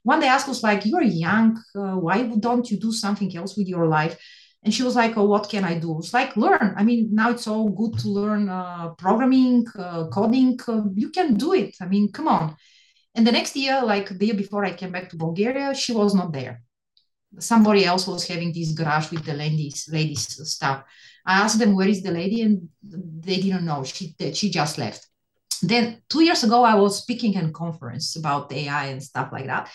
One 0.03 0.21
day 0.21 0.29
I 0.29 0.41
was 0.49 0.63
like, 0.63 0.87
"You're 0.87 1.03
young. 1.03 1.49
Uh, 1.75 1.97
why 1.97 2.23
don't 2.47 2.71
you 2.71 2.79
do 2.79 2.93
something 2.93 3.31
else 3.37 3.57
with 3.57 3.69
your 3.69 3.87
life?" 3.87 4.17
And 4.67 4.75
she 4.75 4.83
was 4.83 4.97
like, 4.97 5.17
"Oh, 5.17 5.25
what 5.33 5.49
can 5.49 5.65
I 5.65 5.79
do?" 5.79 5.99
It's 6.01 6.13
like 6.13 6.37
learn. 6.37 6.75
I 6.77 6.83
mean, 6.83 7.09
now 7.21 7.31
it's 7.31 7.47
all 7.47 7.69
good 7.71 7.95
to 8.01 8.09
learn 8.09 8.49
uh, 8.49 8.89
programming, 9.05 9.65
uh, 9.79 10.09
coding. 10.09 10.59
Uh, 10.69 10.83
you 10.95 11.11
can 11.11 11.35
do 11.35 11.55
it. 11.55 11.77
I 11.81 11.87
mean, 11.87 12.11
come 12.13 12.29
on. 12.29 12.57
And 13.15 13.27
the 13.27 13.33
next 13.33 13.57
year, 13.57 13.81
like 13.83 14.09
the 14.19 14.27
year 14.27 14.35
before 14.45 14.65
I 14.65 14.73
came 14.81 14.93
back 14.93 15.09
to 15.11 15.17
Bulgaria, 15.17 15.75
she 15.75 15.93
was 15.95 16.15
not 16.15 16.33
there 16.33 16.55
somebody 17.39 17.85
else 17.85 18.07
was 18.07 18.27
having 18.27 18.53
this 18.53 18.73
garage 18.73 19.11
with 19.11 19.25
the 19.25 19.35
ladies 19.35 19.89
ladies 19.93 20.27
stuff 20.51 20.85
i 21.27 21.41
asked 21.41 21.59
them 21.59 21.75
where 21.75 21.89
is 21.89 22.03
the 22.03 22.11
lady 22.11 22.43
and 22.43 22.69
they 22.83 23.37
didn't 23.37 23.65
know 23.65 23.85
she 23.85 24.15
she 24.33 24.51
just 24.51 24.79
left 24.79 25.07
then 25.63 26.01
two 26.09 26.23
years 26.23 26.45
ago 26.45 26.63
i 26.63 26.75
was 26.75 27.03
speaking 27.03 27.35
in 27.35 27.47
a 27.47 27.53
conference 27.53 28.17
about 28.17 28.53
ai 28.53 28.87
and 28.87 29.03
stuff 29.03 29.31
like 29.33 29.47
that 29.47 29.71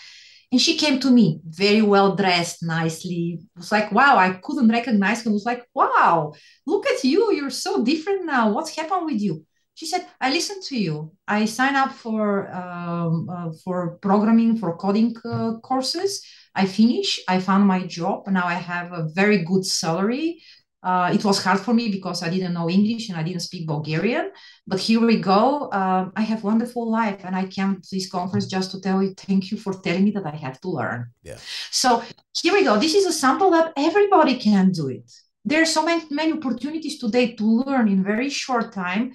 and 0.52 0.60
she 0.60 0.76
came 0.76 1.00
to 1.00 1.10
me 1.10 1.40
very 1.48 1.82
well 1.82 2.14
dressed 2.14 2.62
nicely. 2.62 3.40
It 3.40 3.58
was 3.58 3.72
like 3.72 3.90
wow 3.92 4.16
i 4.16 4.30
couldn't 4.42 4.68
recognize 4.70 5.22
her. 5.24 5.30
It 5.30 5.34
was 5.34 5.46
like 5.46 5.64
wow 5.74 6.34
look 6.66 6.86
at 6.86 7.04
you. 7.04 7.32
You're 7.32 7.50
so 7.50 7.84
different 7.84 8.26
now. 8.26 8.50
What's 8.52 8.76
happened 8.76 9.06
with 9.06 9.20
you? 9.20 9.44
She 9.74 9.86
said 9.86 10.06
i 10.20 10.30
listened 10.30 10.62
to 10.64 10.76
you. 10.78 11.12
I 11.26 11.46
sign 11.46 11.76
up 11.76 11.92
for 11.92 12.52
um, 12.54 13.28
uh, 13.30 13.50
for 13.64 13.98
programming 14.02 14.58
for 14.58 14.76
coding 14.76 15.16
uh, 15.24 15.58
courses. 15.62 16.22
I 16.54 16.66
finish. 16.66 17.18
I 17.28 17.40
found 17.40 17.66
my 17.66 17.86
job. 17.86 18.26
Now 18.28 18.46
I 18.46 18.54
have 18.54 18.92
a 18.92 19.08
very 19.14 19.38
good 19.44 19.64
salary. 19.64 20.42
Uh, 20.82 21.10
it 21.14 21.24
was 21.24 21.42
hard 21.42 21.60
for 21.60 21.72
me 21.72 21.90
because 21.90 22.22
I 22.22 22.28
didn't 22.28 22.54
know 22.54 22.68
English 22.68 23.08
and 23.08 23.16
I 23.16 23.22
didn't 23.22 23.42
speak 23.42 23.68
Bulgarian. 23.68 24.32
But 24.66 24.80
here 24.80 25.00
we 25.00 25.18
go. 25.20 25.70
Um, 25.70 26.12
I 26.16 26.22
have 26.22 26.42
wonderful 26.42 26.90
life, 26.90 27.20
and 27.24 27.36
I 27.36 27.46
came 27.46 27.80
to 27.80 27.88
this 27.90 28.10
conference 28.10 28.46
just 28.46 28.72
to 28.72 28.80
tell 28.80 29.02
you 29.02 29.14
thank 29.14 29.50
you 29.50 29.56
for 29.58 29.74
telling 29.74 30.04
me 30.04 30.10
that 30.12 30.26
I 30.26 30.36
have 30.36 30.60
to 30.62 30.68
learn. 30.70 31.10
Yeah. 31.22 31.38
So 31.70 32.02
here 32.42 32.52
we 32.52 32.64
go. 32.64 32.78
This 32.78 32.94
is 32.94 33.06
a 33.06 33.12
sample 33.12 33.50
that 33.50 33.72
everybody 33.76 34.36
can 34.38 34.72
do 34.72 34.88
it. 34.88 35.08
There 35.44 35.62
are 35.62 35.66
so 35.66 35.84
many, 35.84 36.04
many 36.10 36.32
opportunities 36.32 36.98
today 36.98 37.34
to 37.36 37.44
learn 37.44 37.88
in 37.88 38.02
very 38.02 38.30
short 38.30 38.72
time, 38.72 39.12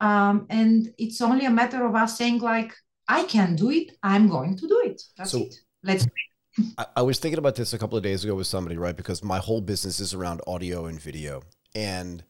um, 0.00 0.46
and 0.50 0.88
it's 0.98 1.20
only 1.20 1.46
a 1.46 1.50
matter 1.50 1.86
of 1.86 1.94
us 1.94 2.18
saying 2.18 2.40
like, 2.40 2.74
"I 3.08 3.24
can 3.24 3.56
do 3.56 3.70
it. 3.70 3.92
I'm 4.02 4.28
going 4.28 4.56
to 4.58 4.68
do 4.68 4.82
it." 4.84 5.00
That's 5.16 5.30
so, 5.30 5.42
it. 5.44 5.54
Let's. 5.82 6.06
I, 6.78 6.86
I 6.96 7.02
was 7.02 7.18
thinking 7.18 7.38
about 7.38 7.56
this 7.56 7.72
a 7.72 7.78
couple 7.78 7.98
of 7.98 8.04
days 8.04 8.24
ago 8.24 8.34
with 8.34 8.46
somebody, 8.46 8.76
right? 8.76 8.96
Because 8.96 9.22
my 9.22 9.38
whole 9.38 9.60
business 9.60 10.00
is 10.00 10.14
around 10.14 10.40
audio 10.46 10.86
and 10.86 11.00
video. 11.00 11.42
And 11.74 12.24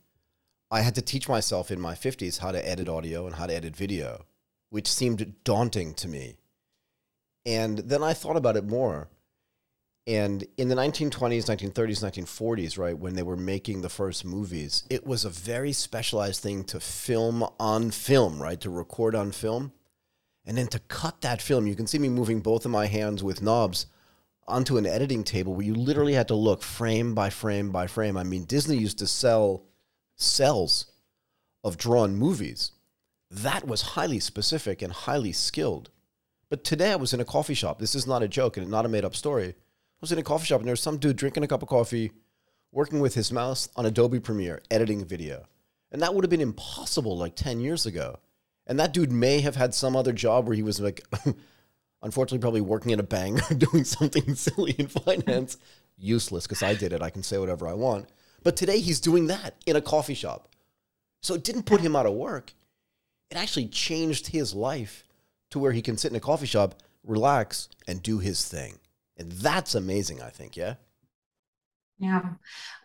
I 0.70 0.80
had 0.80 0.94
to 0.96 1.02
teach 1.02 1.28
myself 1.28 1.70
in 1.70 1.80
my 1.80 1.94
50s 1.94 2.38
how 2.38 2.52
to 2.52 2.68
edit 2.68 2.88
audio 2.88 3.26
and 3.26 3.36
how 3.36 3.46
to 3.46 3.54
edit 3.54 3.76
video, 3.76 4.24
which 4.70 4.88
seemed 4.88 5.34
daunting 5.44 5.94
to 5.94 6.08
me. 6.08 6.36
And 7.44 7.78
then 7.78 8.02
I 8.02 8.12
thought 8.12 8.36
about 8.36 8.56
it 8.56 8.66
more. 8.66 9.08
And 10.08 10.44
in 10.56 10.68
the 10.68 10.74
1920s, 10.76 11.46
1930s, 11.46 12.24
1940s, 12.26 12.78
right, 12.78 12.96
when 12.96 13.14
they 13.14 13.24
were 13.24 13.36
making 13.36 13.82
the 13.82 13.88
first 13.88 14.24
movies, 14.24 14.84
it 14.88 15.04
was 15.06 15.24
a 15.24 15.30
very 15.30 15.72
specialized 15.72 16.42
thing 16.42 16.62
to 16.64 16.78
film 16.78 17.44
on 17.58 17.90
film, 17.90 18.40
right, 18.40 18.60
to 18.60 18.70
record 18.70 19.16
on 19.16 19.32
film. 19.32 19.72
And 20.44 20.56
then 20.56 20.68
to 20.68 20.78
cut 20.78 21.22
that 21.22 21.42
film, 21.42 21.66
you 21.66 21.74
can 21.74 21.88
see 21.88 21.98
me 21.98 22.08
moving 22.08 22.40
both 22.40 22.64
of 22.64 22.70
my 22.70 22.86
hands 22.86 23.24
with 23.24 23.42
knobs 23.42 23.86
onto 24.48 24.76
an 24.76 24.86
editing 24.86 25.24
table 25.24 25.54
where 25.54 25.66
you 25.66 25.74
literally 25.74 26.14
had 26.14 26.28
to 26.28 26.34
look 26.34 26.62
frame 26.62 27.14
by 27.14 27.30
frame 27.30 27.70
by 27.70 27.86
frame. 27.86 28.16
I 28.16 28.22
mean, 28.22 28.44
Disney 28.44 28.76
used 28.76 28.98
to 28.98 29.06
sell 29.06 29.64
cells 30.16 30.86
of 31.64 31.76
drawn 31.76 32.16
movies. 32.16 32.72
That 33.30 33.66
was 33.66 33.82
highly 33.82 34.20
specific 34.20 34.82
and 34.82 34.92
highly 34.92 35.32
skilled. 35.32 35.90
But 36.48 36.62
today 36.62 36.92
I 36.92 36.96
was 36.96 37.12
in 37.12 37.20
a 37.20 37.24
coffee 37.24 37.54
shop. 37.54 37.80
This 37.80 37.94
is 37.94 38.06
not 38.06 38.22
a 38.22 38.28
joke 38.28 38.56
and 38.56 38.70
not 38.70 38.86
a 38.86 38.88
made 38.88 39.04
up 39.04 39.16
story. 39.16 39.48
I 39.48 40.00
was 40.00 40.12
in 40.12 40.18
a 40.18 40.22
coffee 40.22 40.46
shop 40.46 40.60
and 40.60 40.68
there 40.68 40.72
was 40.72 40.80
some 40.80 40.98
dude 40.98 41.16
drinking 41.16 41.42
a 41.42 41.48
cup 41.48 41.62
of 41.62 41.68
coffee, 41.68 42.12
working 42.70 43.00
with 43.00 43.14
his 43.14 43.32
mouse 43.32 43.68
on 43.74 43.86
Adobe 43.86 44.20
Premiere, 44.20 44.62
editing 44.70 45.04
video. 45.04 45.46
And 45.90 46.00
that 46.02 46.14
would 46.14 46.22
have 46.24 46.30
been 46.30 46.40
impossible 46.40 47.16
like 47.16 47.34
10 47.34 47.60
years 47.60 47.84
ago. 47.86 48.20
And 48.66 48.78
that 48.78 48.92
dude 48.92 49.12
may 49.12 49.40
have 49.40 49.56
had 49.56 49.74
some 49.74 49.96
other 49.96 50.12
job 50.12 50.46
where 50.46 50.56
he 50.56 50.62
was 50.62 50.80
like 50.80 51.02
unfortunately 52.06 52.38
probably 52.38 52.60
working 52.60 52.92
at 52.92 53.00
a 53.00 53.02
bank 53.02 53.50
or 53.50 53.54
doing 53.66 53.84
something 53.84 54.34
silly 54.34 54.72
in 54.78 54.86
finance. 54.86 55.58
Useless 55.98 56.46
because 56.46 56.62
i 56.62 56.74
did 56.74 56.92
it. 56.92 57.02
I 57.02 57.10
can 57.10 57.22
say 57.22 57.36
whatever 57.36 57.66
i 57.66 57.74
want. 57.74 58.08
But 58.42 58.56
today 58.56 58.78
he's 58.78 59.00
doing 59.00 59.26
that 59.26 59.56
in 59.66 59.76
a 59.76 59.80
coffee 59.80 60.14
shop. 60.14 60.48
So 61.20 61.34
it 61.34 61.44
didn't 61.44 61.64
put 61.64 61.80
him 61.80 61.96
out 61.96 62.06
of 62.06 62.14
work. 62.14 62.52
It 63.30 63.36
actually 63.36 63.66
changed 63.66 64.28
his 64.28 64.54
life 64.54 65.04
to 65.50 65.58
where 65.58 65.72
he 65.72 65.82
can 65.82 65.96
sit 65.96 66.12
in 66.12 66.16
a 66.16 66.20
coffee 66.20 66.46
shop 66.46 66.82
relax 67.02 67.68
and 67.88 68.02
do 68.02 68.18
his 68.18 68.46
thing. 68.48 68.78
And 69.18 69.32
that's 69.32 69.74
amazing 69.74 70.22
i 70.22 70.30
think 70.30 70.56
yeah? 70.56 70.74
Yeah. 71.98 72.22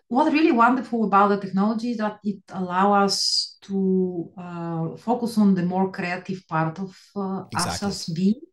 What's 0.07 0.33
really 0.33 0.51
wonderful 0.51 1.05
about 1.05 1.29
the 1.29 1.37
technology 1.37 1.91
is 1.91 1.97
that 1.97 2.19
it 2.23 2.41
allows 2.49 3.03
us 3.03 3.57
to 3.61 4.31
uh, 4.37 4.95
focus 4.97 5.37
on 5.37 5.53
the 5.53 5.63
more 5.63 5.91
creative 5.91 6.45
part 6.47 6.79
of 6.79 6.97
uh, 7.15 7.43
exactly. 7.51 7.87
us 7.87 8.09
as 8.09 8.13
beings 8.13 8.50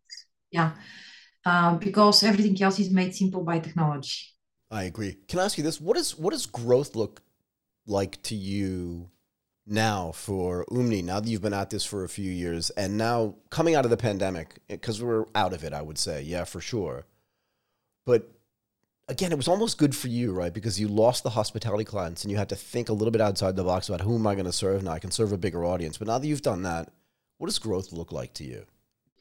yeah 0.50 0.72
uh, 1.44 1.76
because 1.76 2.22
everything 2.22 2.61
else 2.62 2.78
is 2.78 2.90
made 2.90 3.14
simple 3.14 3.42
by 3.42 3.58
technology 3.58 4.34
i 4.70 4.84
agree 4.84 5.16
can 5.28 5.38
i 5.38 5.44
ask 5.44 5.58
you 5.58 5.64
this 5.64 5.80
what 5.80 5.96
is 5.96 6.18
what 6.18 6.32
does 6.32 6.46
growth 6.46 6.94
look 6.96 7.22
like 7.87 8.20
to 8.22 8.34
you 8.34 9.11
now 9.68 10.12
for 10.12 10.64
Umni, 10.70 11.02
now 11.04 11.20
that 11.20 11.28
you've 11.28 11.42
been 11.42 11.52
at 11.52 11.70
this 11.70 11.84
for 11.84 12.04
a 12.04 12.08
few 12.08 12.30
years 12.30 12.70
and 12.70 12.96
now 12.96 13.34
coming 13.50 13.74
out 13.74 13.84
of 13.84 13.90
the 13.90 13.96
pandemic, 13.96 14.58
because 14.68 15.02
we're 15.02 15.26
out 15.34 15.52
of 15.52 15.62
it, 15.62 15.72
I 15.72 15.82
would 15.82 15.98
say, 15.98 16.22
yeah, 16.22 16.44
for 16.44 16.61
sure. 16.61 17.04
But 18.06 18.30
again, 19.08 19.32
it 19.32 19.37
was 19.37 19.49
almost 19.49 19.78
good 19.78 19.94
for 19.94 20.09
you, 20.09 20.32
right? 20.32 20.53
Because 20.53 20.80
you 20.80 20.88
lost 20.88 21.22
the 21.22 21.30
hospitality 21.30 21.84
clients 21.84 22.24
and 22.24 22.30
you 22.30 22.38
had 22.38 22.49
to 22.49 22.57
think 22.57 22.88
a 22.88 22.92
little 22.94 23.12
bit 23.12 23.20
outside 23.20 23.57
the 23.57 23.64
box 23.64 23.88
about 23.88 24.01
who 24.01 24.14
am 24.14 24.26
I 24.26 24.34
going 24.34 24.46
to 24.46 24.53
serve 24.53 24.82
now? 24.82 24.92
I 24.92 24.99
can 24.99 25.11
serve 25.11 25.32
a 25.32 25.38
bigger 25.38 25.64
audience. 25.64 25.99
But 25.99 26.09
now 26.09 26.18
that 26.18 26.26
you've 26.26 26.42
done 26.42 26.62
that, 26.62 26.90
what 27.36 27.49
does 27.49 27.59
growth 27.59 27.92
look 27.92 28.11
like 28.11 28.34
to 28.34 28.44
you? 28.44 28.64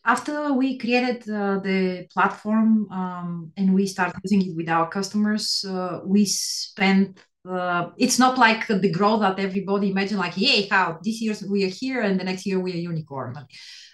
After 0.08 0.54
we 0.54 0.78
created 0.78 1.30
uh, 1.30 1.60
the 1.60 2.08
platform 2.14 2.90
um, 2.92 3.52
and 3.58 3.74
we 3.74 3.86
started 3.86 4.16
using 4.24 4.50
it 4.50 4.56
with 4.56 4.70
our 4.70 4.88
customers, 4.90 5.64
uh, 5.68 6.00
we 6.06 6.26
spent. 6.26 7.20
Uh, 7.48 7.92
it's 7.98 8.20
not 8.20 8.38
like 8.38 8.68
the 8.68 8.92
growth 8.92 9.22
that 9.22 9.40
everybody 9.40 9.92
imagine, 9.92 10.18
like, 10.18 10.36
yay, 10.36 10.68
how 10.68 11.00
this 11.02 11.22
year 11.22 11.34
we 11.50 11.64
are 11.64 11.70
here 11.70 12.02
and 12.02 12.20
the 12.20 12.24
next 12.24 12.46
year 12.46 12.60
we 12.60 12.74
are 12.74 12.90
unicorn. 12.92 13.38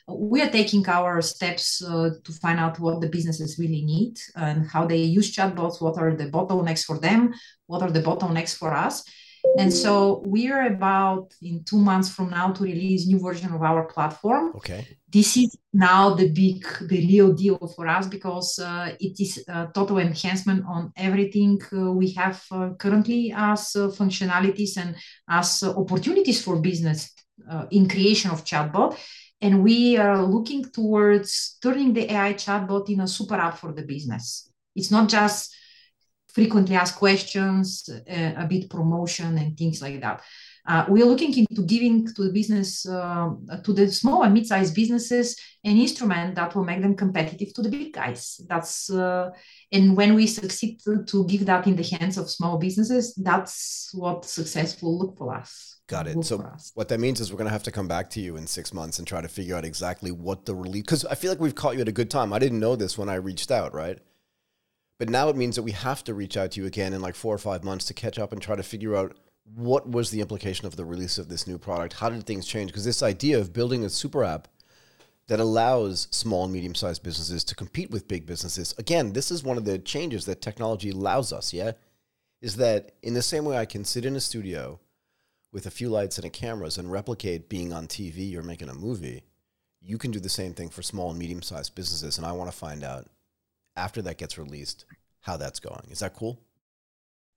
we 0.07 0.41
are 0.41 0.49
taking 0.49 0.87
our 0.87 1.21
steps 1.21 1.83
uh, 1.83 2.09
to 2.23 2.31
find 2.33 2.59
out 2.59 2.79
what 2.79 2.99
the 2.99 3.07
businesses 3.07 3.59
really 3.59 3.83
need 3.83 4.17
and 4.35 4.67
how 4.67 4.87
they 4.87 4.97
use 4.97 5.35
chatbots, 5.35 5.81
what 5.81 5.97
are 5.97 6.15
the 6.15 6.29
bottlenecks 6.31 6.83
for 6.83 6.97
them, 6.99 7.31
what 7.67 7.83
are 7.83 7.91
the 7.91 8.01
bottlenecks 8.01 8.55
for 8.57 8.73
us 8.73 9.03
And 9.57 9.71
so 9.71 10.23
we 10.25 10.51
are 10.51 10.67
about 10.67 11.33
in 11.41 11.63
two 11.63 11.77
months 11.77 12.09
from 12.09 12.29
now 12.31 12.51
to 12.53 12.63
release 12.63 13.05
new 13.05 13.19
version 13.19 13.53
of 13.53 13.61
our 13.61 13.85
platform. 13.85 14.53
Okay. 14.55 14.87
This 15.07 15.37
is 15.37 15.55
now 15.71 16.15
the 16.15 16.29
big, 16.29 16.65
the 16.87 17.05
real 17.07 17.33
deal 17.33 17.59
for 17.75 17.87
us 17.87 18.07
because 18.07 18.57
uh, 18.57 18.95
it 18.99 19.19
is 19.19 19.43
a 19.47 19.69
total 19.73 19.99
enhancement 19.99 20.65
on 20.65 20.91
everything 20.95 21.61
uh, 21.71 21.91
we 21.91 22.11
have 22.13 22.43
uh, 22.51 22.69
currently 22.79 23.31
as 23.35 23.75
uh, 23.75 23.89
functionalities 23.89 24.77
and 24.77 24.95
as 25.29 25.61
uh, 25.61 25.71
opportunities 25.75 26.41
for 26.43 26.59
business 26.59 27.11
uh, 27.49 27.65
in 27.69 27.87
creation 27.87 28.31
of 28.31 28.43
chatbot. 28.43 28.97
And 29.39 29.61
we 29.61 29.97
are 29.97 30.23
looking 30.23 30.63
towards 30.63 31.57
turning 31.61 31.93
the 31.93 32.11
AI 32.11 32.33
chatbot 32.33 32.89
in 32.89 33.01
a 33.01 33.07
super 33.07 33.35
app 33.35 33.57
for 33.59 33.71
the 33.71 33.83
business. 33.83 34.49
It's 34.75 34.89
not 34.89 35.09
just 35.09 35.53
frequently 36.33 36.75
asked 36.75 36.97
questions, 36.97 37.87
uh, 37.89 38.31
a 38.37 38.45
bit 38.45 38.69
promotion 38.69 39.37
and 39.37 39.57
things 39.57 39.81
like 39.81 40.01
that. 40.01 40.21
Uh, 40.65 40.85
we 40.89 41.01
are 41.01 41.05
looking 41.05 41.37
into 41.37 41.61
giving 41.63 42.07
to 42.07 42.23
the 42.23 42.31
business, 42.31 42.87
uh, 42.87 43.29
to 43.65 43.73
the 43.73 43.91
small 43.91 44.23
and 44.23 44.33
mid-sized 44.33 44.73
businesses, 44.73 45.37
an 45.63 45.77
instrument 45.77 46.35
that 46.35 46.55
will 46.55 46.63
make 46.63 46.81
them 46.81 46.95
competitive 46.95 47.53
to 47.53 47.61
the 47.61 47.69
big 47.69 47.93
guys. 47.93 48.39
That's 48.47 48.89
uh, 48.89 49.29
and 49.73 49.97
when 49.97 50.13
we 50.13 50.25
succeed 50.25 50.79
to, 50.85 51.03
to, 51.03 51.25
give 51.25 51.45
that 51.47 51.67
in 51.67 51.75
the 51.75 51.83
hands 51.83 52.17
of 52.17 52.29
small 52.29 52.57
businesses, 52.57 53.13
that's 53.15 53.89
what 53.93 54.23
success 54.23 54.81
will 54.81 54.97
look 54.97 55.17
for 55.17 55.35
us. 55.35 55.81
Got 55.87 56.07
it. 56.07 56.23
So 56.23 56.37
what 56.75 56.87
that 56.87 56.99
means 57.01 57.19
is 57.19 57.31
we're 57.31 57.39
gonna 57.39 57.49
have 57.49 57.63
to 57.63 57.71
come 57.71 57.89
back 57.89 58.09
to 58.11 58.21
you 58.21 58.37
in 58.37 58.47
six 58.47 58.73
months 58.73 58.99
and 58.99 59.07
try 59.07 59.19
to 59.19 59.27
figure 59.27 59.57
out 59.57 59.65
exactly 59.65 60.11
what 60.11 60.45
the 60.45 60.55
relief. 60.55 60.85
Because 60.85 61.03
I 61.05 61.15
feel 61.15 61.29
like 61.29 61.41
we've 61.41 61.55
caught 61.55 61.75
you 61.75 61.81
at 61.81 61.89
a 61.89 61.93
good 61.93 62.09
time. 62.09 62.31
I 62.31 62.39
didn't 62.39 62.61
know 62.61 62.77
this 62.77 62.97
when 62.97 63.09
I 63.09 63.15
reached 63.15 63.51
out, 63.51 63.73
right? 63.73 63.99
But 64.99 65.09
now 65.09 65.29
it 65.29 65.35
means 65.35 65.55
that 65.55 65.63
we 65.63 65.71
have 65.71 66.03
to 66.05 66.13
reach 66.13 66.37
out 66.37 66.51
to 66.51 66.61
you 66.61 66.67
again 66.67 66.93
in 66.93 67.01
like 67.01 67.15
four 67.15 67.33
or 67.33 67.39
five 67.39 67.63
months 67.63 67.85
to 67.85 67.93
catch 67.93 68.19
up 68.19 68.31
and 68.31 68.41
try 68.41 68.55
to 68.55 68.63
figure 68.63 68.95
out 68.95 69.17
what 69.55 69.89
was 69.89 70.09
the 70.09 70.21
implication 70.21 70.65
of 70.65 70.75
the 70.75 70.85
release 70.85 71.17
of 71.17 71.29
this 71.29 71.47
new 71.47 71.57
product? 71.57 71.93
How 71.93 72.09
did 72.09 72.25
things 72.25 72.45
change? 72.45 72.71
Because 72.71 72.85
this 72.85 73.03
idea 73.03 73.37
of 73.39 73.53
building 73.53 73.83
a 73.83 73.89
super 73.89 74.23
app 74.23 74.47
that 75.27 75.39
allows 75.39 76.07
small 76.11 76.45
and 76.45 76.53
medium 76.53 76.75
sized 76.75 77.03
businesses 77.03 77.43
to 77.45 77.55
compete 77.55 77.91
with 77.91 78.07
big 78.07 78.25
businesses, 78.25 78.73
again, 78.77 79.13
this 79.13 79.31
is 79.31 79.43
one 79.43 79.57
of 79.57 79.65
the 79.65 79.79
changes 79.79 80.25
that 80.25 80.41
technology 80.41 80.91
allows 80.91 81.33
us, 81.33 81.53
yeah? 81.53 81.73
Is 82.41 82.57
that 82.57 82.93
in 83.01 83.13
the 83.13 83.21
same 83.21 83.45
way 83.45 83.57
I 83.57 83.65
can 83.65 83.85
sit 83.85 84.05
in 84.05 84.15
a 84.15 84.21
studio 84.21 84.79
with 85.51 85.65
a 85.65 85.71
few 85.71 85.89
lights 85.89 86.17
and 86.17 86.25
a 86.25 86.29
cameras 86.29 86.77
and 86.77 86.91
replicate 86.91 87.47
being 87.47 87.71
on 87.71 87.87
TV 87.87 88.35
or 88.35 88.43
making 88.43 88.69
a 88.69 88.73
movie, 88.73 89.23
you 89.81 89.97
can 89.97 90.11
do 90.11 90.19
the 90.19 90.29
same 90.29 90.53
thing 90.53 90.69
for 90.69 90.81
small 90.81 91.09
and 91.09 91.19
medium 91.19 91.41
sized 91.41 91.75
businesses. 91.75 92.17
And 92.17 92.25
I 92.25 92.31
want 92.31 92.51
to 92.51 92.57
find 92.57 92.83
out 92.83 93.07
after 93.75 94.01
that 94.03 94.17
gets 94.17 94.37
released 94.37 94.85
how 95.21 95.37
that's 95.37 95.59
going. 95.59 95.87
Is 95.89 95.99
that 95.99 96.15
cool? 96.15 96.41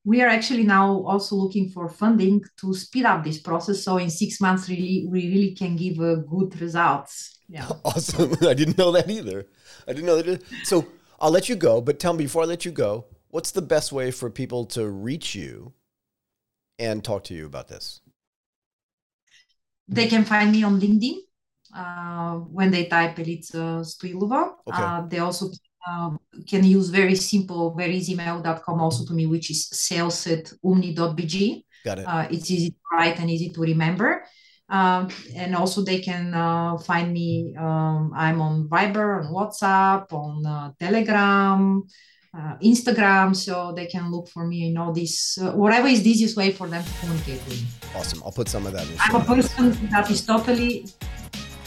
We 0.04 0.22
are 0.22 0.28
actually 0.28 0.62
now 0.62 1.02
also 1.02 1.34
looking 1.34 1.68
for 1.70 1.88
funding 1.88 2.42
to 2.60 2.74
speed 2.74 3.04
up 3.04 3.24
this 3.24 3.40
process. 3.40 3.82
So 3.82 3.96
in 3.96 4.10
six 4.10 4.40
months, 4.40 4.68
really, 4.68 5.06
we 5.08 5.28
really 5.28 5.54
can 5.54 5.74
give 5.76 5.98
uh, 5.98 6.16
good 6.16 6.60
results. 6.60 7.38
Yeah. 7.48 7.68
Awesome. 7.84 8.36
I 8.42 8.54
didn't 8.54 8.78
know 8.78 8.92
that 8.92 9.10
either. 9.10 9.46
I 9.88 9.92
didn't 9.92 10.06
know 10.06 10.20
that. 10.20 10.42
So 10.64 10.86
I'll 11.20 11.30
let 11.30 11.48
you 11.48 11.56
go, 11.56 11.80
but 11.80 11.98
tell 11.98 12.12
me 12.12 12.24
before 12.24 12.42
I 12.42 12.46
let 12.46 12.64
you 12.64 12.72
go, 12.72 13.06
what's 13.28 13.50
the 13.50 13.62
best 13.62 13.92
way 13.92 14.10
for 14.10 14.30
people 14.30 14.64
to 14.66 14.88
reach 14.88 15.34
you 15.34 15.72
and 16.78 17.02
talk 17.02 17.24
to 17.24 17.34
you 17.34 17.46
about 17.46 17.68
this? 17.68 18.00
They 19.88 20.08
can 20.08 20.24
find 20.24 20.50
me 20.50 20.64
on 20.64 20.80
LinkedIn 20.80 21.18
uh, 21.74 22.34
when 22.50 22.70
they 22.70 22.86
type 22.86 23.16
Elitza 23.16 23.84
Stoilova. 23.84 24.52
Okay. 24.66 24.82
Uh, 24.82 25.06
they 25.06 25.18
also 25.18 25.50
um, 25.86 26.18
can 26.48 26.64
use 26.64 26.88
very 26.88 27.14
simple, 27.14 27.74
very 27.74 27.96
easy 27.96 28.14
mail.com 28.14 28.80
also 28.80 29.04
to 29.06 29.14
me, 29.14 29.26
which 29.26 29.50
is 29.50 29.68
sales 29.68 30.26
at 30.26 30.52
umni.bg. 30.64 31.64
Got 31.84 31.98
it. 32.00 32.06
Uh, 32.06 32.26
it's 32.30 32.50
easy 32.50 32.70
to 32.70 32.76
write 32.92 33.20
and 33.20 33.30
easy 33.30 33.50
to 33.50 33.60
remember. 33.60 34.24
Um, 34.68 35.08
and 35.36 35.54
also 35.54 35.82
they 35.82 36.00
can 36.00 36.34
uh, 36.34 36.76
find 36.78 37.12
me. 37.12 37.54
Um, 37.56 38.12
I'm 38.16 38.40
on 38.40 38.68
Viber, 38.68 39.24
on 39.24 39.32
WhatsApp, 39.32 40.12
on 40.12 40.44
uh, 40.44 40.72
Telegram, 40.80 41.86
uh, 42.36 42.56
Instagram, 42.58 43.36
so 43.36 43.72
they 43.72 43.86
can 43.86 44.10
look 44.10 44.28
for 44.28 44.44
me 44.44 44.68
in 44.68 44.76
all 44.76 44.92
this. 44.92 45.38
Uh, 45.38 45.52
whatever 45.52 45.86
is 45.86 46.02
the 46.02 46.10
easiest 46.10 46.36
way 46.36 46.50
for 46.50 46.66
them 46.66 46.82
to 46.82 46.90
communicate 46.98 47.44
with 47.44 47.62
me. 47.62 47.66
Awesome. 47.94 48.22
I'll 48.24 48.32
put 48.32 48.48
some 48.48 48.66
of 48.66 48.72
that. 48.72 48.90
in 48.90 48.96
I'm 48.98 49.14
a 49.14 49.24
person 49.24 49.70
that 49.90 50.10
is 50.10 50.26
totally 50.26 50.86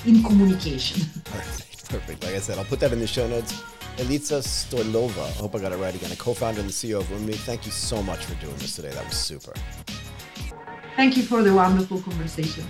in 0.06 0.22
communication. 0.22 1.02
Perfect. 1.24 1.90
Perfect. 1.90 2.24
Like 2.24 2.36
I 2.36 2.40
said, 2.40 2.58
I'll 2.58 2.66
put 2.66 2.82
that 2.82 2.92
in 2.92 3.00
the 3.00 3.08
show 3.08 3.28
notes. 3.28 3.64
Elitza 4.00 4.42
Stoilova, 4.42 5.26
I 5.26 5.32
hope 5.32 5.56
I 5.56 5.60
got 5.60 5.74
it 5.74 5.76
right 5.76 5.94
again, 5.94 6.10
a 6.10 6.16
co-founder 6.16 6.62
and 6.62 6.70
the 6.70 6.74
CEO 6.74 7.02
of 7.02 7.08
Umni. 7.08 7.36
Thank 7.36 7.66
you 7.66 7.72
so 7.74 8.02
much 8.02 8.24
for 8.24 8.34
doing 8.36 8.56
this 8.56 8.78
today. 8.78 8.92
That 8.92 9.04
was 9.04 9.18
super. 9.18 9.54
Thank 10.96 11.18
you 11.18 11.24
for 11.24 11.44
the 11.44 11.54
wonderful 11.54 12.02
conversation. 12.02 12.64